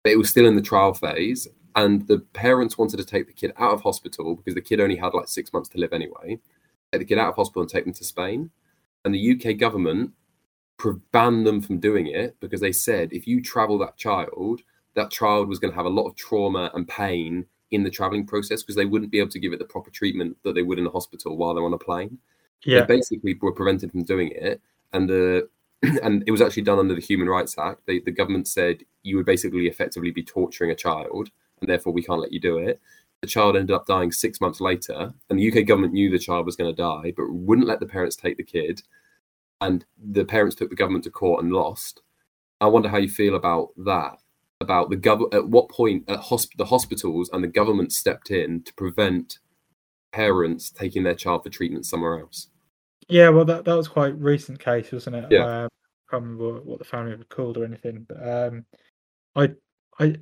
But 0.06 0.12
it 0.12 0.18
was 0.18 0.30
still 0.30 0.46
in 0.46 0.54
the 0.54 0.62
trial 0.62 0.94
phase, 0.94 1.48
and 1.74 2.06
the 2.06 2.20
parents 2.32 2.78
wanted 2.78 2.98
to 2.98 3.04
take 3.04 3.26
the 3.26 3.32
kid 3.32 3.52
out 3.56 3.72
of 3.72 3.80
hospital 3.80 4.36
because 4.36 4.54
the 4.54 4.60
kid 4.60 4.78
only 4.78 4.94
had 4.94 5.14
like 5.14 5.26
six 5.26 5.52
months 5.52 5.68
to 5.70 5.78
live 5.78 5.92
anyway. 5.92 6.38
Take 6.92 7.00
the 7.00 7.04
kid 7.04 7.18
out 7.18 7.30
of 7.30 7.34
hospital 7.34 7.62
and 7.62 7.68
take 7.68 7.86
them 7.86 7.92
to 7.92 8.04
Spain. 8.04 8.52
And 9.04 9.12
the 9.12 9.32
UK 9.32 9.58
government 9.58 10.12
banned 11.10 11.44
them 11.44 11.60
from 11.60 11.80
doing 11.80 12.06
it 12.06 12.36
because 12.38 12.60
they 12.60 12.70
said 12.70 13.12
if 13.12 13.26
you 13.26 13.42
travel 13.42 13.78
that 13.78 13.96
child, 13.96 14.60
that 14.94 15.10
child 15.10 15.48
was 15.48 15.58
going 15.58 15.72
to 15.72 15.76
have 15.76 15.86
a 15.86 15.88
lot 15.88 16.06
of 16.06 16.14
trauma 16.14 16.70
and 16.74 16.86
pain 16.86 17.44
in 17.72 17.82
the 17.82 17.90
traveling 17.90 18.24
process 18.24 18.62
because 18.62 18.76
they 18.76 18.84
wouldn't 18.84 19.10
be 19.10 19.18
able 19.18 19.30
to 19.30 19.40
give 19.40 19.52
it 19.52 19.58
the 19.58 19.64
proper 19.64 19.90
treatment 19.90 20.36
that 20.44 20.54
they 20.54 20.62
would 20.62 20.78
in 20.78 20.86
a 20.86 20.90
hospital 20.90 21.36
while 21.36 21.52
they're 21.52 21.64
on 21.64 21.74
a 21.74 21.78
plane. 21.78 22.16
Yeah, 22.62 22.82
they 22.82 22.94
basically 22.94 23.34
were 23.42 23.50
prevented 23.50 23.90
from 23.90 24.04
doing 24.04 24.30
it, 24.36 24.60
and 24.92 25.10
the 25.10 25.48
and 26.02 26.24
it 26.26 26.30
was 26.30 26.42
actually 26.42 26.62
done 26.62 26.78
under 26.78 26.94
the 26.94 27.00
Human 27.00 27.28
Rights 27.28 27.56
Act. 27.58 27.82
They, 27.86 28.00
the 28.00 28.10
government 28.10 28.48
said 28.48 28.84
you 29.02 29.16
would 29.16 29.26
basically 29.26 29.66
effectively 29.66 30.10
be 30.10 30.22
torturing 30.22 30.70
a 30.70 30.76
child, 30.76 31.30
and 31.60 31.68
therefore 31.68 31.92
we 31.92 32.02
can't 32.02 32.20
let 32.20 32.32
you 32.32 32.40
do 32.40 32.58
it. 32.58 32.80
The 33.22 33.28
child 33.28 33.56
ended 33.56 33.74
up 33.74 33.86
dying 33.86 34.12
six 34.12 34.40
months 34.40 34.60
later, 34.60 35.14
and 35.30 35.38
the 35.38 35.50
UK 35.50 35.66
government 35.66 35.94
knew 35.94 36.10
the 36.10 36.18
child 36.18 36.46
was 36.46 36.56
going 36.56 36.74
to 36.74 36.76
die, 36.76 37.12
but 37.16 37.30
wouldn't 37.30 37.66
let 37.66 37.80
the 37.80 37.86
parents 37.86 38.16
take 38.16 38.36
the 38.36 38.44
kid 38.44 38.82
and 39.60 39.84
the 39.98 40.24
parents 40.24 40.54
took 40.56 40.70
the 40.70 40.76
government 40.76 41.04
to 41.04 41.10
court 41.10 41.42
and 41.42 41.52
lost. 41.52 42.02
I 42.60 42.66
wonder 42.66 42.88
how 42.88 42.98
you 42.98 43.08
feel 43.08 43.34
about 43.34 43.70
that. 43.76 44.18
About 44.60 44.88
the 44.88 44.96
government, 44.96 45.34
at 45.34 45.48
what 45.48 45.68
point 45.68 46.06
hosp- 46.06 46.56
the 46.56 46.64
hospitals 46.64 47.28
and 47.30 47.44
the 47.44 47.48
government 47.48 47.92
stepped 47.92 48.30
in 48.30 48.62
to 48.62 48.72
prevent 48.74 49.38
parents 50.12 50.70
taking 50.70 51.02
their 51.02 51.14
child 51.14 51.42
for 51.42 51.50
treatment 51.50 51.84
somewhere 51.84 52.18
else. 52.18 52.48
Yeah, 53.08 53.28
well, 53.28 53.44
that 53.44 53.64
that 53.64 53.74
was 53.74 53.88
quite 53.88 54.18
recent 54.18 54.58
case, 54.58 54.90
wasn't 54.92 55.16
it? 55.16 55.26
Yeah. 55.30 55.44
Um, 55.44 55.68
I 55.68 56.10
can't 56.10 56.22
remember 56.22 56.60
what 56.62 56.78
the 56.78 56.84
family 56.84 57.14
were 57.14 57.24
called 57.24 57.56
or 57.56 57.64
anything, 57.64 58.06
but 58.08 58.28
um, 58.28 58.64
I, 59.34 59.52
I, 59.98 60.16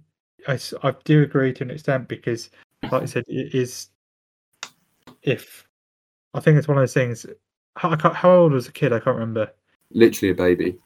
I, 0.48 0.58
I 0.82 0.94
do 1.04 1.22
agree 1.22 1.52
to 1.52 1.64
an 1.64 1.70
extent 1.70 2.08
because, 2.08 2.50
like 2.90 3.02
I 3.02 3.06
said, 3.06 3.24
it 3.26 3.54
is 3.54 3.90
if 5.22 5.66
I 6.32 6.40
think 6.40 6.58
it's 6.58 6.68
one 6.68 6.78
of 6.78 6.82
those 6.82 6.94
things 6.94 7.26
how, 7.76 7.96
how 8.12 8.34
old 8.34 8.52
was 8.52 8.66
the 8.66 8.72
kid? 8.72 8.92
I 8.92 9.00
can't 9.00 9.16
remember. 9.16 9.50
Literally 9.90 10.30
a 10.30 10.34
baby. 10.34 10.78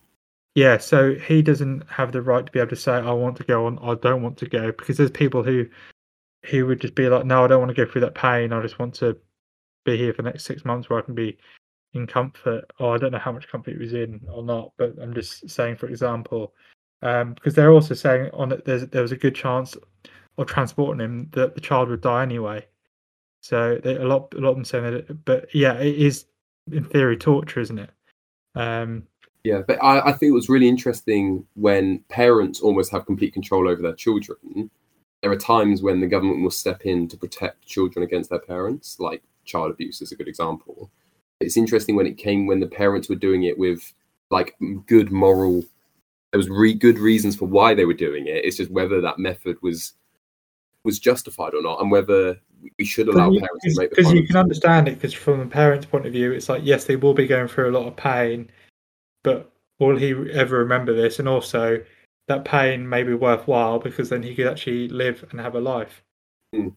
Yeah, 0.54 0.78
so 0.78 1.14
he 1.14 1.42
doesn't 1.42 1.88
have 1.88 2.12
the 2.12 2.22
right 2.22 2.44
to 2.44 2.50
be 2.50 2.58
able 2.58 2.70
to 2.70 2.76
say, 2.76 2.92
"I 2.92 3.12
want 3.12 3.36
to 3.36 3.44
go 3.44 3.66
on," 3.66 3.78
"I 3.80 3.94
don't 3.94 4.22
want 4.22 4.38
to 4.38 4.48
go," 4.48 4.72
because 4.72 4.96
there's 4.96 5.10
people 5.10 5.42
who 5.42 5.66
who 6.46 6.66
would 6.66 6.80
just 6.80 6.94
be 6.94 7.08
like, 7.08 7.26
"No, 7.26 7.44
I 7.44 7.46
don't 7.46 7.60
want 7.60 7.74
to 7.74 7.84
go 7.84 7.90
through 7.90 8.00
that 8.00 8.14
pain. 8.14 8.52
I 8.52 8.60
just 8.62 8.78
want 8.78 8.94
to 8.94 9.16
be 9.84 9.96
here 9.96 10.12
for 10.12 10.22
the 10.22 10.30
next 10.30 10.44
six 10.44 10.64
months 10.64 10.90
where 10.90 10.98
I 10.98 11.02
can 11.02 11.14
be 11.14 11.38
in 11.98 12.06
comfort." 12.06 12.64
Or 12.78 12.94
I 12.94 12.98
don't 12.98 13.12
know 13.12 13.18
how 13.18 13.32
much 13.32 13.48
comfort 13.48 13.72
he 13.72 13.78
was 13.78 13.94
in 13.94 14.20
or 14.32 14.42
not, 14.42 14.72
but 14.78 14.94
I'm 15.00 15.14
just 15.14 15.48
saying, 15.50 15.76
for 15.76 15.88
example, 15.88 16.54
um, 17.02 17.34
because 17.34 17.54
they're 17.54 17.72
also 17.72 17.94
saying 17.94 18.30
on 18.32 18.60
there's 18.64 18.86
there 18.88 19.02
was 19.02 19.12
a 19.12 19.16
good 19.16 19.34
chance 19.34 19.76
of 20.38 20.46
transporting 20.46 21.04
him 21.04 21.28
that 21.32 21.54
the 21.54 21.60
child 21.60 21.88
would 21.88 22.00
die 22.00 22.22
anyway. 22.22 22.66
So 23.40 23.78
they, 23.82 23.96
a 23.96 24.04
lot 24.04 24.32
a 24.34 24.40
lot 24.40 24.50
of 24.50 24.56
them 24.56 24.64
saying 24.64 24.84
that, 24.84 25.24
but 25.24 25.54
yeah, 25.54 25.74
it 25.74 25.96
is 25.96 26.26
in 26.70 26.84
theory 26.84 27.16
torture, 27.16 27.60
isn't 27.60 27.78
it? 27.78 27.90
Um, 28.54 29.06
yeah, 29.44 29.62
but 29.66 29.82
I, 29.82 30.00
I 30.00 30.12
think 30.12 30.30
it 30.30 30.34
was 30.34 30.48
really 30.48 30.68
interesting 30.68 31.46
when 31.54 32.00
parents 32.08 32.60
almost 32.60 32.90
have 32.92 33.06
complete 33.06 33.32
control 33.32 33.68
over 33.68 33.80
their 33.80 33.94
children. 33.94 34.70
There 35.22 35.30
are 35.30 35.36
times 35.36 35.82
when 35.82 36.00
the 36.00 36.06
government 36.06 36.42
will 36.42 36.50
step 36.50 36.84
in 36.84 37.08
to 37.08 37.16
protect 37.16 37.66
children 37.66 38.04
against 38.04 38.30
their 38.30 38.40
parents, 38.40 38.98
like 38.98 39.22
child 39.44 39.70
abuse 39.70 40.02
is 40.02 40.12
a 40.12 40.16
good 40.16 40.28
example. 40.28 40.90
It's 41.40 41.56
interesting 41.56 41.96
when 41.96 42.06
it 42.06 42.18
came 42.18 42.46
when 42.46 42.60
the 42.60 42.66
parents 42.66 43.08
were 43.08 43.14
doing 43.14 43.44
it 43.44 43.58
with 43.58 43.92
like 44.30 44.56
good 44.86 45.10
moral 45.10 45.64
there 46.30 46.38
was 46.38 46.48
re- 46.48 46.74
good 46.74 46.98
reasons 46.98 47.36
for 47.36 47.46
why 47.46 47.74
they 47.74 47.84
were 47.84 47.94
doing 47.94 48.26
it. 48.26 48.44
It's 48.44 48.56
just 48.56 48.70
whether 48.70 49.00
that 49.00 49.18
method 49.18 49.56
was 49.62 49.94
was 50.84 50.98
justified 50.98 51.54
or 51.54 51.62
not, 51.62 51.80
and 51.80 51.90
whether 51.90 52.38
we 52.78 52.84
should 52.84 53.08
allow 53.08 53.30
you, 53.30 53.40
parents 53.40 53.64
to 53.64 53.80
make 53.80 53.90
because 53.90 54.12
you 54.12 54.26
can 54.26 54.36
understand 54.36 54.88
it. 54.88 54.94
Because 54.94 55.14
from 55.14 55.40
a 55.40 55.46
parents' 55.46 55.86
point 55.86 56.06
of 56.06 56.12
view, 56.12 56.32
it's 56.32 56.48
like 56.48 56.62
yes, 56.64 56.84
they 56.84 56.96
will 56.96 57.14
be 57.14 57.26
going 57.26 57.48
through 57.48 57.70
a 57.70 57.76
lot 57.76 57.86
of 57.86 57.96
pain, 57.96 58.50
but 59.22 59.50
will 59.78 59.96
he 59.96 60.12
ever 60.32 60.58
remember 60.58 60.94
this? 60.94 61.18
And 61.18 61.28
also, 61.28 61.82
that 62.26 62.44
pain 62.44 62.88
may 62.88 63.02
be 63.02 63.14
worthwhile 63.14 63.78
because 63.78 64.10
then 64.10 64.22
he 64.22 64.34
could 64.34 64.46
actually 64.46 64.88
live 64.88 65.24
and 65.30 65.40
have 65.40 65.54
a 65.54 65.60
life. 65.60 66.02
Mm. 66.54 66.74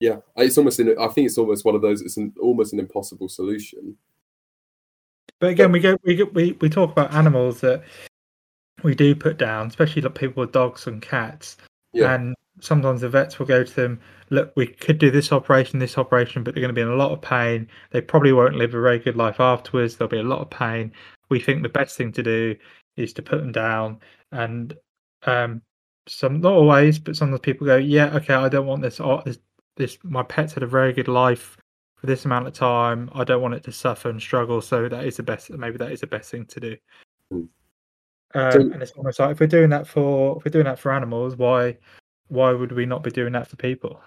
Yeah, 0.00 0.16
it's 0.36 0.58
almost. 0.58 0.80
In, 0.80 0.96
I 0.98 1.08
think 1.08 1.26
it's 1.26 1.38
almost 1.38 1.64
one 1.64 1.74
of 1.74 1.82
those. 1.82 2.02
It's 2.02 2.16
an, 2.16 2.32
almost 2.40 2.72
an 2.72 2.80
impossible 2.80 3.28
solution. 3.28 3.96
But 5.40 5.50
again, 5.50 5.72
we 5.72 5.80
go 5.80 5.96
we 6.04 6.22
we 6.22 6.52
we 6.60 6.68
talk 6.68 6.90
about 6.92 7.14
animals 7.14 7.60
that 7.60 7.82
we 8.82 8.94
do 8.94 9.14
put 9.14 9.38
down, 9.38 9.68
especially 9.68 10.02
like 10.02 10.14
people 10.14 10.42
with 10.42 10.52
dogs 10.52 10.86
and 10.86 11.00
cats. 11.00 11.56
Yeah. 11.92 12.14
And 12.14 12.34
sometimes 12.60 13.00
the 13.00 13.08
vets 13.08 13.38
will 13.38 13.46
go 13.46 13.64
to 13.64 13.74
them, 13.74 14.00
look, 14.30 14.52
we 14.56 14.66
could 14.66 14.98
do 14.98 15.10
this 15.10 15.32
operation, 15.32 15.78
this 15.78 15.98
operation, 15.98 16.44
but 16.44 16.54
they're 16.54 16.60
going 16.60 16.74
to 16.74 16.74
be 16.74 16.80
in 16.80 16.88
a 16.88 16.96
lot 16.96 17.12
of 17.12 17.20
pain. 17.20 17.68
They 17.90 18.00
probably 18.00 18.32
won't 18.32 18.56
live 18.56 18.74
a 18.74 18.80
very 18.80 18.98
good 18.98 19.16
life 19.16 19.40
afterwards. 19.40 19.96
There'll 19.96 20.10
be 20.10 20.18
a 20.18 20.22
lot 20.22 20.40
of 20.40 20.50
pain. 20.50 20.92
We 21.30 21.40
think 21.40 21.62
the 21.62 21.68
best 21.68 21.96
thing 21.96 22.12
to 22.12 22.22
do 22.22 22.56
is 22.96 23.12
to 23.14 23.22
put 23.22 23.38
them 23.38 23.52
down. 23.52 24.00
And 24.32 24.74
um, 25.24 25.62
some, 26.06 26.40
not 26.40 26.52
always, 26.52 26.98
but 26.98 27.16
sometimes 27.16 27.40
people 27.40 27.66
go, 27.66 27.76
yeah, 27.76 28.14
okay, 28.16 28.34
I 28.34 28.48
don't 28.48 28.66
want 28.66 28.82
this. 28.82 29.00
Oh, 29.00 29.22
this, 29.24 29.38
this, 29.76 29.98
my 30.02 30.22
pet's 30.22 30.52
had 30.52 30.62
a 30.62 30.68
very 30.68 30.92
good 30.92 31.08
life 31.08 31.56
for 31.96 32.06
this 32.06 32.24
amount 32.24 32.46
of 32.46 32.52
time. 32.52 33.10
I 33.14 33.24
don't 33.24 33.42
want 33.42 33.54
it 33.54 33.64
to 33.64 33.72
suffer 33.72 34.10
and 34.10 34.20
struggle. 34.20 34.60
So 34.60 34.88
that 34.88 35.04
is 35.04 35.16
the 35.16 35.22
best. 35.22 35.50
Maybe 35.50 35.78
that 35.78 35.92
is 35.92 36.00
the 36.00 36.06
best 36.06 36.30
thing 36.30 36.46
to 36.46 36.60
do. 36.60 36.76
Mm. 37.32 37.48
Um, 38.36 38.52
so, 38.52 38.60
and 38.60 38.82
it's 38.82 38.92
almost 38.92 39.20
like 39.20 39.30
if 39.30 39.40
we're 39.40 39.46
doing 39.46 39.70
that 39.70 39.86
for 39.86 40.36
if 40.36 40.44
we're 40.44 40.50
doing 40.50 40.64
that 40.64 40.78
for 40.78 40.92
animals, 40.92 41.36
why 41.36 41.76
why 42.28 42.52
would 42.52 42.72
we 42.72 42.84
not 42.84 43.02
be 43.02 43.10
doing 43.10 43.32
that 43.32 43.48
for 43.48 43.56
people? 43.56 44.00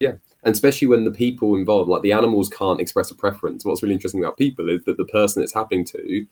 Yeah, 0.00 0.12
and 0.42 0.54
especially 0.54 0.88
when 0.88 1.04
the 1.04 1.10
people 1.10 1.54
involved, 1.54 1.88
like 1.88 2.02
the 2.02 2.12
animals, 2.12 2.48
can't 2.48 2.80
express 2.80 3.10
a 3.10 3.14
preference. 3.14 3.64
What's 3.64 3.82
really 3.82 3.94
interesting 3.94 4.22
about 4.22 4.36
people 4.36 4.68
is 4.68 4.84
that 4.84 4.96
the 4.96 5.04
person 5.06 5.42
it's 5.42 5.54
happening 5.54 5.84
to, 5.86 6.26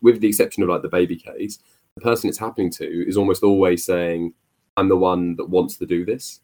with 0.00 0.20
the 0.20 0.28
exception 0.28 0.62
of 0.62 0.68
like 0.68 0.82
the 0.82 0.88
baby 0.88 1.16
case, 1.16 1.58
the 1.94 2.00
person 2.00 2.28
it's 2.28 2.38
happening 2.38 2.70
to 2.72 3.08
is 3.08 3.16
almost 3.16 3.42
always 3.42 3.84
saying, 3.84 4.32
"I'm 4.76 4.88
the 4.88 4.96
one 4.96 5.36
that 5.36 5.50
wants 5.50 5.76
to 5.78 5.86
do 5.86 6.04
this." 6.04 6.40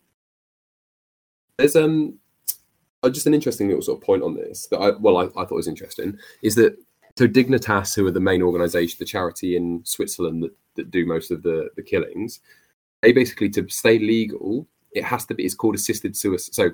There's 1.58 1.76
um 1.76 2.18
uh, 3.02 3.10
just 3.10 3.26
an 3.26 3.34
interesting 3.34 3.68
little 3.68 3.82
sort 3.82 3.98
of 3.98 4.06
point 4.06 4.22
on 4.22 4.34
this 4.34 4.66
that 4.68 4.78
I 4.78 4.90
well 4.90 5.18
I, 5.18 5.24
I 5.24 5.44
thought 5.44 5.52
was 5.52 5.68
interesting 5.68 6.18
is 6.42 6.54
that 6.56 6.76
so 7.16 7.28
Dignitas, 7.28 7.94
who 7.94 8.06
are 8.06 8.10
the 8.10 8.20
main 8.20 8.42
organisation, 8.42 8.96
the 8.98 9.04
charity 9.04 9.56
in 9.56 9.82
Switzerland 9.84 10.42
that, 10.42 10.50
that 10.74 10.90
do 10.90 11.06
most 11.06 11.30
of 11.30 11.44
the, 11.44 11.68
the 11.76 11.82
killings, 11.82 12.40
they 13.02 13.12
basically 13.12 13.48
to 13.50 13.68
stay 13.68 14.00
legal, 14.00 14.66
it 14.92 15.04
has 15.04 15.24
to 15.26 15.34
be 15.34 15.44
it's 15.44 15.54
called 15.54 15.76
assisted 15.76 16.16
suicide. 16.16 16.54
So 16.54 16.70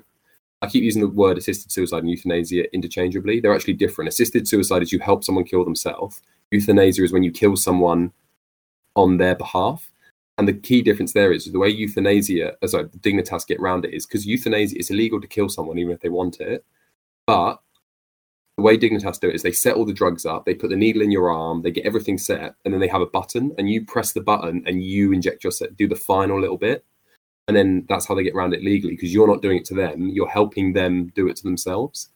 I 0.63 0.67
keep 0.67 0.83
using 0.83 1.01
the 1.01 1.07
word 1.09 1.37
assisted 1.37 1.71
suicide 1.71 1.99
and 1.99 2.09
euthanasia 2.09 2.73
interchangeably. 2.73 3.39
They're 3.39 3.53
actually 3.53 3.73
different. 3.73 4.09
Assisted 4.09 4.47
suicide 4.47 4.81
is 4.81 4.91
you 4.91 4.99
help 4.99 5.23
someone 5.23 5.43
kill 5.43 5.63
themselves. 5.63 6.21
Euthanasia 6.49 7.03
is 7.03 7.11
when 7.11 7.23
you 7.23 7.31
kill 7.31 7.55
someone 7.55 8.11
on 8.95 9.17
their 9.17 9.35
behalf. 9.35 9.90
And 10.41 10.47
the 10.47 10.53
key 10.53 10.81
difference 10.81 11.13
there 11.13 11.31
is 11.31 11.45
the 11.45 11.59
way 11.59 11.69
euthanasia, 11.69 12.55
sorry, 12.65 12.85
Dignitas 12.85 13.45
get 13.45 13.59
around 13.59 13.85
it 13.85 13.93
is 13.93 14.07
because 14.07 14.25
euthanasia 14.25 14.75
is 14.75 14.89
illegal 14.89 15.21
to 15.21 15.27
kill 15.27 15.49
someone 15.49 15.77
even 15.77 15.93
if 15.93 15.99
they 15.99 16.09
want 16.09 16.39
it. 16.39 16.65
But 17.27 17.61
the 18.57 18.63
way 18.63 18.75
Dignitas 18.75 19.19
do 19.19 19.29
it 19.29 19.35
is 19.35 19.43
they 19.43 19.51
set 19.51 19.75
all 19.75 19.85
the 19.85 19.93
drugs 19.93 20.25
up, 20.25 20.45
they 20.45 20.55
put 20.55 20.71
the 20.71 20.75
needle 20.75 21.03
in 21.03 21.11
your 21.11 21.29
arm, 21.29 21.61
they 21.61 21.69
get 21.69 21.85
everything 21.85 22.17
set, 22.17 22.55
and 22.65 22.73
then 22.73 22.81
they 22.81 22.87
have 22.87 23.03
a 23.03 23.05
button, 23.05 23.53
and 23.59 23.69
you 23.69 23.85
press 23.85 24.13
the 24.13 24.21
button 24.21 24.63
and 24.65 24.83
you 24.83 25.13
inject 25.13 25.43
your 25.43 25.51
set, 25.51 25.77
do 25.77 25.87
the 25.87 25.95
final 25.95 26.41
little 26.41 26.57
bit, 26.57 26.83
and 27.47 27.55
then 27.55 27.85
that's 27.87 28.07
how 28.07 28.15
they 28.15 28.23
get 28.23 28.33
around 28.33 28.55
it 28.55 28.63
legally 28.63 28.95
because 28.95 29.13
you're 29.13 29.27
not 29.27 29.43
doing 29.43 29.57
it 29.57 29.65
to 29.65 29.75
them, 29.75 30.09
you're 30.09 30.27
helping 30.27 30.73
them 30.73 31.11
do 31.13 31.27
it 31.27 31.35
to 31.35 31.43
themselves. 31.43 32.09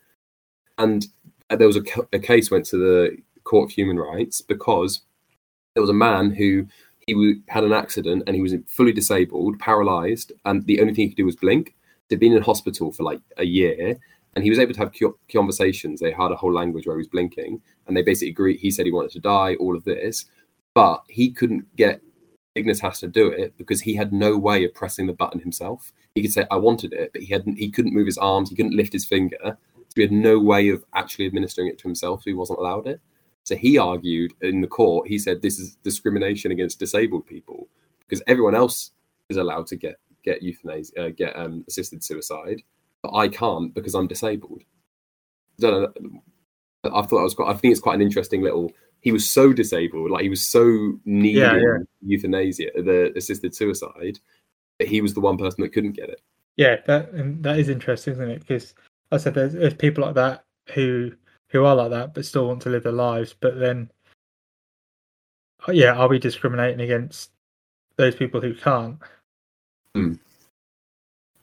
And 0.80 1.06
there 1.52 1.68
was 1.68 1.78
a, 1.78 1.84
a 2.12 2.18
case 2.18 2.50
went 2.50 2.66
to 2.66 2.78
the 2.78 3.18
Court 3.44 3.70
of 3.70 3.76
Human 3.76 4.00
Rights 4.00 4.42
because 4.42 5.02
there 5.76 5.82
was 5.84 5.92
a 5.92 5.94
man 5.94 6.32
who 6.32 6.66
he 7.08 7.42
had 7.50 7.64
an 7.64 7.74
accident 7.74 8.24
and 8.26 8.36
he 8.36 8.42
was 8.42 8.54
fully 8.68 8.92
disabled, 8.92 9.60
paralyzed, 9.60 10.32
and 10.46 10.66
the 10.66 10.82
only 10.82 10.94
thing 10.94 11.04
he 11.04 11.10
could 11.10 11.18
do 11.18 11.26
was 11.26 11.36
blink. 11.36 11.76
He'd 12.10 12.20
been 12.20 12.34
in 12.34 12.42
hospital 12.42 12.92
for 12.92 13.04
like 13.04 13.22
a 13.38 13.46
year, 13.46 13.98
and 14.36 14.44
he 14.44 14.50
was 14.50 14.60
able 14.60 14.74
to 14.74 14.80
have 14.80 14.94
conversations. 15.32 16.00
They 16.00 16.12
had 16.12 16.32
a 16.32 16.36
whole 16.36 16.54
language 16.54 16.86
where 16.86 16.96
he 16.96 17.00
was 17.00 17.08
blinking, 17.08 17.62
and 17.88 17.96
they 17.96 18.02
basically 18.02 18.30
agreed. 18.30 18.60
He 18.60 18.72
said 18.72 18.86
he 18.86 18.92
wanted 18.92 19.12
to 19.12 19.20
die, 19.20 19.56
all 19.56 19.76
of 19.76 19.84
this, 19.84 20.26
but 20.74 21.04
he 21.08 21.32
couldn't 21.32 21.76
get 21.76 22.02
Dignitas 22.56 23.00
to 23.00 23.08
do 23.08 23.28
it 23.28 23.54
because 23.58 23.82
he 23.82 23.96
had 23.96 24.14
no 24.14 24.38
way 24.38 24.64
of 24.64 24.74
pressing 24.74 25.08
the 25.08 25.14
button 25.14 25.40
himself. 25.40 25.92
He 26.16 26.22
could 26.22 26.32
say 26.32 26.46
I 26.50 26.58
wanted 26.58 26.94
it, 26.94 27.12
but 27.14 27.22
he 27.22 27.34
hadn't. 27.34 27.58
He 27.58 27.70
couldn't 27.70 27.94
move 27.94 28.06
his 28.08 28.18
arms. 28.18 28.50
He 28.50 28.56
couldn't 28.56 28.76
lift 28.76 28.94
his 28.94 29.06
finger. 29.06 29.38
So 29.42 29.94
he 29.96 30.02
had 30.02 30.12
no 30.12 30.40
way 30.40 30.70
of 30.70 30.84
actually 30.94 31.28
administering 31.28 31.68
it 31.68 31.78
to 31.80 31.84
himself. 31.84 32.22
So 32.22 32.30
he 32.30 32.34
wasn't 32.34 32.60
allowed 32.60 32.88
it. 32.88 33.02
So 33.46 33.56
he 33.56 33.78
argued 33.78 34.34
in 34.42 34.62
the 34.62 34.68
court. 34.68 35.08
He 35.08 35.18
said 35.18 35.42
this 35.42 35.60
is 35.60 35.78
discrimination 35.84 36.52
against 36.52 36.80
disabled 36.80 37.26
people 37.26 37.68
because 38.00 38.22
everyone 38.28 38.56
else 38.56 38.92
is 39.30 39.38
allowed 39.38 39.68
to 39.68 39.76
get 39.76 39.96
get 40.24 40.44
euthanasia, 40.44 41.06
uh, 41.06 41.10
get 41.10 41.36
um, 41.38 41.64
assisted 41.68 42.04
suicide 42.04 42.62
but 43.06 43.18
I 43.18 43.28
can't 43.28 43.74
because 43.74 43.94
I'm 43.94 44.08
disabled. 44.08 44.64
I 45.64 45.68
know. 45.68 45.94
I 46.86 47.02
thought 47.02 47.18
that 47.18 47.24
was 47.24 47.34
quite. 47.34 47.54
I 47.54 47.58
think 47.58 47.72
it's 47.72 47.82
quite 47.82 47.96
an 47.96 48.02
interesting 48.02 48.42
little. 48.42 48.72
He 49.02 49.12
was 49.12 49.30
so 49.30 49.54
disabled, 49.54 50.10
like 50.10 50.24
he 50.24 50.30
was 50.30 50.46
so 50.46 51.00
needing 51.06 51.42
yeah, 51.42 51.56
yeah. 51.56 51.78
euthanasia, 52.02 52.72
the 52.76 53.14
assisted 53.16 53.54
suicide, 53.54 54.20
that 54.80 54.88
he 54.88 55.02
was 55.02 55.14
the 55.14 55.20
one 55.20 55.38
person 55.38 55.62
that 55.62 55.74
couldn't 55.74 55.92
get 55.92 56.10
it. 56.10 56.22
Yeah, 56.58 56.78
that 56.88 57.10
that 57.44 57.60
is 57.60 57.70
interesting, 57.70 58.14
isn't 58.14 58.30
it? 58.30 58.40
Because 58.40 58.74
I 59.12 59.18
said 59.18 59.36
there's, 59.36 59.54
there's 59.54 59.76
people 59.76 60.04
like 60.04 60.16
that 60.16 60.44
who 60.74 61.12
who 61.56 61.66
are 61.66 61.76
like 61.76 61.92
that 61.92 62.14
but 62.14 62.26
still 62.26 62.48
want 62.48 62.62
to 62.64 62.70
live 62.70 62.84
their 62.84 62.92
lives, 62.92 63.36
but 63.40 63.60
then 63.60 63.90
uh, 65.68 65.72
yeah, 65.72 65.94
are 65.94 66.08
we 66.08 66.20
discriminating 66.20 66.82
against 66.82 67.32
those 67.98 68.16
people 68.16 68.42
who 68.42 68.54
can't? 68.54 68.98
Hmm. 69.96 70.14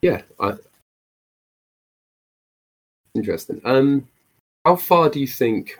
Yeah, 0.01 0.21
I, 0.39 0.53
Interesting. 3.15 3.61
Um, 3.63 4.07
how 4.65 4.75
far 4.75 5.09
do 5.09 5.19
you 5.19 5.27
think? 5.27 5.77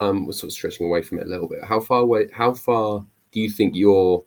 Um, 0.00 0.26
we're 0.26 0.32
sort 0.32 0.50
of 0.50 0.52
stretching 0.52 0.86
away 0.86 1.02
from 1.02 1.18
it 1.18 1.26
a 1.26 1.28
little 1.28 1.48
bit. 1.48 1.64
How 1.64 1.80
far 1.80 2.02
away? 2.02 2.28
How 2.32 2.54
far 2.54 3.04
do 3.32 3.40
you 3.40 3.50
think 3.50 3.74
your 3.74 4.24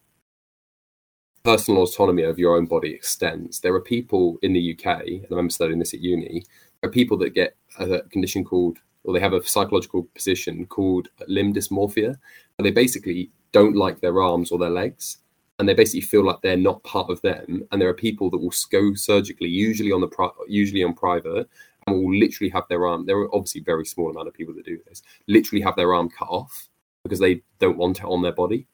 personal 1.43 1.83
autonomy 1.83 2.23
of 2.23 2.37
your 2.37 2.57
own 2.57 2.65
body 2.65 2.91
extends? 2.91 3.61
There 3.61 3.73
are 3.73 3.81
people 3.81 4.37
in 4.41 4.51
the 4.51 4.73
UK, 4.77 4.85
and 5.07 5.25
I 5.25 5.27
remember 5.29 5.51
studying 5.51 5.79
this 5.79 5.93
at 5.93 6.01
uni. 6.01 6.43
There 6.81 6.89
are 6.89 6.93
people 6.93 7.17
that 7.19 7.33
get 7.33 7.55
a 7.79 8.01
condition 8.09 8.43
called, 8.43 8.79
or 9.03 9.13
they 9.13 9.19
have 9.19 9.33
a 9.33 9.43
psychological 9.43 10.03
position 10.15 10.65
called 10.67 11.09
limb 11.27 11.53
dysmorphia, 11.53 12.17
and 12.57 12.65
they 12.65 12.71
basically 12.71 13.31
don't 13.51 13.75
like 13.75 13.99
their 14.01 14.21
arms 14.21 14.51
or 14.51 14.59
their 14.59 14.69
legs 14.69 15.17
and 15.61 15.69
they 15.69 15.75
basically 15.75 16.01
feel 16.01 16.25
like 16.25 16.41
they're 16.41 16.57
not 16.57 16.81
part 16.81 17.07
of 17.11 17.21
them. 17.21 17.63
And 17.71 17.79
there 17.79 17.87
are 17.87 17.93
people 17.93 18.31
that 18.31 18.39
will 18.39 18.51
go 18.71 18.95
surgically, 18.95 19.47
usually 19.47 19.91
on 19.91 20.01
the 20.01 20.07
pri- 20.07 20.31
usually 20.47 20.83
on 20.83 20.95
private, 20.95 21.47
and 21.85 21.95
will 21.95 22.15
literally 22.15 22.49
have 22.49 22.63
their 22.67 22.87
arm. 22.87 23.05
There 23.05 23.17
are 23.17 23.35
obviously 23.35 23.61
very 23.61 23.85
small 23.85 24.09
amount 24.09 24.27
of 24.27 24.33
people 24.33 24.55
that 24.55 24.65
do 24.65 24.79
this. 24.87 25.03
Literally 25.27 25.61
have 25.61 25.75
their 25.75 25.93
arm 25.93 26.09
cut 26.09 26.29
off 26.29 26.67
because 27.03 27.19
they 27.19 27.43
don't 27.59 27.77
want 27.77 27.99
it 27.99 28.05
on 28.05 28.23
their 28.23 28.31
body. 28.31 28.65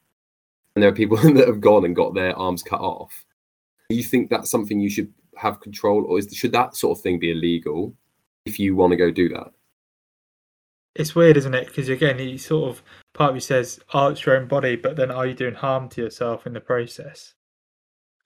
And 0.74 0.82
there 0.82 0.88
are 0.88 0.94
people 0.94 1.16
that 1.34 1.46
have 1.46 1.60
gone 1.60 1.84
and 1.84 1.94
got 1.94 2.14
their 2.14 2.34
arms 2.38 2.62
cut 2.62 2.80
off. 2.80 3.26
Do 3.90 3.96
you 3.96 4.02
think 4.02 4.30
that's 4.30 4.50
something 4.50 4.80
you 4.80 4.88
should 4.88 5.12
have 5.36 5.60
control, 5.60 6.06
or 6.06 6.18
is 6.18 6.32
should 6.32 6.52
that 6.52 6.74
sort 6.74 6.96
of 6.96 7.02
thing 7.02 7.18
be 7.18 7.32
illegal 7.32 7.94
if 8.46 8.58
you 8.58 8.74
want 8.74 8.92
to 8.92 8.96
go 8.96 9.10
do 9.10 9.28
that? 9.28 9.52
It's 10.98 11.14
weird, 11.14 11.36
isn't 11.36 11.54
it? 11.54 11.68
Because 11.68 11.88
again, 11.88 12.18
he 12.18 12.36
sort 12.36 12.70
of 12.70 12.82
part 13.14 13.30
of 13.30 13.36
you 13.36 13.40
says, 13.40 13.80
"Oh, 13.94 14.08
it's 14.08 14.26
your 14.26 14.36
own 14.36 14.48
body," 14.48 14.76
but 14.76 14.96
then 14.96 15.10
are 15.10 15.26
you 15.26 15.34
doing 15.34 15.54
harm 15.54 15.88
to 15.90 16.02
yourself 16.02 16.46
in 16.46 16.52
the 16.52 16.60
process? 16.60 17.34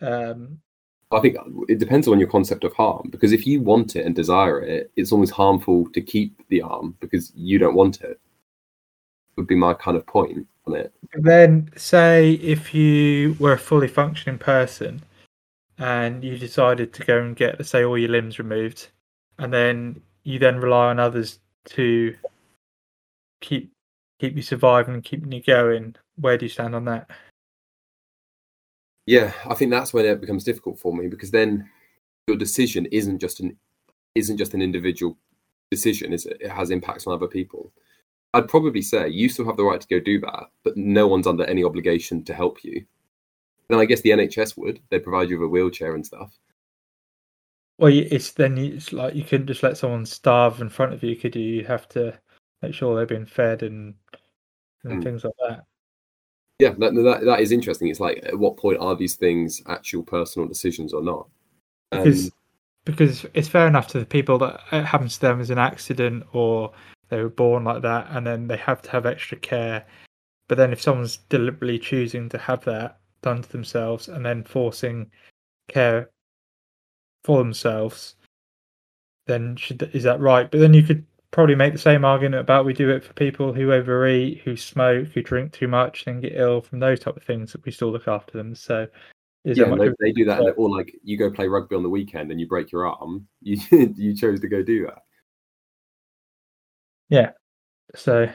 Um, 0.01 0.59
I 1.13 1.21
think 1.21 1.37
it 1.69 1.79
depends 1.79 2.09
on 2.09 2.19
your 2.19 2.29
concept 2.29 2.65
of 2.65 2.73
harm 2.73 3.09
because 3.11 3.33
if 3.33 3.47
you 3.47 3.61
want 3.61 3.95
it 3.97 4.07
and 4.07 4.15
desire 4.15 4.63
it, 4.63 4.91
it's 4.97 5.13
almost 5.13 5.33
harmful 5.33 5.87
to 5.91 6.01
keep 6.01 6.41
the 6.49 6.63
arm 6.63 6.97
because 7.01 7.31
you 7.37 7.59
don't 7.59 7.75
want 7.75 8.01
it. 8.01 8.19
Would 9.37 9.47
be 9.47 9.55
my 9.55 9.75
kind 9.75 9.97
of 9.97 10.07
point. 10.07 10.47
on 10.67 10.75
it. 10.75 10.93
Then, 11.15 11.71
say 11.77 12.33
if 12.33 12.73
you 12.75 13.37
were 13.39 13.53
a 13.53 13.59
fully 13.59 13.89
functioning 13.89 14.39
person 14.39 15.03
and 15.79 16.25
you 16.25 16.39
decided 16.39 16.93
to 16.95 17.05
go 17.05 17.21
and 17.21 17.37
get, 17.37 17.59
let's 17.59 17.71
say, 17.71 17.85
all 17.85 17.99
your 17.99 18.11
limbs 18.11 18.39
removed, 18.39 18.89
and 19.39 19.53
then 19.53 20.01
you 20.25 20.39
then 20.39 20.59
rely 20.59 20.89
on 20.89 20.99
others 21.01 21.41
to 21.65 22.15
keep 23.43 23.73
keep 24.19 24.37
you 24.37 24.43
surviving 24.43 24.95
and 24.95 25.05
keeping 25.05 25.33
you 25.33 25.43
going. 25.43 25.97
Where 26.17 26.39
do 26.39 26.47
you 26.47 26.51
stand 26.51 26.75
on 26.75 26.87
that? 26.87 27.11
Yeah, 29.07 29.33
I 29.47 29.55
think 29.55 29.71
that's 29.71 29.93
when 29.93 30.07
it 30.07 30.21
becomes 30.21 30.45
difficult 30.45 30.79
for 30.79 30.95
me 30.95 31.09
because 31.09 31.31
then 31.31 31.69
your 32.29 32.37
decision 32.37 32.87
isn't 32.87 33.19
just 33.19 33.41
an 33.41 33.57
isn't 34.15 34.39
just 34.39 34.55
an 34.55 34.63
individual 34.63 35.19
decision; 35.71 36.13
it's, 36.13 36.25
it 36.25 36.49
has 36.49 36.71
impacts 36.71 37.07
on 37.07 37.15
other 37.15 37.27
people. 37.27 37.73
I'd 38.35 38.49
probably 38.49 38.81
say 38.81 39.09
you 39.09 39.29
still 39.29 39.45
have 39.45 39.59
the 39.59 39.65
right 39.65 39.81
to 39.81 39.89
go 39.89 40.01
do 40.01 40.19
that, 40.21 40.45
but 40.65 40.77
no 40.77 41.07
one's 41.07 41.27
under 41.27 41.45
any 41.45 41.65
obligation 41.65 42.25
to 42.25 42.33
help 42.33 42.65
you. 42.65 42.87
Then 43.69 43.79
I 43.79 43.85
guess 43.85 44.01
the 44.01 44.11
NHS 44.11 44.57
would. 44.57 44.81
They 44.89 44.99
provide 44.99 45.29
you 45.29 45.39
with 45.39 45.47
a 45.47 45.51
wheelchair 45.51 45.95
and 45.95 46.07
stuff. 46.07 46.39
Well, 47.79 47.93
it's 47.93 48.33
then 48.33 48.57
it's 48.57 48.93
like 48.93 49.15
you 49.15 49.25
couldn't 49.25 49.49
just 49.49 49.63
let 49.63 49.77
someone 49.77 50.07
starve 50.07 50.61
in 50.61 50.69
front 50.69 50.93
of 50.93 51.03
you, 51.03 51.17
could 51.17 51.35
you? 51.35 51.43
You 51.43 51.65
have 51.65 51.89
to 51.91 52.19
make 52.63 52.75
sure 52.75 52.95
they're 52.97 53.07
being 53.07 53.27
fed 53.27 53.63
and 53.63 53.95
and 54.85 55.01
Mm. 55.01 55.05
things 55.05 55.25
like 55.25 55.35
that. 55.49 55.65
Yeah, 56.59 56.75
that, 56.79 56.95
that 56.95 57.25
that 57.25 57.41
is 57.41 57.53
interesting. 57.53 57.89
It's 57.89 58.01
like 58.01 58.21
at 58.25 58.39
what 58.39 58.57
point 58.57 58.79
are 58.79 58.95
these 58.97 59.17
things 59.17 59.63
actual 59.67 60.03
personal 60.03 60.49
decisions 60.49 60.93
or 60.93 61.03
not? 61.03 61.29
Um, 61.93 61.99
Because 61.99 62.33
because 62.85 63.27
it's 63.35 63.49
fair 63.49 63.67
enough 63.67 63.89
to 63.89 64.01
the 64.01 64.07
people 64.07 64.39
that 64.39 64.61
it 64.73 64.85
happens 64.85 65.15
to 65.15 65.21
them 65.21 65.41
as 65.41 65.51
an 65.51 65.59
accident 65.59 66.25
or 66.33 66.73
they 67.09 67.23
were 67.23 67.29
born 67.29 67.65
like 67.65 67.83
that 67.83 68.09
and 68.11 68.27
then 68.27 68.49
they 68.49 68.57
have 68.57 68.83
to 68.83 68.91
have 68.91 69.07
extra 69.07 69.39
care. 69.39 69.85
But 70.49 70.59
then 70.59 70.73
if 70.73 70.83
someone's 70.83 71.19
deliberately 71.29 71.79
choosing 71.79 72.29
to 72.31 72.39
have 72.39 72.65
that 72.65 72.99
done 73.23 73.43
to 73.43 73.53
themselves 73.53 74.09
and 74.09 74.27
then 74.27 74.43
forcing 74.43 75.11
care 75.69 76.11
for 77.25 77.39
themselves, 77.39 78.17
then 79.27 79.57
should 79.57 79.83
is 79.95 80.03
that 80.03 80.21
right? 80.21 80.51
But 80.51 80.59
then 80.59 80.75
you 80.75 80.83
could 80.83 81.07
probably 81.33 81.55
make 81.55 81.73
the 81.73 81.79
same 81.79 82.05
argument 82.05 82.41
about 82.41 82.65
we 82.65 82.75
do 82.75 82.91
it 82.91 83.03
for 83.03 83.13
people 83.15 83.53
who 83.53 83.73
overeat, 83.73 84.43
who 84.45 84.57
smoke, 84.57 85.09
who 85.09 85.23
drink 85.23 85.53
too 85.53 85.67
much, 85.67 86.07
and 86.07 86.23
get 86.23 86.35
ill 86.37 86.61
from 86.61 86.79
those 86.79 87.01
type 87.01 87.17
of 87.17 87.23
things 87.25 87.53
that 87.53 87.65
we 87.65 87.73
still 87.73 87.91
look 87.91 88.07
after 88.07 88.37
them. 88.39 88.55
So 88.55 88.87
is 89.45 89.59
yeah, 89.59 89.75
they, 89.75 89.89
they 89.99 90.13
do 90.13 90.25
that, 90.27 90.39
so- 90.39 90.51
or 90.53 90.71
like 90.71 90.95
you 91.03 91.17
go 91.19 91.31
play 91.31 91.49
rugby 91.49 91.75
on 91.75 91.83
the 91.83 91.89
weekend 91.89 92.31
and 92.31 92.39
you 92.39 92.47
break 92.47 92.71
your 92.71 92.87
arm. 92.87 93.27
You 93.41 93.59
you 93.97 94.15
chose 94.15 94.39
to 94.41 94.49
go 94.49 94.63
do 94.63 94.87
that. 94.87 95.03
Yeah. 97.09 97.31
So 97.95 98.27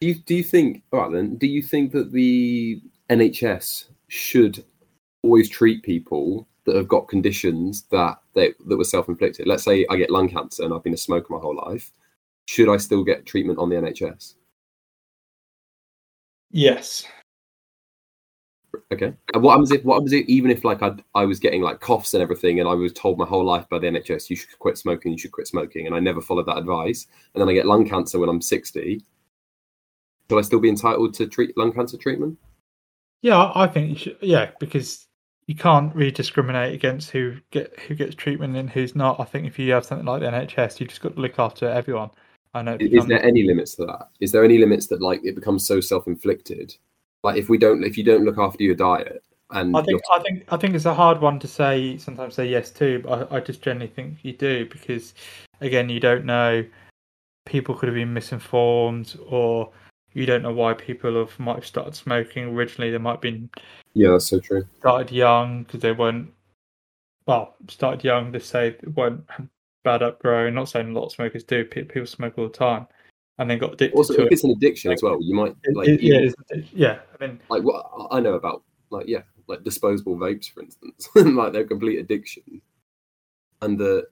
Do 0.00 0.06
you 0.08 0.14
do 0.14 0.34
you 0.34 0.42
think? 0.42 0.82
All 0.92 1.02
right, 1.02 1.12
then. 1.12 1.36
Do 1.36 1.46
you 1.46 1.62
think 1.62 1.92
that 1.92 2.10
the 2.10 2.82
NHS 3.10 3.86
should 4.08 4.64
always 5.22 5.48
treat 5.48 5.82
people 5.82 6.48
that 6.64 6.74
have 6.74 6.88
got 6.88 7.08
conditions 7.08 7.82
that 7.90 8.20
they 8.34 8.54
that 8.66 8.76
were 8.76 8.84
self 8.84 9.08
inflicted? 9.08 9.46
Let's 9.46 9.62
say 9.62 9.86
I 9.88 9.96
get 9.96 10.10
lung 10.10 10.28
cancer 10.28 10.64
and 10.64 10.74
I've 10.74 10.82
been 10.82 10.94
a 10.94 10.98
smoker 10.98 11.32
my 11.32 11.38
whole 11.38 11.56
life. 11.56 11.92
Should 12.50 12.68
I 12.68 12.78
still 12.78 13.04
get 13.04 13.26
treatment 13.26 13.60
on 13.60 13.68
the 13.68 13.76
NHS? 13.76 14.34
yes. 16.50 17.06
Okay. 18.92 19.14
And 19.32 19.42
what 19.44 19.52
happens 19.52 19.70
if 19.70 19.84
what 19.84 19.94
happens 19.94 20.12
if 20.12 20.26
even 20.26 20.50
if 20.50 20.64
like 20.64 20.82
I 20.82 20.94
I 21.14 21.26
was 21.26 21.38
getting 21.38 21.62
like 21.62 21.78
coughs 21.78 22.12
and 22.12 22.20
everything, 22.20 22.58
and 22.58 22.68
I 22.68 22.74
was 22.74 22.92
told 22.92 23.18
my 23.18 23.24
whole 23.24 23.44
life 23.44 23.68
by 23.68 23.78
the 23.78 23.86
NHS 23.86 24.30
you 24.30 24.34
should 24.34 24.58
quit 24.58 24.76
smoking, 24.76 25.12
you 25.12 25.18
should 25.18 25.30
quit 25.30 25.46
smoking, 25.46 25.86
and 25.86 25.94
I 25.94 26.00
never 26.00 26.20
followed 26.20 26.46
that 26.46 26.58
advice, 26.58 27.06
and 27.32 27.40
then 27.40 27.48
I 27.48 27.52
get 27.52 27.66
lung 27.66 27.88
cancer 27.88 28.18
when 28.18 28.28
I'm 28.28 28.42
sixty. 28.42 29.04
Should 30.28 30.38
I 30.38 30.42
still 30.42 30.58
be 30.58 30.70
entitled 30.70 31.14
to 31.14 31.28
treat 31.28 31.56
lung 31.56 31.72
cancer 31.72 31.98
treatment? 31.98 32.36
Yeah, 33.22 33.52
I 33.54 33.68
think 33.68 33.90
you 33.90 33.96
should. 33.96 34.18
Yeah, 34.22 34.50
because 34.58 35.06
you 35.46 35.54
can't 35.54 35.94
really 35.94 36.10
discriminate 36.10 36.74
against 36.74 37.12
who 37.12 37.36
get 37.52 37.78
who 37.78 37.94
gets 37.94 38.16
treatment 38.16 38.56
and 38.56 38.68
who's 38.68 38.96
not. 38.96 39.20
I 39.20 39.24
think 39.24 39.46
if 39.46 39.56
you 39.56 39.70
have 39.70 39.84
something 39.84 40.06
like 40.06 40.20
the 40.20 40.26
NHS, 40.26 40.80
you 40.80 40.88
just 40.88 41.00
got 41.00 41.14
to 41.14 41.20
look 41.20 41.38
after 41.38 41.68
everyone. 41.68 42.10
I 42.54 42.62
know. 42.62 42.76
Is, 42.80 42.92
is 42.92 43.06
there 43.06 43.22
any 43.24 43.44
limits 43.44 43.74
to 43.76 43.86
that? 43.86 44.10
Is 44.20 44.32
there 44.32 44.44
any 44.44 44.58
limits 44.58 44.86
that 44.88 45.00
like 45.00 45.20
it 45.24 45.34
becomes 45.34 45.66
so 45.66 45.80
self-inflicted? 45.80 46.76
Like 47.22 47.36
if 47.36 47.48
we 47.48 47.58
don't, 47.58 47.84
if 47.84 47.96
you 47.96 48.04
don't 48.04 48.24
look 48.24 48.38
after 48.38 48.64
your 48.64 48.74
diet, 48.74 49.22
and 49.50 49.76
I 49.76 49.82
think 49.82 50.02
I 50.10 50.18
think 50.20 50.44
I 50.48 50.56
think 50.56 50.74
it's 50.74 50.86
a 50.86 50.94
hard 50.94 51.20
one 51.20 51.38
to 51.40 51.48
say. 51.48 51.96
Sometimes 51.98 52.34
say 52.34 52.48
yes 52.48 52.70
to, 52.72 53.00
but 53.00 53.32
I, 53.32 53.36
I 53.36 53.40
just 53.40 53.62
generally 53.62 53.88
think 53.88 54.18
you 54.22 54.32
do 54.32 54.66
because, 54.66 55.14
again, 55.60 55.88
you 55.88 56.00
don't 56.00 56.24
know. 56.24 56.64
People 57.46 57.74
could 57.74 57.88
have 57.88 57.96
been 57.96 58.12
misinformed, 58.12 59.16
or 59.26 59.70
you 60.12 60.26
don't 60.26 60.42
know 60.42 60.52
why 60.52 60.74
people 60.74 61.14
have 61.14 61.38
might 61.38 61.56
have 61.56 61.66
started 61.66 61.94
smoking 61.94 62.44
originally. 62.48 62.90
They 62.90 62.98
might 62.98 63.12
have 63.12 63.20
been 63.20 63.50
yeah, 63.94 64.10
that's 64.10 64.26
so 64.26 64.40
true. 64.40 64.66
started 64.78 65.10
young 65.12 65.64
because 65.64 65.80
they 65.80 65.92
weren't 65.92 66.32
well 67.26 67.54
started 67.68 68.04
young 68.04 68.32
to 68.32 68.40
say 68.40 68.76
they 68.82 68.90
weren't 68.90 69.24
bad 69.84 70.02
upgrowing. 70.02 70.54
Not 70.54 70.68
saying 70.68 70.90
a 70.90 70.92
lot 70.92 71.06
of 71.06 71.12
smokers 71.12 71.44
do. 71.44 71.64
People 71.64 72.06
smoke 72.06 72.34
all 72.38 72.48
the 72.48 72.52
time, 72.52 72.86
and 73.38 73.50
then 73.50 73.58
got 73.58 73.74
addicted 73.74 73.96
Also, 73.96 74.14
to 74.14 74.20
if 74.22 74.26
it. 74.26 74.32
it's 74.32 74.44
an 74.44 74.50
addiction 74.50 74.92
as 74.92 75.02
well, 75.02 75.18
you 75.20 75.34
might 75.34 75.54
like 75.74 75.88
it- 75.88 76.00
yeah, 76.02 76.20
even- 76.52 76.68
yeah. 76.72 77.00
I 77.18 77.26
mean, 77.26 77.40
like 77.48 77.62
what 77.62 77.86
I 78.10 78.20
know 78.20 78.34
about 78.34 78.62
like 78.90 79.06
yeah, 79.06 79.22
like 79.46 79.62
disposable 79.64 80.16
vapes, 80.16 80.50
for 80.52 80.62
instance, 80.62 81.08
like 81.14 81.52
they're 81.52 81.64
complete 81.64 81.98
addiction, 81.98 82.60
and 83.62 83.78
the 83.78 84.06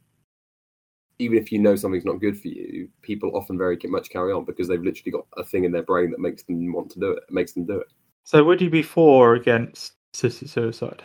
even 1.20 1.36
if 1.36 1.50
you 1.50 1.58
know 1.58 1.74
something's 1.74 2.04
not 2.04 2.20
good 2.20 2.40
for 2.40 2.46
you, 2.46 2.88
people 3.02 3.36
often 3.36 3.58
very 3.58 3.76
much 3.86 4.08
carry 4.08 4.32
on 4.32 4.44
because 4.44 4.68
they've 4.68 4.80
literally 4.82 5.10
got 5.10 5.26
a 5.36 5.42
thing 5.42 5.64
in 5.64 5.72
their 5.72 5.82
brain 5.82 6.10
that 6.12 6.20
makes 6.20 6.44
them 6.44 6.72
want 6.72 6.88
to 6.92 7.00
do 7.00 7.10
it, 7.10 7.24
makes 7.28 7.52
them 7.54 7.64
do 7.64 7.76
it. 7.80 7.88
so 8.22 8.44
would 8.44 8.62
you 8.62 8.70
be 8.70 8.82
for 8.84 9.30
or 9.30 9.34
against 9.34 9.94
assisted 10.14 10.48
suicide? 10.48 11.02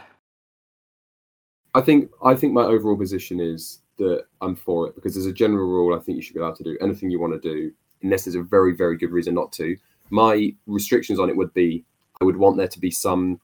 I 1.74 1.82
think 1.82 2.12
I 2.24 2.36
think 2.36 2.54
my 2.54 2.62
overall 2.64 2.96
position 2.96 3.40
is 3.40 3.80
that 3.98 4.26
I'm 4.42 4.56
for 4.56 4.88
it 4.88 4.96
because 4.96 5.16
as 5.18 5.26
a 5.26 5.34
general 5.34 5.68
rule, 5.68 5.96
I 5.96 6.00
think 6.02 6.16
you 6.16 6.22
should 6.22 6.34
be 6.34 6.40
allowed 6.40 6.56
to 6.58 6.64
do 6.64 6.78
anything 6.82 7.10
you 7.10 7.20
want 7.20 7.34
to 7.34 7.40
do 7.40 7.72
unless 8.02 8.26
there's 8.26 8.36
a 8.36 8.42
very 8.44 8.76
very 8.76 8.98
good 8.98 9.12
reason 9.12 9.34
not 9.36 9.52
to. 9.54 9.78
My 10.10 10.54
restrictions 10.68 11.20
on 11.20 11.30
it 11.30 11.38
would 11.38 11.54
be 11.54 11.84
I 12.22 12.26
would 12.26 12.38
want 12.38 12.58
there 12.58 12.68
to 12.68 12.80
be 12.80 12.92
some 12.92 13.40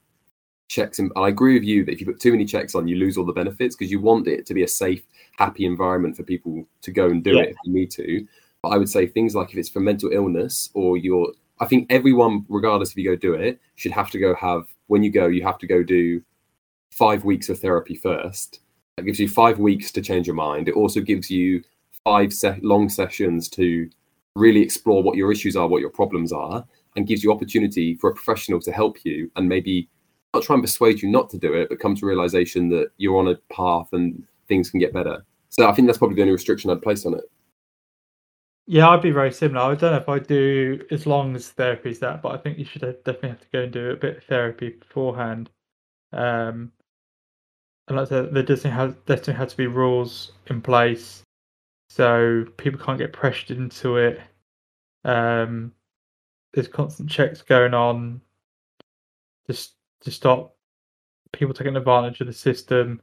checks 0.68 0.98
and 0.98 1.10
I 1.16 1.28
agree 1.28 1.54
with 1.54 1.64
you 1.64 1.84
that 1.84 1.92
if 1.92 2.00
you 2.00 2.06
put 2.06 2.20
too 2.20 2.30
many 2.32 2.44
checks 2.44 2.74
on, 2.74 2.86
you 2.86 2.96
lose 2.96 3.16
all 3.16 3.26
the 3.26 3.32
benefits 3.32 3.74
because 3.74 3.90
you 3.90 4.00
want 4.00 4.28
it 4.28 4.46
to 4.46 4.54
be 4.54 4.62
a 4.62 4.68
safe, 4.68 5.02
happy 5.36 5.64
environment 5.64 6.16
for 6.16 6.22
people 6.22 6.64
to 6.82 6.90
go 6.92 7.06
and 7.06 7.24
do 7.24 7.34
Yeah. 7.36 7.42
it 7.42 7.48
if 7.50 7.56
they 7.64 7.72
need 7.72 7.90
to. 7.92 8.26
But 8.62 8.68
I 8.70 8.78
would 8.78 8.88
say 8.88 9.06
things 9.06 9.34
like 9.34 9.50
if 9.50 9.56
it's 9.58 9.68
for 9.68 9.80
mental 9.80 10.10
illness 10.12 10.70
or 10.74 10.96
you're 10.96 11.32
I 11.62 11.66
think 11.66 11.88
everyone, 11.90 12.46
regardless 12.48 12.92
if 12.92 12.96
you 12.96 13.04
go 13.04 13.16
do 13.16 13.34
it, 13.34 13.60
should 13.76 13.92
have 13.92 14.10
to 14.10 14.18
go 14.18 14.34
have 14.34 14.66
when 14.86 15.02
you 15.02 15.10
go, 15.10 15.26
you 15.26 15.42
have 15.42 15.58
to 15.58 15.66
go 15.66 15.82
do 15.82 16.22
five 16.90 17.24
weeks 17.24 17.48
of 17.50 17.58
therapy 17.60 17.94
first. 17.94 18.60
That 18.96 19.04
gives 19.04 19.18
you 19.18 19.28
five 19.28 19.58
weeks 19.58 19.92
to 19.92 20.02
change 20.02 20.26
your 20.26 20.36
mind. 20.36 20.68
It 20.68 20.74
also 20.74 21.00
gives 21.00 21.30
you 21.30 21.62
five 22.04 22.32
se- 22.32 22.60
long 22.62 22.88
sessions 22.88 23.48
to 23.50 23.88
really 24.36 24.60
explore 24.60 25.02
what 25.02 25.16
your 25.16 25.32
issues 25.32 25.56
are, 25.56 25.68
what 25.68 25.80
your 25.80 25.90
problems 25.90 26.32
are, 26.32 26.64
and 26.96 27.06
gives 27.06 27.22
you 27.22 27.32
opportunity 27.32 27.94
for 27.94 28.10
a 28.10 28.14
professional 28.14 28.60
to 28.60 28.72
help 28.72 28.98
you 29.04 29.30
and 29.36 29.48
maybe 29.48 29.88
not 30.34 30.42
try 30.42 30.54
and 30.54 30.62
persuade 30.62 31.02
you 31.02 31.08
not 31.08 31.30
to 31.30 31.38
do 31.38 31.54
it, 31.54 31.68
but 31.68 31.80
come 31.80 31.94
to 31.96 32.06
realization 32.06 32.68
that 32.68 32.90
you're 32.98 33.16
on 33.16 33.28
a 33.28 33.36
path 33.52 33.88
and 33.92 34.22
things 34.48 34.70
can 34.70 34.80
get 34.80 34.92
better. 34.92 35.24
So 35.48 35.68
I 35.68 35.72
think 35.72 35.86
that's 35.86 35.98
probably 35.98 36.16
the 36.16 36.22
only 36.22 36.32
restriction 36.32 36.70
I'd 36.70 36.82
place 36.82 37.04
on 37.04 37.14
it. 37.14 37.24
Yeah, 38.66 38.88
I'd 38.88 39.02
be 39.02 39.10
very 39.10 39.32
similar. 39.32 39.62
I 39.62 39.74
don't 39.74 39.90
know 39.90 39.96
if 39.96 40.08
I 40.08 40.20
do 40.20 40.80
as 40.92 41.04
long 41.04 41.34
as 41.34 41.48
therapy 41.48 41.90
is 41.90 41.98
that, 42.00 42.22
but 42.22 42.32
I 42.32 42.36
think 42.36 42.56
you 42.56 42.64
should 42.64 42.82
definitely 42.82 43.30
have 43.30 43.40
to 43.40 43.46
go 43.52 43.62
and 43.62 43.72
do 43.72 43.90
a 43.90 43.96
bit 43.96 44.18
of 44.18 44.24
therapy 44.24 44.70
beforehand. 44.70 45.50
Um, 46.12 46.70
and 47.90 47.98
like 47.98 48.06
I 48.06 48.08
said, 48.08 48.32
there 48.32 48.44
doesn't 48.44 48.70
have 48.70 49.04
definitely 49.04 49.34
have 49.34 49.48
to 49.48 49.56
be 49.56 49.66
rules 49.66 50.30
in 50.46 50.62
place, 50.62 51.24
so 51.88 52.46
people 52.56 52.78
can't 52.78 52.98
get 52.98 53.12
pressured 53.12 53.56
into 53.56 53.96
it. 53.96 54.20
Um, 55.04 55.72
there's 56.54 56.68
constant 56.68 57.10
checks 57.10 57.42
going 57.42 57.74
on, 57.74 58.20
just 59.48 59.74
to 60.02 60.12
stop 60.12 60.54
people 61.32 61.52
taking 61.52 61.76
advantage 61.76 62.20
of 62.20 62.28
the 62.28 62.32
system. 62.32 63.02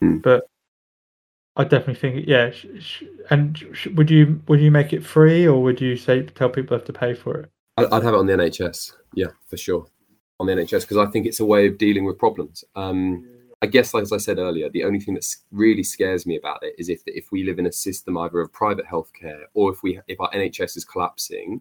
Hmm. 0.00 0.18
But 0.18 0.46
I 1.56 1.64
definitely 1.64 1.94
think, 1.94 2.26
yeah. 2.28 2.50
Sh- 2.50 2.66
sh- 2.78 3.02
and 3.30 3.58
sh- 3.72 3.88
would 3.94 4.10
you 4.10 4.42
would 4.48 4.60
you 4.60 4.70
make 4.70 4.92
it 4.92 5.02
free, 5.02 5.46
or 5.46 5.62
would 5.62 5.80
you 5.80 5.96
say 5.96 6.22
tell 6.24 6.50
people 6.50 6.76
have 6.76 6.86
to 6.86 6.92
pay 6.92 7.14
for 7.14 7.40
it? 7.40 7.50
I'd 7.78 7.90
have 7.90 8.12
it 8.12 8.18
on 8.18 8.26
the 8.26 8.34
NHS. 8.34 8.92
Yeah, 9.14 9.28
for 9.46 9.56
sure. 9.56 9.86
On 10.38 10.46
the 10.46 10.52
NHS 10.52 10.82
because 10.82 10.98
I 10.98 11.06
think 11.06 11.24
it's 11.24 11.40
a 11.40 11.44
way 11.46 11.66
of 11.68 11.78
dealing 11.78 12.04
with 12.04 12.18
problems. 12.18 12.64
Um, 12.76 13.26
I 13.62 13.66
guess, 13.66 13.92
like 13.92 14.02
as 14.02 14.12
I 14.12 14.16
said 14.16 14.38
earlier, 14.38 14.70
the 14.70 14.84
only 14.84 15.00
thing 15.00 15.14
that 15.14 15.26
really 15.50 15.82
scares 15.82 16.26
me 16.26 16.36
about 16.36 16.62
it 16.62 16.74
is 16.78 16.88
if 16.88 17.02
if 17.06 17.30
we 17.30 17.44
live 17.44 17.58
in 17.58 17.66
a 17.66 17.72
system 17.72 18.16
either 18.16 18.40
of 18.40 18.52
private 18.52 18.86
healthcare 18.86 19.42
or 19.52 19.70
if 19.70 19.82
we 19.82 20.00
if 20.08 20.18
our 20.20 20.30
NHS 20.30 20.78
is 20.78 20.84
collapsing, 20.84 21.60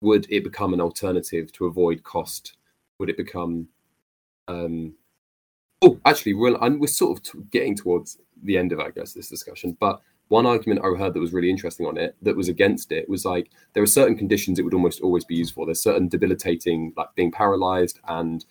would 0.00 0.26
it 0.30 0.44
become 0.44 0.72
an 0.72 0.80
alternative 0.80 1.50
to 1.52 1.66
avoid 1.66 2.04
cost? 2.04 2.56
Would 2.98 3.10
it 3.10 3.16
become? 3.16 3.68
Um, 4.46 4.94
oh, 5.82 5.98
actually, 6.04 6.34
we're 6.34 6.56
we're 6.78 6.86
sort 6.86 7.18
of 7.18 7.24
t- 7.24 7.38
getting 7.50 7.74
towards 7.74 8.18
the 8.44 8.56
end 8.56 8.70
of 8.70 8.78
I 8.78 8.90
guess 8.90 9.12
this 9.12 9.28
discussion, 9.28 9.76
but 9.80 10.00
one 10.28 10.46
argument 10.46 10.80
I 10.84 10.96
heard 10.96 11.14
that 11.14 11.20
was 11.20 11.32
really 11.32 11.50
interesting 11.50 11.86
on 11.86 11.96
it 11.96 12.16
that 12.22 12.36
was 12.36 12.48
against 12.48 12.90
it 12.90 13.08
was 13.08 13.24
like 13.24 13.50
there 13.74 13.82
are 13.82 13.86
certain 13.86 14.16
conditions 14.16 14.58
it 14.58 14.62
would 14.62 14.74
almost 14.74 15.00
always 15.00 15.24
be 15.24 15.36
used 15.36 15.54
for. 15.54 15.66
There's 15.66 15.82
certain 15.82 16.08
debilitating, 16.08 16.92
like 16.96 17.08
being 17.16 17.32
paralyzed 17.32 18.00
and 18.06 18.44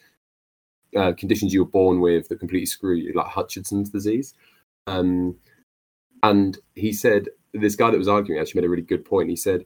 uh, 0.96 1.14
conditions 1.14 1.54
you 1.54 1.64
were 1.64 1.70
born 1.70 2.02
with 2.02 2.30
that 2.30 2.40
completely 2.40 2.66
screw 2.66 2.96
you, 2.96 3.14
like 3.14 3.28
Hutchinson's 3.28 3.90
disease. 3.90 4.34
Um, 4.88 5.36
and 6.24 6.58
he 6.76 6.94
said 6.94 7.30
this 7.54 7.76
guy 7.76 7.92
that 7.92 7.98
was 7.98 8.08
arguing 8.08 8.40
actually 8.40 8.62
made 8.62 8.68
a 8.68 8.70
really 8.70 8.82
good 8.84 9.06
point. 9.06 9.30
He 9.30 9.36
said 9.36 9.66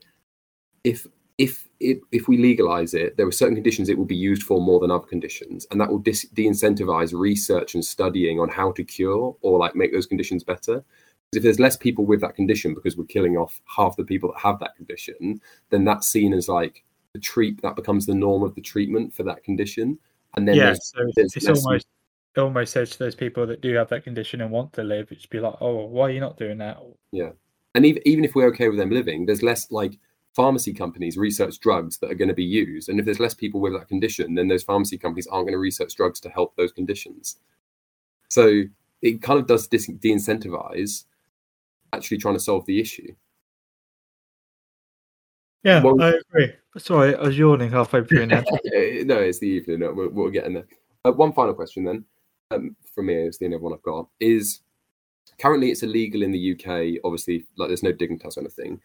if 0.84 1.08
if 1.38 1.68
if, 1.80 2.00
if 2.12 2.28
we 2.28 2.38
legalize 2.38 2.94
it, 2.94 3.16
there 3.16 3.28
are 3.28 3.32
certain 3.32 3.56
conditions 3.56 3.88
it 3.88 3.98
will 3.98 4.06
be 4.06 4.16
used 4.16 4.44
for 4.44 4.60
more 4.62 4.80
than 4.80 4.92
other 4.92 5.06
conditions, 5.06 5.66
and 5.72 5.80
that 5.80 5.90
will 5.90 6.00
dis- 6.00 6.28
de-incentivize 6.34 7.14
research 7.18 7.74
and 7.74 7.86
studying 7.86 8.40
on 8.40 8.50
how 8.50 8.72
to 8.74 8.84
cure 8.84 9.38
or 9.42 9.58
like 9.58 9.76
make 9.76 9.94
those 9.94 10.06
conditions 10.06 10.44
better 10.44 10.84
if 11.34 11.44
there's 11.44 11.60
less 11.60 11.78
people 11.78 12.06
with 12.06 12.22
that 12.22 12.36
condition 12.36 12.74
because 12.74 12.98
we're 12.98 13.06
killing 13.06 13.38
off 13.38 13.62
half 13.76 13.96
the 13.96 14.04
people 14.04 14.32
that 14.32 14.42
have 14.42 14.60
that 14.60 14.76
condition, 14.76 15.42
then 15.70 15.86
that's 15.86 16.08
seen 16.08 16.34
as 16.34 16.50
like 16.50 16.84
the 17.14 17.20
treat 17.20 17.62
that 17.62 17.76
becomes 17.76 18.06
the 18.06 18.16
norm 18.16 18.44
of 18.44 18.56
the 18.56 18.62
treatment 18.62 19.14
for 19.14 19.24
that 19.24 19.44
condition. 19.44 20.00
And 20.36 20.48
then 20.48 20.56
yeah, 20.56 20.66
there's, 20.66 20.92
so 20.92 21.00
there's 21.16 21.36
it's 21.36 21.48
almost 21.48 21.88
it 22.36 22.40
almost 22.40 22.74
says 22.74 22.92
to 22.92 23.00
those 23.00 23.16
people 23.16 23.48
that 23.48 23.62
do 23.62 23.74
have 23.76 23.90
that 23.90 24.04
condition 24.04 24.42
and 24.42 24.52
want 24.52 24.74
to 24.74 24.84
live, 24.84 25.08
it's 25.12 25.26
be 25.26 25.40
like, 25.40 25.56
oh, 25.62 25.86
why 25.86 26.08
are 26.08 26.12
you 26.12 26.20
not 26.20 26.38
doing 26.38 26.60
that? 26.60 26.78
Yeah, 27.12 27.32
and 27.76 27.86
even 27.86 28.02
even 28.06 28.24
if 28.24 28.36
we're 28.36 28.50
okay 28.50 28.70
with 28.70 28.78
them 28.78 28.92
living, 28.92 29.26
there's 29.26 29.44
less 29.44 29.72
like 29.72 29.98
pharmacy 30.36 30.74
companies 30.74 31.18
research 31.18 31.60
drugs 31.60 31.98
that 31.98 32.12
are 32.12 32.16
going 32.16 32.30
to 32.30 32.34
be 32.36 32.44
used. 32.44 32.90
And 32.90 33.00
if 33.00 33.06
there's 33.06 33.20
less 33.20 33.34
people 33.34 33.60
with 33.60 33.74
that 33.74 33.88
condition, 33.88 34.36
then 34.36 34.48
those 34.48 34.64
pharmacy 34.64 34.98
companies 34.98 35.28
aren't 35.28 35.48
going 35.48 35.54
to 35.54 35.60
research 35.60 35.96
drugs 35.96 36.20
to 36.22 36.30
help 36.30 36.56
those 36.56 36.72
conditions. 36.72 37.38
So 38.30 38.64
it 39.02 39.22
kind 39.22 39.40
of 39.40 39.48
does 39.48 39.68
dis- 39.68 39.88
de-incentivize 39.88 41.06
actually 41.94 42.18
trying 42.18 42.36
to 42.36 42.40
solve 42.40 42.66
the 42.68 42.80
issue. 42.80 43.16
Yeah, 45.64 45.84
Well- 45.84 46.02
I 46.02 46.14
agree. 46.30 46.54
Sorry, 46.78 47.16
I 47.16 47.24
was 47.24 47.38
yawning 47.38 47.72
halfway 47.72 48.04
through 48.04 48.28
now. 48.28 48.44
No, 48.64 49.18
it's 49.18 49.40
the 49.40 49.48
evening. 49.48 49.80
No, 49.80 49.92
we'll, 49.92 50.10
we'll 50.10 50.30
get 50.30 50.46
in 50.46 50.54
there. 50.54 50.68
Uh, 51.04 51.12
one 51.12 51.34
final 51.34 51.54
question 51.54 51.84
then, 51.84 52.06
um, 52.52 52.76
from 52.94 53.08
me, 53.08 53.16
it's 53.16 53.38
the 53.38 53.46
only 53.46 53.58
one 53.58 53.74
I've 53.74 53.82
got, 53.82 54.08
is 54.20 54.62
currently 55.40 55.72
it's 55.72 55.84
illegal 55.84 56.22
in 56.22 56.32
the 56.32 56.52
UK. 56.54 57.02
Obviously, 57.04 57.46
like 57.58 57.70
there's 57.70 57.84
no 57.84 57.92
Dignitas 57.92 58.38
or 58.38 58.42
anything, 58.42 58.80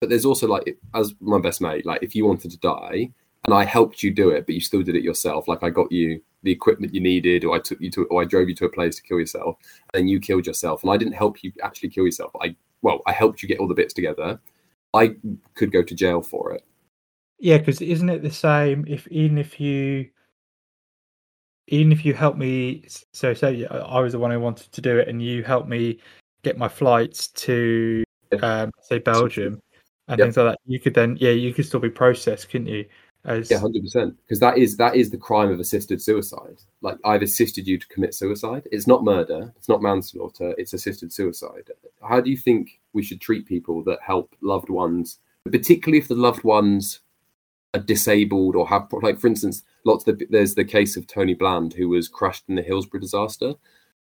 but 0.00 0.10
there's 0.10 0.24
also 0.24 0.46
like, 0.46 0.76
as 0.94 1.14
my 1.20 1.38
best 1.40 1.60
mate, 1.60 1.86
like 1.86 2.02
if 2.02 2.14
you 2.14 2.26
wanted 2.26 2.50
to 2.50 2.58
die 2.58 3.10
and 3.44 3.54
I 3.54 3.64
helped 3.64 4.02
you 4.02 4.10
do 4.12 4.30
it, 4.30 4.44
but 4.46 4.54
you 4.54 4.60
still 4.60 4.82
did 4.82 4.96
it 4.96 5.02
yourself, 5.02 5.48
like 5.48 5.62
I 5.62 5.70
got 5.70 5.90
you 5.90 6.20
the 6.42 6.52
equipment 6.52 6.94
you 6.94 7.00
needed, 7.00 7.44
or 7.44 7.54
I 7.54 7.58
took 7.58 7.80
you 7.80 7.90
to, 7.92 8.04
or 8.06 8.22
I 8.22 8.24
drove 8.24 8.48
you 8.48 8.54
to 8.56 8.64
a 8.66 8.70
place 8.70 8.96
to 8.96 9.02
kill 9.02 9.18
yourself, 9.18 9.56
and 9.92 10.00
then 10.02 10.08
you 10.08 10.20
killed 10.20 10.46
yourself, 10.46 10.82
and 10.82 10.90
I 10.92 10.96
didn't 10.96 11.14
help 11.14 11.42
you 11.42 11.52
actually 11.62 11.90
kill 11.90 12.04
yourself. 12.04 12.32
I 12.40 12.54
well, 12.82 13.00
I 13.06 13.12
helped 13.12 13.42
you 13.42 13.48
get 13.48 13.58
all 13.58 13.68
the 13.68 13.74
bits 13.74 13.94
together. 13.94 14.40
I 14.94 15.16
could 15.54 15.72
go 15.72 15.82
to 15.82 15.94
jail 15.94 16.22
for 16.22 16.52
it. 16.52 16.64
Yeah, 17.38 17.58
because 17.58 17.80
isn't 17.80 18.08
it 18.08 18.22
the 18.22 18.30
same 18.30 18.84
if 18.86 19.08
even 19.08 19.38
if 19.38 19.60
you 19.60 20.10
even 21.68 21.92
if 21.92 22.04
you 22.04 22.12
help 22.12 22.36
me 22.36 22.84
so 23.12 23.32
say 23.32 23.66
I 23.66 24.00
was 24.00 24.12
the 24.12 24.18
one 24.18 24.30
who 24.30 24.40
wanted 24.40 24.72
to 24.72 24.80
do 24.80 24.98
it 24.98 25.08
and 25.08 25.22
you 25.22 25.42
helped 25.42 25.68
me 25.68 25.98
get 26.42 26.58
my 26.58 26.68
flights 26.68 27.28
to 27.28 28.04
um 28.42 28.72
say 28.82 28.98
Belgium 28.98 29.60
and 30.08 30.20
things 30.20 30.36
like 30.36 30.52
that, 30.52 30.58
you 30.66 30.80
could 30.80 30.94
then 30.94 31.16
yeah, 31.20 31.30
you 31.30 31.54
could 31.54 31.66
still 31.66 31.80
be 31.80 31.90
processed, 31.90 32.50
couldn't 32.50 32.66
you? 32.66 32.84
As 33.24 33.50
Yeah, 33.50 33.58
hundred 33.58 33.82
percent. 33.82 34.16
Because 34.22 34.40
that 34.40 34.58
is 34.58 34.76
that 34.76 34.96
is 34.96 35.10
the 35.10 35.18
crime 35.18 35.50
of 35.50 35.60
assisted 35.60 36.02
suicide. 36.02 36.58
Like 36.82 36.98
I've 37.04 37.22
assisted 37.22 37.66
you 37.66 37.78
to 37.78 37.86
commit 37.88 38.14
suicide. 38.14 38.66
It's 38.72 38.86
not 38.86 39.04
murder. 39.04 39.52
It's 39.56 39.68
not 39.68 39.82
manslaughter. 39.82 40.54
It's 40.58 40.72
assisted 40.72 41.12
suicide. 41.12 41.70
How 42.02 42.20
do 42.20 42.30
you 42.30 42.36
think 42.36 42.79
we 42.92 43.02
should 43.02 43.20
treat 43.20 43.46
people 43.46 43.82
that 43.84 44.00
help 44.02 44.34
loved 44.40 44.68
ones, 44.68 45.18
particularly 45.50 45.98
if 45.98 46.08
the 46.08 46.14
loved 46.14 46.44
ones 46.44 47.00
are 47.74 47.80
disabled 47.80 48.56
or 48.56 48.68
have 48.68 48.88
like, 49.02 49.18
for 49.18 49.28
instance, 49.28 49.62
lots 49.84 50.06
of 50.06 50.18
the, 50.18 50.26
there's 50.30 50.54
the 50.54 50.64
case 50.64 50.96
of 50.96 51.06
Tony 51.06 51.34
Bland 51.34 51.72
who 51.72 51.88
was 51.88 52.08
crushed 52.08 52.44
in 52.48 52.56
the 52.56 52.62
Hillsborough 52.62 53.00
disaster, 53.00 53.54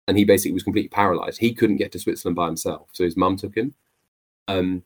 and 0.07 0.16
he 0.16 0.24
basically 0.24 0.53
was 0.53 0.62
completely 0.62 0.89
paralyzed. 0.89 1.41
He 1.41 1.53
couldn't 1.53 1.76
get 1.76 1.93
to 1.93 1.99
Switzerland 1.99 2.37
by 2.37 2.47
himself, 2.47 2.89
so 2.93 3.05
his 3.05 3.16
mum 3.16 3.37
took 3.37 3.57
him. 3.57 3.74
Um, 4.49 4.84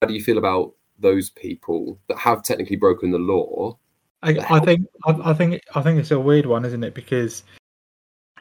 how 0.00 0.08
do 0.08 0.14
you 0.14 0.22
feel 0.22 0.38
about 0.38 0.74
those 0.98 1.30
people 1.30 1.98
that 2.08 2.18
have 2.18 2.42
technically 2.42 2.76
broken 2.76 3.10
the 3.10 3.18
law 3.18 3.76
I, 4.22 4.38
I 4.50 4.60
think 4.60 4.86
I, 5.06 5.30
I 5.30 5.34
think 5.34 5.62
I 5.74 5.82
think 5.82 5.98
it's 5.98 6.10
a 6.10 6.20
weird 6.20 6.46
one, 6.46 6.64
isn't 6.64 6.84
it? 6.84 6.94
Because 6.94 7.42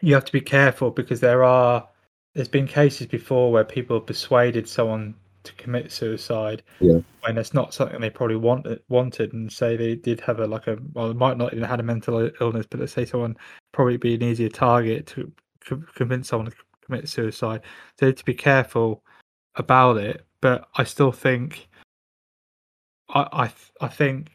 you 0.01 0.13
have 0.13 0.25
to 0.25 0.31
be 0.31 0.41
careful 0.41 0.91
because 0.91 1.19
there 1.19 1.43
are 1.43 1.87
there's 2.35 2.47
been 2.47 2.67
cases 2.67 3.07
before 3.07 3.51
where 3.51 3.63
people 3.63 3.97
have 3.97 4.05
persuaded 4.07 4.67
someone 4.67 5.15
to 5.43 5.53
commit 5.53 5.91
suicide 5.91 6.61
Yeah. 6.79 6.99
when 7.21 7.37
it's 7.37 7.53
not 7.53 7.73
something 7.73 7.99
they 8.01 8.09
probably 8.09 8.35
wanted 8.35 8.73
uh, 8.73 8.81
wanted. 8.89 9.33
And 9.33 9.51
say 9.51 9.77
they 9.77 9.95
did 9.95 10.19
have 10.21 10.39
a 10.39 10.45
like 10.47 10.67
a 10.67 10.77
well 10.93 11.13
might 11.13 11.37
not 11.37 11.53
even 11.53 11.63
had 11.67 11.79
a 11.79 11.83
mental 11.83 12.29
illness 12.41 12.65
but 12.69 12.79
let's 12.79 12.93
say 12.93 13.05
someone 13.05 13.37
probably 13.71 13.97
be 13.97 14.15
an 14.15 14.23
easier 14.23 14.49
target 14.49 15.07
to 15.07 15.31
co- 15.65 15.83
convince 15.95 16.27
someone 16.27 16.51
to 16.51 16.57
commit 16.85 17.07
suicide. 17.09 17.61
So 17.99 18.11
to 18.11 18.25
be 18.25 18.33
careful 18.33 19.03
about 19.55 19.97
it. 19.97 20.25
But 20.41 20.67
I 20.75 20.83
still 20.83 21.11
think 21.11 21.67
I 23.09 23.27
I, 23.31 23.51
I 23.81 23.87
think 23.87 24.31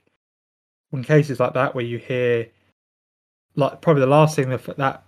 in 0.92 1.05
cases 1.05 1.40
like 1.40 1.55
that 1.55 1.74
where 1.74 1.84
you 1.84 1.99
hear 1.99 2.49
like 3.57 3.80
probably 3.82 4.01
the 4.01 4.07
last 4.07 4.36
thing 4.36 4.49
that 4.49 4.64
that 4.78 5.05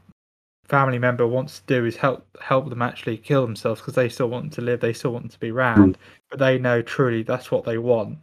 family 0.69 0.99
member 0.99 1.27
wants 1.27 1.61
to 1.61 1.67
do 1.67 1.85
is 1.85 1.97
help 1.97 2.27
help 2.41 2.69
them 2.69 2.83
actually 2.83 3.17
kill 3.17 3.43
themselves 3.43 3.81
because 3.81 3.95
they 3.95 4.09
still 4.09 4.29
want 4.29 4.53
to 4.53 4.61
live 4.61 4.81
they 4.81 4.93
still 4.93 5.13
want 5.13 5.31
to 5.31 5.39
be 5.39 5.51
around 5.51 5.97
but 6.31 6.39
they 6.39 6.59
know 6.59 6.83
truly 6.83 7.23
that's 7.23 7.51
what 7.51 7.65
they 7.65 7.79
want 7.79 8.19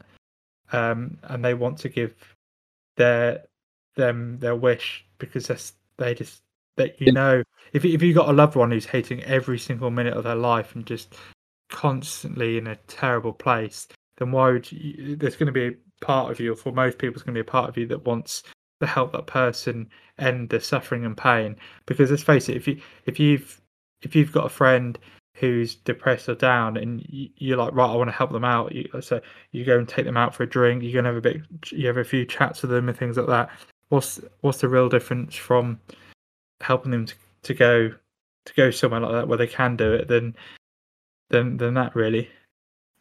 um 0.71 1.17
and 1.23 1.43
they 1.43 1.53
want 1.53 1.77
to 1.77 1.89
give 1.89 2.13
their 2.97 3.43
them 3.95 4.37
their 4.39 4.55
wish 4.55 5.05
because 5.19 5.47
that's 5.47 5.73
they 5.97 6.13
just 6.13 6.41
that 6.75 6.99
you 6.99 7.11
know 7.11 7.43
if 7.71 7.85
if 7.85 8.01
you 8.01 8.13
got 8.13 8.29
a 8.29 8.33
loved 8.33 8.55
one 8.55 8.71
who's 8.71 8.85
hating 8.85 9.23
every 9.23 9.59
single 9.59 9.91
minute 9.91 10.15
of 10.15 10.23
their 10.23 10.35
life 10.35 10.75
and 10.75 10.85
just 10.85 11.15
constantly 11.69 12.57
in 12.57 12.67
a 12.67 12.75
terrible 12.87 13.33
place 13.33 13.87
then 14.17 14.31
why 14.31 14.51
would 14.51 14.69
you 14.71 15.15
there's 15.15 15.35
going 15.35 15.47
to 15.47 15.53
be 15.53 15.67
a 15.67 16.05
part 16.05 16.31
of 16.31 16.39
you 16.39 16.53
or 16.53 16.55
for 16.55 16.71
most 16.71 16.97
people 16.97 17.13
it's 17.13 17.23
going 17.23 17.33
to 17.33 17.43
be 17.43 17.47
a 17.47 17.51
part 17.51 17.69
of 17.69 17.77
you 17.77 17.87
that 17.87 18.05
wants 18.05 18.43
to 18.81 18.87
help 18.87 19.11
that 19.13 19.27
person 19.27 19.89
end 20.19 20.49
the 20.49 20.59
suffering 20.59 21.05
and 21.05 21.17
pain. 21.17 21.55
Because 21.85 22.11
let's 22.11 22.23
face 22.23 22.49
it 22.49 22.57
if 22.57 22.67
you 22.67 22.79
if 23.05 23.19
you've 23.19 23.61
if 24.01 24.15
you've 24.15 24.31
got 24.31 24.45
a 24.45 24.49
friend 24.49 24.97
who's 25.35 25.75
depressed 25.75 26.29
or 26.29 26.35
down 26.35 26.77
and 26.77 27.03
you, 27.09 27.27
you're 27.37 27.57
like 27.57 27.73
right 27.73 27.89
i 27.89 27.95
want 27.95 28.07
to 28.07 28.15
help 28.15 28.31
them 28.31 28.43
out 28.43 28.71
you, 28.71 28.87
so 29.01 29.19
you 29.51 29.65
go 29.65 29.79
and 29.79 29.89
take 29.89 30.05
them 30.05 30.15
out 30.15 30.31
for 30.35 30.43
a 30.43 30.47
drink 30.47 30.83
you're 30.83 30.93
going 30.93 31.03
to 31.03 31.09
have 31.09 31.17
a 31.17 31.21
bit 31.21 31.41
you 31.71 31.87
have 31.87 31.97
a 31.97 32.03
few 32.03 32.23
chats 32.23 32.61
with 32.61 32.69
them 32.69 32.87
and 32.87 32.97
things 32.97 33.17
like 33.17 33.27
that. 33.27 33.49
What's 33.89 34.19
what's 34.41 34.61
the 34.61 34.67
real 34.67 34.89
difference 34.89 35.35
from 35.35 35.79
helping 36.61 36.91
them 36.91 37.05
to, 37.05 37.15
to 37.43 37.53
go 37.53 37.89
to 38.45 38.53
go 38.55 38.71
somewhere 38.71 39.01
like 39.01 39.11
that 39.13 39.27
where 39.27 39.37
they 39.37 39.47
can 39.47 39.75
do 39.75 39.93
it 39.93 40.07
than 40.07 40.35
than 41.29 41.57
than 41.57 41.73
that 41.75 41.95
really? 41.95 42.29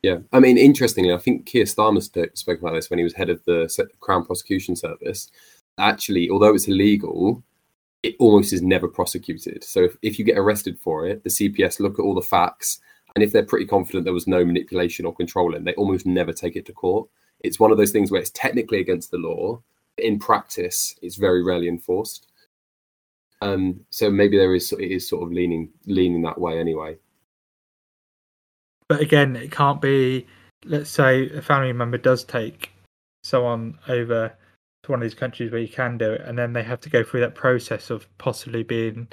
Yeah, 0.03 0.19
I 0.33 0.41
mean, 0.41 0.59
interestingly, 0.59 1.13
I 1.13 1.19
think 1.19 1.47
Keir 1.47 1.65
Starmer 1.65 2.03
spoke 2.37 2.61
about 2.61 2.73
this 2.75 2.91
when 2.91 2.99
he 2.99 3.05
was 3.05 3.15
head 3.15 3.31
of 3.31 3.41
the 3.45 3.71
Crown 4.01 4.25
Prosecution 4.25 4.75
Service. 4.75 5.31
Actually, 5.79 6.31
although 6.31 6.55
it's 6.55 6.69
illegal, 6.69 7.43
it 8.03 8.15
almost 8.19 8.53
is 8.53 8.63
never 8.63 8.89
prosecuted. 8.89 9.65
So 9.65 9.85
if, 9.85 9.97
if 10.03 10.19
you 10.19 10.25
get 10.25 10.39
arrested 10.39 10.79
for 10.79 11.07
it, 11.07 11.25
the 11.25 11.31
CPS 11.31 11.81
look 11.81 11.99
at 11.99 12.03
all 12.03 12.15
the 12.15 12.23
facts, 12.23 12.81
and 13.15 13.23
if 13.23 13.33
they're 13.33 13.45
pretty 13.45 13.67
confident 13.67 14.05
there 14.05 14.15
was 14.15 14.27
no 14.27 14.45
manipulation 14.45 15.07
or 15.07 15.15
controlling, 15.15 15.65
they 15.65 15.75
almost 15.75 16.07
never 16.07 16.33
take 16.33 16.57
it 16.57 16.67
to 16.67 16.73
court. 16.73 17.09
It's 17.41 17.61
one 17.61 17.71
of 17.71 17.79
those 17.79 17.93
things 17.93 18.11
where 18.11 18.21
it's 18.21 18.31
technically 18.31 18.81
against 18.81 19.11
the 19.11 19.19
law, 19.19 19.61
but 19.97 20.05
in 20.05 20.19
practice, 20.19 20.97
it's 21.03 21.17
very 21.17 21.43
rarely 21.43 21.69
enforced. 21.69 22.29
Um, 23.41 23.81
so 23.91 24.09
maybe 24.11 24.37
there 24.37 24.55
is 24.55 24.73
it 24.73 24.81
is 24.81 25.09
sort 25.09 25.25
of 25.25 25.33
leaning 25.33 25.71
leaning 25.87 26.23
that 26.23 26.41
way 26.41 26.61
anyway. 26.61 26.97
but 28.93 29.01
again 29.01 29.37
it 29.37 29.51
can't 29.51 29.81
be 29.81 30.27
let's 30.67 30.91
say 30.91 31.31
a 31.31 31.41
family 31.41 31.73
member 31.73 31.97
does 31.97 32.25
take 32.25 32.71
someone 33.25 33.79
over 33.89 34.31
to 34.83 34.91
one 34.91 35.01
of 35.01 35.03
these 35.03 35.15
countries 35.15 35.53
where 35.53 35.61
you 35.61 35.69
can 35.69 35.97
do 35.97 36.13
it 36.13 36.23
and 36.23 36.37
then 36.37 36.53
they 36.53 36.63
have 36.63 36.81
to 36.81 36.91
go 36.91 37.05
through 37.05 37.21
that 37.21 37.35
process 37.35 37.91
of 37.91 38.07
possibly 38.19 38.63
being 38.63 39.07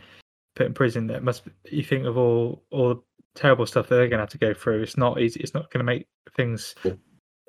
put 0.56 0.66
in 0.66 0.74
prison 0.74 1.08
that 1.08 1.24
must 1.24 1.44
you 1.70 1.84
think 1.84 2.06
of 2.06 2.18
all 2.18 2.64
all 2.72 2.90
the 2.90 3.02
terrible 3.36 3.66
stuff 3.66 3.88
that 3.88 3.96
they're 3.96 4.08
going 4.08 4.18
to 4.18 4.24
have 4.24 4.30
to 4.30 4.38
go 4.38 4.54
through. 4.54 4.82
It's 4.82 4.98
not 4.98 5.22
easy 5.22 5.40
it's 5.40 5.54
not 5.54 5.72
going 5.72 5.80
to 5.80 5.92
make 5.92 6.08
things 6.36 6.76
a 6.86 6.98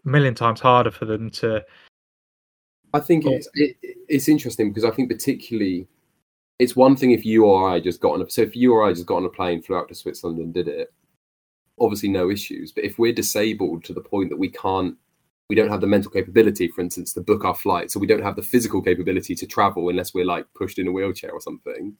million 0.05 0.35
times 0.35 0.61
harder 0.61 0.91
for 0.91 1.07
them 1.07 1.31
to 1.31 1.65
I 2.93 3.01
think 3.01 3.25
oh. 3.27 3.33
it's 3.33 3.49
it, 3.55 3.77
it's 3.83 4.29
interesting 4.29 4.71
because 4.71 4.85
I 4.85 4.91
think 4.91 5.11
particularly 5.11 5.89
it's 6.59 6.77
one 6.77 6.95
thing 6.95 7.13
if 7.13 7.25
you 7.25 7.47
or 7.47 7.71
I 7.71 7.81
just 7.81 8.01
got 8.01 8.13
on 8.13 8.23
a 8.23 8.29
so 8.31 8.43
if 8.43 8.55
you 8.55 8.75
or 8.75 8.87
I 8.87 8.93
just 8.93 9.07
got 9.07 9.17
on 9.17 9.25
a 9.25 9.31
plane, 9.31 9.63
flew 9.63 9.77
out 9.77 9.89
to 9.89 9.95
Switzerland 9.95 10.39
and 10.39 10.53
did 10.53 10.69
it, 10.69 10.93
obviously 11.81 12.11
no 12.11 12.31
issues. 12.31 12.71
But 12.71 12.85
if 12.85 12.99
we're 12.99 13.15
disabled 13.15 13.85
to 13.85 13.95
the 13.95 14.03
point 14.03 14.29
that 14.29 14.39
we 14.39 14.51
can't 14.51 14.97
we 15.51 15.57
don't 15.57 15.69
have 15.69 15.81
the 15.81 15.87
mental 15.89 16.13
capability, 16.13 16.69
for 16.69 16.81
instance, 16.81 17.13
to 17.13 17.21
book 17.21 17.45
our 17.45 17.57
flight, 17.57 17.91
so 17.91 17.99
we 17.99 18.07
don't 18.07 18.23
have 18.23 18.37
the 18.37 18.43
physical 18.43 18.81
capability 18.81 19.35
to 19.35 19.47
travel 19.49 19.89
unless 19.89 20.15
we're 20.15 20.25
like 20.25 20.47
pushed 20.55 20.79
in 20.79 20.87
a 20.87 20.93
wheelchair 20.93 21.33
or 21.33 21.41
something, 21.41 21.97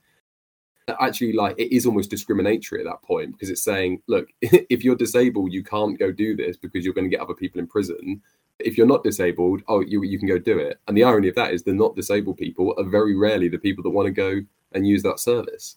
actually 1.01 1.33
like 1.33 1.57
it 1.59 1.75
is 1.75 1.85
almost 1.85 2.11
discriminatory 2.11 2.81
at 2.81 2.85
that 2.85 3.03
point 3.03 3.33
because 3.33 3.51
it's 3.51 3.63
saying 3.63 4.01
look 4.07 4.29
if 4.41 4.85
you're 4.85 4.97
disabled 4.97 5.53
you 5.53 5.63
can't 5.63 5.99
go 5.99 6.11
do 6.11 6.37
this 6.37 6.57
because 6.57 6.85
you're 6.85 6.95
going 6.95 7.09
to 7.09 7.17
get 7.17 7.21
other 7.21 7.35
people 7.35 7.61
in 7.61 7.67
prison. 7.67 8.23
If 8.61 8.79
you're 8.79 8.87
not 8.87 9.03
disabled 9.03 9.63
oh 9.69 9.81
you, 9.81 10.05
you 10.05 10.19
can 10.19 10.29
go 10.29 10.39
do 10.39 10.59
it. 10.59 10.79
And 10.87 10.97
the 10.97 11.05
irony 11.05 11.29
of 11.29 11.35
that 11.35 11.53
is 11.53 11.65
the 11.65 11.73
not 11.73 11.97
disabled 11.97 12.37
people 12.37 12.75
are 12.79 12.85
very 12.85 13.17
rarely 13.17 13.49
the 13.49 13.59
people 13.59 13.83
that 13.83 13.91
want 13.91 14.07
to 14.07 14.13
go 14.13 14.41
and 14.73 14.87
use 14.87 15.03
that 15.03 15.19
service. 15.19 15.77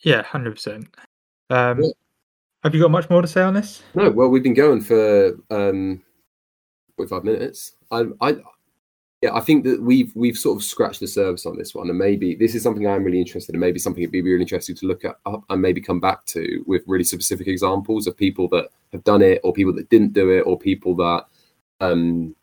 Yeah 0.00 0.22
100% 0.22 0.86
um. 1.50 1.82
Have 2.64 2.74
you 2.74 2.80
got 2.80 2.90
much 2.90 3.08
more 3.08 3.22
to 3.22 3.28
say 3.28 3.42
on 3.42 3.54
this 3.54 3.82
no 3.94 4.10
well 4.10 4.28
we've 4.28 4.42
been 4.42 4.54
going 4.54 4.80
for 4.80 5.38
um 5.50 6.02
45 6.96 7.24
minutes 7.24 7.72
i 7.90 8.04
i 8.20 8.36
yeah, 9.24 9.32
I 9.32 9.40
think 9.40 9.64
that 9.64 9.80
we've 9.80 10.12
we've 10.14 10.36
sort 10.36 10.58
of 10.58 10.62
scratched 10.62 11.00
the 11.00 11.06
surface 11.06 11.46
on 11.46 11.56
this 11.56 11.74
one, 11.74 11.88
and 11.88 11.98
maybe 11.98 12.34
this 12.34 12.54
is 12.54 12.62
something 12.62 12.86
I'm 12.86 13.04
really 13.04 13.20
interested 13.20 13.54
in. 13.54 13.60
Maybe 13.60 13.78
something 13.78 14.02
it'd 14.02 14.12
be 14.12 14.20
really 14.20 14.42
interesting 14.42 14.76
to 14.76 14.86
look 14.86 15.02
at 15.02 15.16
and 15.24 15.62
maybe 15.62 15.80
come 15.80 15.98
back 15.98 16.26
to 16.26 16.62
with 16.66 16.82
really 16.86 17.04
specific 17.04 17.46
examples 17.46 18.06
of 18.06 18.18
people 18.18 18.48
that 18.48 18.68
have 18.92 19.02
done 19.02 19.22
it, 19.22 19.40
or 19.42 19.54
people 19.54 19.72
that 19.76 19.88
didn't 19.88 20.12
do 20.12 20.28
it, 20.28 20.42
or 20.42 20.58
people 20.58 20.94
that 20.96 21.24
um, 21.80 22.36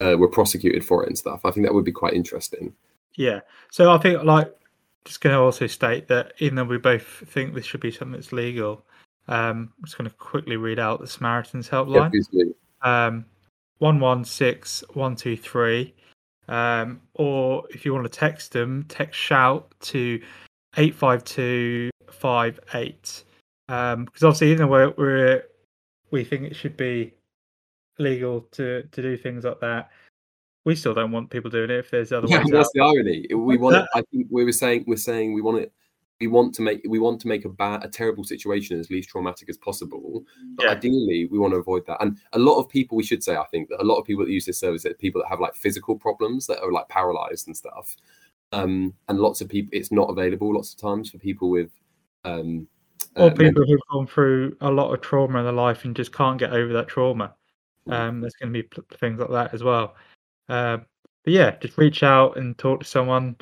uh, 0.00 0.16
were 0.18 0.26
prosecuted 0.26 0.84
for 0.84 1.04
it 1.04 1.10
and 1.10 1.16
stuff. 1.16 1.44
I 1.44 1.52
think 1.52 1.64
that 1.64 1.72
would 1.72 1.84
be 1.84 1.92
quite 1.92 2.14
interesting. 2.14 2.74
Yeah. 3.14 3.42
So 3.70 3.92
I 3.92 3.98
think 3.98 4.24
like 4.24 4.52
just 5.04 5.20
going 5.20 5.32
to 5.32 5.40
also 5.40 5.68
state 5.68 6.08
that 6.08 6.32
even 6.40 6.56
though 6.56 6.64
we 6.64 6.78
both 6.78 7.06
think 7.28 7.54
this 7.54 7.66
should 7.66 7.80
be 7.80 7.92
something 7.92 8.14
that's 8.14 8.32
legal, 8.32 8.84
um, 9.28 9.72
I'm 9.78 9.84
just 9.84 9.98
going 9.98 10.08
to 10.08 10.16
quickly 10.16 10.56
read 10.56 10.78
out 10.78 11.00
the 11.00 11.06
Samaritans 11.06 11.68
helpline. 11.68 12.10
Yeah, 12.30 12.44
um, 12.82 13.26
one 13.78 14.00
one 14.00 14.24
six 14.24 14.82
one 14.94 15.16
two 15.16 15.36
three. 15.36 15.94
Um, 16.48 17.02
or 17.14 17.64
if 17.70 17.84
you 17.84 17.92
want 17.92 18.04
to 18.04 18.18
text 18.18 18.52
them, 18.52 18.84
text 18.88 19.18
shout 19.18 19.74
to 19.80 20.22
85258. 20.76 23.24
Um, 23.68 24.04
because 24.04 24.22
obviously, 24.22 24.52
even 24.52 24.58
though 24.58 24.70
we're, 24.70 24.94
we're, 24.96 25.42
we 26.12 26.22
think 26.22 26.44
it 26.44 26.54
should 26.54 26.76
be 26.76 27.12
legal 27.98 28.42
to, 28.52 28.84
to 28.92 29.02
do 29.02 29.16
things 29.16 29.44
like 29.44 29.58
that, 29.60 29.90
we 30.64 30.76
still 30.76 30.94
don't 30.94 31.10
want 31.10 31.30
people 31.30 31.50
doing 31.50 31.70
it 31.70 31.78
if 31.78 31.90
there's 31.90 32.12
other 32.12 32.28
yeah, 32.28 32.38
ways. 32.38 32.46
That's 32.50 32.68
out. 32.68 32.72
the 32.74 32.80
irony. 32.80 33.26
We 33.34 33.56
want. 33.56 33.88
I 33.94 34.02
think 34.12 34.28
we 34.30 34.44
were 34.44 34.52
saying 34.52 34.84
we're 34.86 34.96
saying 34.96 35.32
we 35.32 35.40
want 35.40 35.58
it 35.58 35.72
we 36.20 36.26
want 36.26 36.54
to 36.54 36.62
make 36.62 36.80
we 36.88 36.98
want 36.98 37.20
to 37.20 37.28
make 37.28 37.44
a 37.44 37.48
bad 37.48 37.84
a 37.84 37.88
terrible 37.88 38.24
situation 38.24 38.78
as 38.78 38.90
least 38.90 39.08
traumatic 39.08 39.48
as 39.48 39.56
possible 39.56 40.24
but 40.54 40.64
yeah. 40.64 40.72
ideally 40.72 41.28
we 41.30 41.38
want 41.38 41.52
to 41.52 41.60
avoid 41.60 41.84
that 41.86 42.00
and 42.00 42.18
a 42.32 42.38
lot 42.38 42.58
of 42.58 42.68
people 42.68 42.96
we 42.96 43.02
should 43.02 43.22
say 43.22 43.36
i 43.36 43.44
think 43.50 43.68
that 43.68 43.82
a 43.82 43.84
lot 43.84 43.96
of 43.96 44.04
people 44.04 44.24
that 44.24 44.30
use 44.30 44.46
this 44.46 44.58
service 44.58 44.86
are 44.86 44.94
people 44.94 45.20
that 45.20 45.28
have 45.28 45.40
like 45.40 45.54
physical 45.54 45.96
problems 45.96 46.46
that 46.46 46.60
are 46.60 46.72
like 46.72 46.88
paralyzed 46.88 47.46
and 47.46 47.56
stuff 47.56 47.96
um 48.52 48.94
and 49.08 49.18
lots 49.18 49.40
of 49.40 49.48
people 49.48 49.70
it's 49.72 49.92
not 49.92 50.08
available 50.08 50.54
lots 50.54 50.72
of 50.72 50.80
times 50.80 51.10
for 51.10 51.18
people 51.18 51.50
with 51.50 51.70
um 52.24 52.66
or 53.16 53.30
uh, 53.30 53.34
people 53.34 53.64
who've 53.66 53.80
gone 53.90 54.06
through 54.06 54.56
a 54.60 54.70
lot 54.70 54.92
of 54.92 55.00
trauma 55.00 55.38
in 55.38 55.44
their 55.44 55.52
life 55.52 55.84
and 55.84 55.96
just 55.96 56.12
can't 56.12 56.38
get 56.38 56.52
over 56.52 56.72
that 56.72 56.88
trauma 56.88 57.34
mm. 57.88 57.92
um 57.92 58.20
there's 58.20 58.34
going 58.34 58.52
to 58.52 58.62
be 58.62 58.68
things 58.96 59.18
like 59.18 59.30
that 59.30 59.52
as 59.52 59.62
well 59.62 59.94
uh, 60.48 60.78
but 61.24 61.32
yeah 61.32 61.56
just 61.60 61.76
reach 61.76 62.02
out 62.02 62.38
and 62.38 62.56
talk 62.56 62.80
to 62.80 62.86
someone 62.86 63.36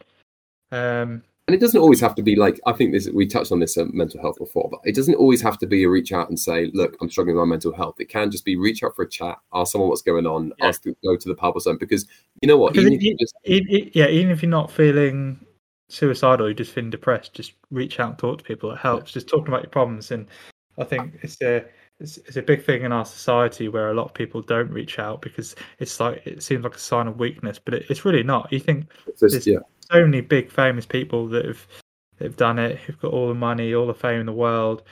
um 0.73 1.23
and 1.47 1.55
it 1.55 1.61
doesn't 1.61 1.81
always 1.81 2.01
have 2.01 2.15
to 2.15 2.23
be 2.23 2.37
like 2.37 2.59
I 2.65 2.73
think 2.73 2.93
this. 2.93 3.09
We 3.11 3.27
touched 3.27 3.53
on 3.53 3.61
this 3.61 3.77
uh, 3.77 3.85
mental 3.93 4.21
health 4.21 4.39
before, 4.39 4.69
but 4.71 4.81
it 4.85 4.95
doesn't 4.95 5.17
always 5.17 5.43
have 5.43 5.59
to 5.59 5.67
be 5.67 5.85
a 5.85 5.89
reach 5.89 6.11
out 6.13 6.31
and 6.31 6.39
say, 6.41 6.71
"Look, 6.73 6.97
I'm 7.01 7.11
struggling 7.11 7.37
with 7.37 7.47
my 7.47 7.51
mental 7.51 7.75
health." 7.75 7.97
It 7.99 8.09
can 8.09 8.31
just 8.31 8.47
be 8.47 8.57
reach 8.57 8.83
out 8.83 8.97
for 8.97 9.03
a 9.03 9.09
chat, 9.09 9.37
ask 9.53 9.73
someone 9.73 9.91
what's 9.91 10.01
going 10.01 10.27
on, 10.27 10.53
yeah. 10.59 10.69
ask 10.69 10.83
to 10.85 10.97
go 11.05 11.17
to 11.17 11.29
the 11.29 11.35
pub 11.35 11.55
or 11.55 11.61
something. 11.61 11.79
Because 11.79 12.07
you 12.41 12.49
know 12.49 12.57
what, 12.57 12.75
even 12.77 12.95
it, 12.95 13.19
just... 13.19 13.35
it, 13.45 13.65
it, 13.69 13.91
yeah, 13.95 14.09
even 14.09 14.33
if 14.33 14.43
you're 14.43 14.51
not 14.51 14.71
feeling 14.71 15.39
suicidal, 15.89 16.47
you're 16.47 16.55
just 16.55 16.73
feeling 16.73 16.91
depressed, 16.91 17.35
just 17.35 17.53
reach 17.71 18.01
out 18.01 18.11
and 18.11 18.19
talk 18.19 18.39
to 18.39 18.45
people. 18.45 18.73
It 18.73 18.79
helps. 18.79 19.11
Yeah. 19.11 19.15
Just 19.15 19.29
talking 19.29 19.49
about 19.49 19.65
your 19.65 19.71
problems, 19.71 20.13
and 20.13 20.27
I 20.79 20.85
think 20.85 21.19
it's 21.21 21.37
a 21.43 21.63
it's, 22.01 22.17
it's 22.17 22.39
a 22.39 22.43
big 22.43 22.65
thing 22.65 22.85
in 22.85 22.93
our 22.93 23.05
society 23.05 23.69
where 23.69 23.91
a 23.91 23.95
lot 23.95 24.07
of 24.07 24.15
people 24.15 24.41
don't 24.41 24.71
reach 24.71 24.99
out 24.99 25.21
because 25.21 25.55
it's 25.79 26.01
like 26.01 26.27
it 26.27 26.43
seems 26.43 26.65
like 26.65 26.75
a 26.75 26.79
sign 26.79 27.07
of 27.07 27.19
weakness, 27.19 27.61
but 27.63 27.75
it, 27.75 27.85
it's 27.91 28.07
really 28.07 28.23
not. 28.23 28.51
You 28.51 28.61
think 28.61 28.91
just, 29.21 29.47
yeah 29.47 29.59
so 29.91 30.05
many 30.05 30.21
big 30.21 30.51
famous 30.51 30.87
people 30.87 31.29
that 31.29 31.45
have 31.45 31.67
that 32.19 32.25
have 32.25 32.37
done 32.37 32.59
it, 32.59 32.79
who've 32.79 32.99
got 33.01 33.13
all 33.13 33.29
the 33.29 33.35
money, 33.35 33.75
all 33.75 33.87
the 33.87 33.95
fame 33.95 34.21
in 34.21 34.27
the 34.27 34.33
world, 34.33 34.83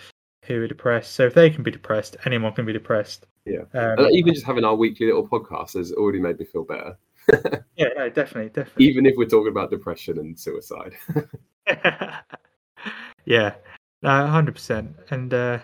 who 0.44 0.62
are 0.62 0.68
depressed. 0.68 1.12
So 1.12 1.26
if 1.26 1.34
they 1.34 1.50
can 1.50 1.62
be 1.62 1.70
depressed, 1.70 2.16
anyone 2.24 2.52
can 2.52 2.66
be 2.66 2.72
depressed. 2.72 3.26
Yeah, 3.44 3.62
um, 3.74 4.06
even 4.10 4.34
just 4.34 4.46
having 4.46 4.64
our 4.64 4.74
weekly 4.74 5.06
little 5.06 5.26
podcast 5.26 5.74
has 5.74 5.92
already 5.92 6.20
made 6.20 6.38
me 6.38 6.44
feel 6.44 6.64
better. 6.64 6.96
yeah, 7.76 7.88
no, 7.96 8.08
definitely, 8.08 8.50
definitely. 8.50 8.86
Even 8.86 9.06
if 9.06 9.14
we're 9.16 9.28
talking 9.28 9.50
about 9.50 9.70
depression 9.70 10.18
and 10.18 10.38
suicide. 10.38 10.94
yeah, 13.24 13.54
hundred 14.02 14.54
percent. 14.54 14.96
And 15.10 15.32
uh, 15.32 15.58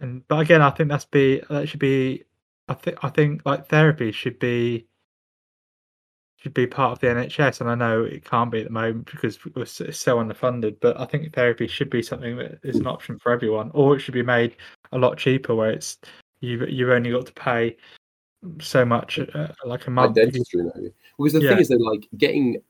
and 0.00 0.26
but 0.28 0.40
again, 0.40 0.62
I 0.62 0.70
think 0.70 0.88
that's 0.88 1.04
be 1.04 1.42
that 1.50 1.68
should 1.68 1.80
be. 1.80 2.24
I 2.68 2.74
think 2.74 2.98
I 3.02 3.08
think 3.08 3.42
like 3.46 3.68
therapy 3.68 4.12
should 4.12 4.38
be 4.38 4.86
should 6.38 6.54
be 6.54 6.66
part 6.66 6.92
of 6.92 6.98
the 7.00 7.08
NHS, 7.08 7.60
and 7.60 7.68
I 7.68 7.74
know 7.74 8.04
it 8.04 8.24
can't 8.24 8.50
be 8.50 8.60
at 8.60 8.66
the 8.66 8.72
moment 8.72 9.10
because 9.10 9.38
it's 9.56 9.98
so 9.98 10.18
underfunded. 10.18 10.76
But 10.80 10.98
I 10.98 11.04
think 11.04 11.32
therapy 11.34 11.66
should 11.66 11.90
be 11.90 12.02
something 12.02 12.36
that 12.36 12.60
is 12.62 12.76
an 12.76 12.86
option 12.86 13.18
for 13.18 13.32
everyone, 13.32 13.70
or 13.74 13.96
it 13.96 14.00
should 14.00 14.14
be 14.14 14.22
made 14.22 14.56
a 14.92 14.98
lot 14.98 15.18
cheaper, 15.18 15.54
where 15.54 15.70
it's 15.70 15.98
you've, 16.40 16.68
you've 16.70 16.90
only 16.90 17.10
got 17.10 17.26
to 17.26 17.32
pay 17.32 17.76
so 18.60 18.84
much, 18.84 19.18
uh, 19.18 19.48
like 19.64 19.88
a 19.88 19.90
month. 19.90 20.16
Like 20.16 20.26
dentistry, 20.26 20.62
because 21.18 21.32
the 21.32 21.40
yeah. 21.40 21.50
thing 21.50 21.58
is 21.58 21.68
that 21.68 21.80
like 21.80 22.08
getting 22.16 22.62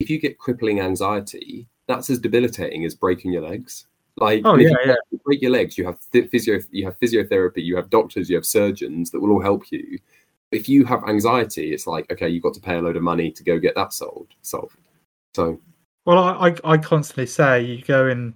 if 0.00 0.10
you 0.10 0.18
get 0.18 0.38
crippling 0.38 0.80
anxiety, 0.80 1.66
that's 1.86 2.10
as 2.10 2.18
debilitating 2.18 2.84
as 2.84 2.94
breaking 2.94 3.32
your 3.32 3.48
legs. 3.48 3.86
Like, 4.16 4.42
oh 4.44 4.56
yeah, 4.56 4.68
you 4.68 4.78
yeah. 4.86 5.18
break 5.24 5.42
your 5.42 5.50
legs, 5.50 5.78
you 5.78 5.86
have 5.86 5.98
physio, 6.12 6.60
you 6.70 6.84
have 6.84 6.98
physiotherapy, 7.00 7.64
you 7.64 7.74
have 7.76 7.90
doctors, 7.90 8.28
you 8.28 8.36
have 8.36 8.46
surgeons 8.46 9.10
that 9.10 9.20
will 9.20 9.32
all 9.32 9.42
help 9.42 9.72
you 9.72 9.98
if 10.54 10.68
you 10.68 10.84
have 10.84 11.04
anxiety, 11.08 11.72
it's 11.72 11.86
like 11.86 12.10
okay, 12.10 12.28
you've 12.28 12.42
got 12.42 12.54
to 12.54 12.60
pay 12.60 12.76
a 12.76 12.82
load 12.82 12.96
of 12.96 13.02
money 13.02 13.30
to 13.30 13.42
go 13.42 13.58
get 13.58 13.74
that 13.74 13.92
solved. 13.92 14.34
Solved. 14.42 14.76
So, 15.34 15.60
well, 16.06 16.18
I 16.18 16.54
I 16.64 16.78
constantly 16.78 17.26
say 17.26 17.62
you 17.62 17.82
go 17.82 18.06
and 18.06 18.34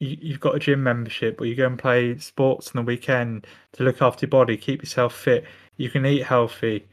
you, 0.00 0.16
you've 0.20 0.40
got 0.40 0.54
a 0.54 0.58
gym 0.58 0.82
membership, 0.82 1.40
or 1.40 1.46
you 1.46 1.54
go 1.54 1.66
and 1.66 1.78
play 1.78 2.18
sports 2.18 2.72
on 2.74 2.84
the 2.84 2.86
weekend 2.86 3.46
to 3.72 3.84
look 3.84 4.02
after 4.02 4.26
your 4.26 4.30
body, 4.30 4.56
keep 4.56 4.82
yourself 4.82 5.14
fit. 5.14 5.44
You 5.76 5.90
can 5.90 6.04
eat 6.06 6.24
healthy, 6.24 6.86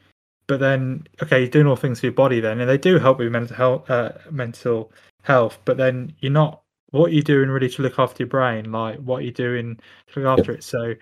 but 0.48 0.60
then 0.60 1.08
okay, 1.24 1.40
you're 1.40 1.50
doing 1.50 1.68
all 1.68 1.76
things 1.76 2.00
for 2.00 2.08
your 2.08 2.14
body 2.14 2.40
then, 2.40 2.60
and 2.60 2.70
they 2.70 2.78
do 2.78 3.00
help 3.00 3.20
with 3.20 3.32
mental 3.32 3.56
health. 3.56 3.90
Uh, 3.90 4.12
mental 4.32 4.92
health, 5.24 5.58
but 5.66 5.78
then 5.78 6.14
you're 6.20 6.32
not. 6.32 6.62
What 6.92 7.12
you're 7.12 7.18
you 7.18 7.24
doing 7.24 7.50
really 7.50 7.70
to 7.70 7.82
look 7.82 8.00
after 8.00 8.24
your 8.24 8.30
brain? 8.30 8.72
Like 8.72 9.00
what 9.00 9.18
you're 9.18 9.28
you 9.28 9.32
doing 9.34 9.80
to 10.14 10.20
look 10.20 10.40
after 10.40 10.54
yeah. 10.54 10.58
it? 10.58 10.64
So 10.64 10.94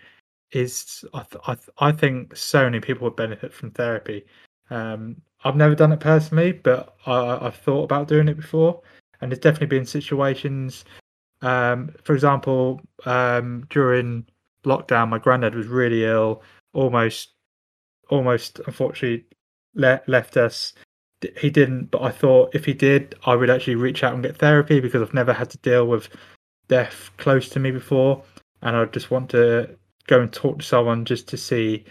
is 0.52 1.04
I, 1.14 1.24
th- 1.24 1.44
I, 1.48 1.54
th- 1.56 1.70
I 1.80 1.92
think 1.92 2.36
so 2.36 2.64
many 2.64 2.80
people 2.80 3.06
would 3.06 3.16
benefit 3.16 3.54
from 3.54 3.72
therapy. 3.72 4.26
Um, 4.70 5.22
I've 5.44 5.56
never 5.56 5.76
done 5.76 5.92
it 5.92 6.00
personally, 6.00 6.54
but 6.54 6.96
I, 7.06 7.38
have 7.44 7.56
thought 7.58 7.84
about 7.84 8.08
doing 8.08 8.28
it 8.28 8.38
before, 8.38 8.82
and 9.22 9.32
there's 9.32 9.40
definitely 9.40 9.78
been 9.78 9.86
situations. 9.86 10.86
Um, 11.42 11.94
for 12.04 12.14
example, 12.14 12.82
um, 13.06 13.68
during 13.70 14.26
lockdown, 14.64 15.10
my 15.10 15.20
granddad 15.20 15.54
was 15.54 15.68
really 15.68 16.06
ill, 16.06 16.42
almost, 16.74 17.30
almost 18.10 18.60
unfortunately 18.66 19.26
le- 19.76 20.02
left 20.08 20.38
us. 20.38 20.74
He 21.38 21.50
didn't, 21.50 21.92
but 21.92 22.02
I 22.02 22.12
thought 22.12 22.56
if 22.56 22.66
he 22.66 22.74
did, 22.74 23.16
I 23.26 23.36
would 23.36 23.50
actually 23.50 23.76
reach 23.76 24.04
out 24.04 24.14
and 24.14 24.24
get 24.24 24.38
therapy 24.38 24.80
because 24.80 25.02
I've 25.02 25.14
never 25.14 25.34
had 25.34 25.50
to 25.52 25.58
deal 25.60 25.88
with 25.88 26.10
death 26.68 27.12
close 27.18 27.50
to 27.50 27.60
me 27.60 27.72
before, 27.72 28.24
and 28.62 28.76
I 28.76 28.86
just 28.86 29.12
want 29.12 29.30
to 29.32 29.70
go 30.08 30.22
and 30.22 30.32
talk 30.32 30.60
to 30.60 30.66
someone 30.66 31.06
just 31.06 31.28
to 31.30 31.38
see 31.38 31.86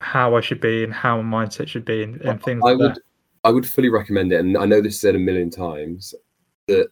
how 0.00 0.36
I 0.36 0.40
should 0.40 0.60
be 0.60 0.84
and 0.84 0.92
how 0.92 1.20
my 1.22 1.46
mindset 1.46 1.68
should 1.68 1.84
be 1.84 2.02
and, 2.02 2.20
and 2.22 2.42
things 2.42 2.62
I 2.64 2.70
like 2.70 2.78
would, 2.78 2.94
that. 2.94 3.02
I 3.44 3.50
would 3.50 3.66
fully 3.66 3.88
recommend 3.88 4.32
it. 4.32 4.40
And 4.40 4.56
I 4.56 4.66
know 4.66 4.80
this 4.80 4.94
is 4.94 5.00
said 5.00 5.14
a 5.14 5.18
million 5.18 5.50
times 5.50 6.14
that 6.68 6.88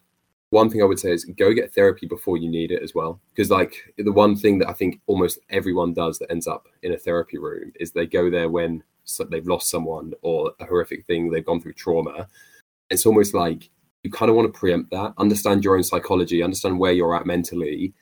one 0.50 0.70
thing 0.70 0.82
I 0.82 0.86
would 0.86 1.00
say 1.00 1.10
is 1.10 1.24
go 1.24 1.52
get 1.52 1.74
therapy 1.74 2.06
before 2.06 2.36
you 2.36 2.48
need 2.48 2.70
it 2.70 2.82
as 2.82 2.94
well. 2.94 3.20
Because 3.34 3.50
like 3.50 3.92
the 3.98 4.12
one 4.12 4.36
thing 4.36 4.58
that 4.60 4.68
I 4.68 4.72
think 4.72 5.00
almost 5.06 5.38
everyone 5.50 5.92
does 5.92 6.18
that 6.18 6.30
ends 6.30 6.46
up 6.46 6.68
in 6.82 6.92
a 6.92 6.98
therapy 6.98 7.38
room 7.38 7.72
is 7.80 7.90
they 7.90 8.06
go 8.06 8.30
there 8.30 8.48
when 8.48 8.82
they've 9.30 9.46
lost 9.46 9.68
someone 9.68 10.12
or 10.22 10.52
a 10.60 10.64
horrific 10.64 11.06
thing, 11.06 11.30
they've 11.30 11.44
gone 11.44 11.60
through 11.60 11.74
trauma. 11.74 12.28
It's 12.88 13.04
almost 13.04 13.34
like 13.34 13.68
you 14.02 14.10
kind 14.10 14.30
of 14.30 14.36
want 14.36 14.52
to 14.52 14.58
preempt 14.58 14.90
that, 14.92 15.14
understand 15.18 15.64
your 15.64 15.76
own 15.76 15.82
psychology, 15.82 16.42
understand 16.42 16.78
where 16.78 16.92
you're 16.92 17.16
at 17.16 17.26
mentally. 17.26 17.92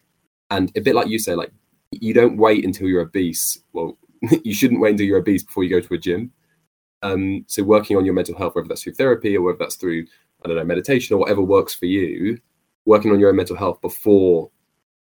And 0.51 0.71
a 0.77 0.81
bit 0.81 0.95
like 0.95 1.09
you 1.09 1.19
say, 1.19 1.35
like 1.35 1.53
you 1.93 2.15
don't 2.15 2.37
wait 2.37 2.65
until 2.65 2.89
you're 2.89 3.03
obese. 3.03 3.63
Well, 3.73 3.99
you 4.45 4.55
shouldn't 4.55 4.81
wait 4.81 4.93
until 4.93 5.07
you're 5.07 5.19
obese 5.19 5.43
before 5.43 5.65
you 5.65 5.71
go 5.71 5.81
to 5.81 5.95
a 5.95 5.99
gym. 5.99 6.33
Um, 7.03 7.45
so 7.49 7.63
working 7.63 7.97
on 7.97 8.05
your 8.05 8.15
mental 8.15 8.37
health, 8.37 8.55
whether 8.55 8.69
that's 8.69 8.83
through 8.83 8.95
therapy 8.95 9.37
or 9.37 9.43
whether 9.43 9.59
that's 9.59 9.75
through 9.77 10.07
I 10.45 10.49
don't 10.49 10.57
know 10.57 10.65
meditation 10.65 11.15
or 11.15 11.19
whatever 11.19 11.43
works 11.43 11.75
for 11.75 11.87
you, 11.87 12.39
working 12.85 13.13
on 13.13 13.21
your 13.21 13.31
own 13.31 13.37
mental 13.37 13.57
health 13.57 13.81
before 13.81 14.51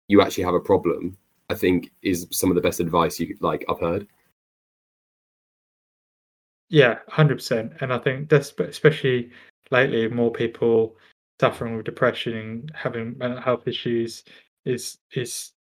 you 0.08 0.22
actually 0.22 0.44
have 0.44 0.54
a 0.54 0.60
problem, 0.60 1.18
I 1.50 1.56
think 1.56 1.92
is 2.02 2.28
some 2.32 2.50
of 2.50 2.56
the 2.56 2.62
best 2.62 2.80
advice 2.80 3.20
you 3.20 3.28
could 3.28 3.42
like 3.42 3.66
I've 3.70 3.80
heard. 3.80 4.08
Yeah, 6.70 7.00
hundred 7.08 7.36
percent. 7.36 7.74
And 7.82 7.94
I 7.94 7.98
think 7.98 8.30
that's 8.30 8.54
especially 8.60 9.32
lately 9.72 10.08
more 10.08 10.32
people 10.32 10.96
suffering 11.40 11.76
with 11.76 11.86
depression 11.86 12.34
and 12.38 12.72
having 12.76 13.18
mental 13.18 13.42
health 13.42 13.68
issues 13.68 14.24
is 14.66 15.00
is 15.14 15.54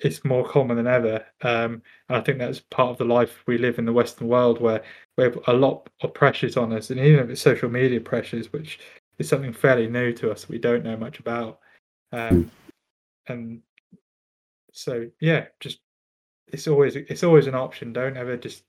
is 0.00 0.24
more 0.24 0.48
common 0.48 0.76
than 0.76 0.86
ever. 0.86 1.24
Um, 1.42 1.82
and 2.08 2.16
I 2.16 2.20
think 2.20 2.38
that's 2.38 2.60
part 2.60 2.90
of 2.90 2.98
the 2.98 3.04
life 3.04 3.42
we 3.46 3.58
live 3.58 3.78
in 3.78 3.84
the 3.84 3.92
Western 3.92 4.28
world, 4.28 4.60
where 4.60 4.82
we 5.16 5.24
have 5.24 5.38
a 5.46 5.52
lot 5.52 5.88
of 6.02 6.14
pressures 6.14 6.56
on 6.56 6.72
us, 6.72 6.90
and 6.90 7.00
even 7.00 7.20
if 7.20 7.30
it's 7.30 7.40
social 7.40 7.68
media 7.68 8.00
pressures, 8.00 8.52
which 8.52 8.78
is 9.18 9.28
something 9.28 9.52
fairly 9.52 9.88
new 9.88 10.12
to 10.12 10.30
us, 10.30 10.48
we 10.48 10.58
don't 10.58 10.84
know 10.84 10.96
much 10.96 11.18
about. 11.18 11.58
Um, 12.12 12.50
and 13.26 13.60
so, 14.72 15.08
yeah, 15.20 15.46
just 15.60 15.80
it's 16.48 16.68
always 16.68 16.96
it's 16.96 17.24
always 17.24 17.46
an 17.46 17.54
option. 17.54 17.92
Don't 17.92 18.16
ever 18.16 18.36
just. 18.36 18.64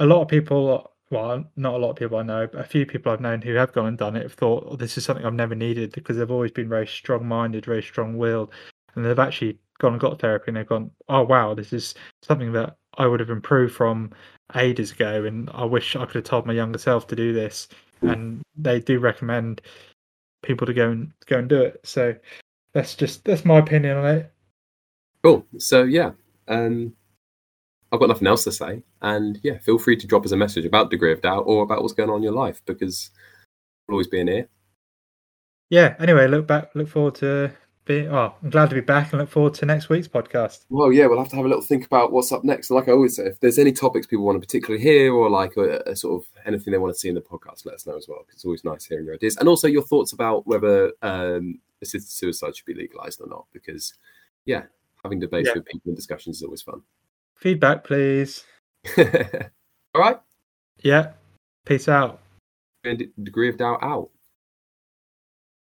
A 0.00 0.06
lot 0.06 0.22
of 0.22 0.28
people, 0.28 0.90
well, 1.10 1.44
not 1.54 1.74
a 1.74 1.78
lot 1.78 1.90
of 1.90 1.96
people 1.96 2.18
I 2.18 2.22
know, 2.22 2.48
but 2.48 2.60
a 2.60 2.64
few 2.64 2.84
people 2.84 3.12
I've 3.12 3.20
known 3.20 3.40
who 3.40 3.54
have 3.54 3.72
gone 3.72 3.86
and 3.86 3.96
done 3.96 4.16
it 4.16 4.24
have 4.24 4.32
thought, 4.32 4.64
oh, 4.66 4.74
this 4.74 4.98
is 4.98 5.04
something 5.04 5.24
I've 5.24 5.34
never 5.34 5.54
needed 5.54 5.92
because 5.92 6.16
they've 6.16 6.30
always 6.30 6.50
been 6.50 6.68
very 6.68 6.86
strong-minded, 6.86 7.64
very 7.64 7.82
strong-willed, 7.82 8.50
and 8.96 9.04
they've 9.04 9.18
actually 9.18 9.58
gone 9.78 9.92
and 9.92 10.00
got 10.00 10.20
therapy 10.20 10.46
and 10.48 10.56
they've 10.56 10.66
gone, 10.66 10.90
oh 11.08 11.22
wow, 11.22 11.54
this 11.54 11.72
is 11.72 11.94
something 12.22 12.52
that 12.52 12.76
I 12.98 13.06
would 13.06 13.20
have 13.20 13.30
improved 13.30 13.74
from 13.74 14.10
ages 14.56 14.92
ago, 14.92 15.24
and 15.24 15.50
I 15.52 15.64
wish 15.64 15.96
I 15.96 16.04
could 16.04 16.16
have 16.16 16.24
told 16.24 16.46
my 16.46 16.52
younger 16.52 16.78
self 16.78 17.06
to 17.08 17.16
do 17.16 17.32
this. 17.32 17.68
And 18.02 18.42
they 18.56 18.80
do 18.80 19.00
recommend 19.00 19.60
people 20.42 20.66
to 20.66 20.74
go 20.74 20.90
and 20.90 21.12
go 21.26 21.38
and 21.38 21.48
do 21.48 21.60
it. 21.62 21.80
So 21.82 22.14
that's 22.72 22.94
just 22.94 23.24
that's 23.24 23.44
my 23.44 23.58
opinion 23.58 23.96
on 23.96 24.16
it. 24.16 24.32
Cool. 25.22 25.44
So 25.58 25.82
yeah, 25.82 26.12
um, 26.46 26.94
I've 27.90 28.00
got 28.00 28.08
nothing 28.08 28.28
else 28.28 28.44
to 28.44 28.52
say, 28.52 28.82
and 29.02 29.40
yeah, 29.42 29.58
feel 29.58 29.78
free 29.78 29.96
to 29.96 30.06
drop 30.06 30.24
us 30.24 30.32
a 30.32 30.36
message 30.36 30.64
about 30.64 30.90
degree 30.90 31.12
of 31.12 31.22
doubt 31.22 31.44
or 31.46 31.62
about 31.62 31.82
what's 31.82 31.94
going 31.94 32.10
on 32.10 32.18
in 32.18 32.22
your 32.22 32.32
life 32.32 32.62
because 32.66 33.10
we'll 33.86 33.94
always 33.94 34.06
be 34.06 34.20
in 34.20 34.28
here. 34.28 34.48
Yeah. 35.70 35.96
Anyway, 35.98 36.28
look 36.28 36.46
back. 36.46 36.70
Look 36.74 36.88
forward 36.88 37.16
to 37.16 37.52
be 37.88 38.06
oh, 38.06 38.34
I'm 38.42 38.50
glad 38.50 38.68
to 38.68 38.74
be 38.74 38.80
back 38.80 39.12
and 39.12 39.20
look 39.20 39.30
forward 39.30 39.54
to 39.54 39.66
next 39.66 39.88
week's 39.88 40.06
podcast. 40.06 40.66
Well, 40.68 40.92
yeah, 40.92 41.06
we'll 41.06 41.18
have 41.18 41.30
to 41.30 41.36
have 41.36 41.44
a 41.44 41.48
little 41.48 41.64
think 41.64 41.86
about 41.86 42.12
what's 42.12 42.30
up 42.30 42.44
next. 42.44 42.70
like 42.70 42.88
I 42.88 42.92
always 42.92 43.16
say, 43.16 43.24
if 43.24 43.40
there's 43.40 43.58
any 43.58 43.72
topics 43.72 44.06
people 44.06 44.24
want 44.24 44.36
to 44.36 44.46
particularly 44.46 44.82
hear 44.82 45.12
or 45.12 45.28
like 45.28 45.56
a, 45.56 45.78
a 45.86 45.96
sort 45.96 46.22
of 46.22 46.28
anything 46.46 46.70
they 46.70 46.78
want 46.78 46.94
to 46.94 46.98
see 46.98 47.08
in 47.08 47.14
the 47.14 47.20
podcast, 47.20 47.66
let 47.66 47.74
us 47.74 47.86
know 47.86 47.96
as 47.96 48.06
well. 48.06 48.24
It's 48.30 48.44
always 48.44 48.62
nice 48.62 48.84
hearing 48.84 49.06
your 49.06 49.14
ideas 49.14 49.38
and 49.38 49.48
also 49.48 49.66
your 49.66 49.82
thoughts 49.82 50.12
about 50.12 50.46
whether 50.46 50.92
um, 51.02 51.58
assisted 51.82 52.12
suicide 52.12 52.54
should 52.54 52.66
be 52.66 52.74
legalized 52.74 53.20
or 53.20 53.26
not. 53.26 53.46
Because 53.52 53.94
yeah, 54.44 54.62
having 55.02 55.18
debates 55.18 55.48
yeah. 55.48 55.54
with 55.54 55.64
people 55.64 55.88
and 55.88 55.96
discussions 55.96 56.36
is 56.36 56.42
always 56.42 56.62
fun. 56.62 56.82
Feedback, 57.36 57.84
please. 57.84 58.44
All 58.98 59.04
right. 59.96 60.20
Yeah. 60.82 61.12
Peace 61.64 61.88
out. 61.88 62.20
And 62.84 63.08
degree 63.22 63.48
of 63.48 63.56
doubt 63.56 63.82
out. 63.82 64.10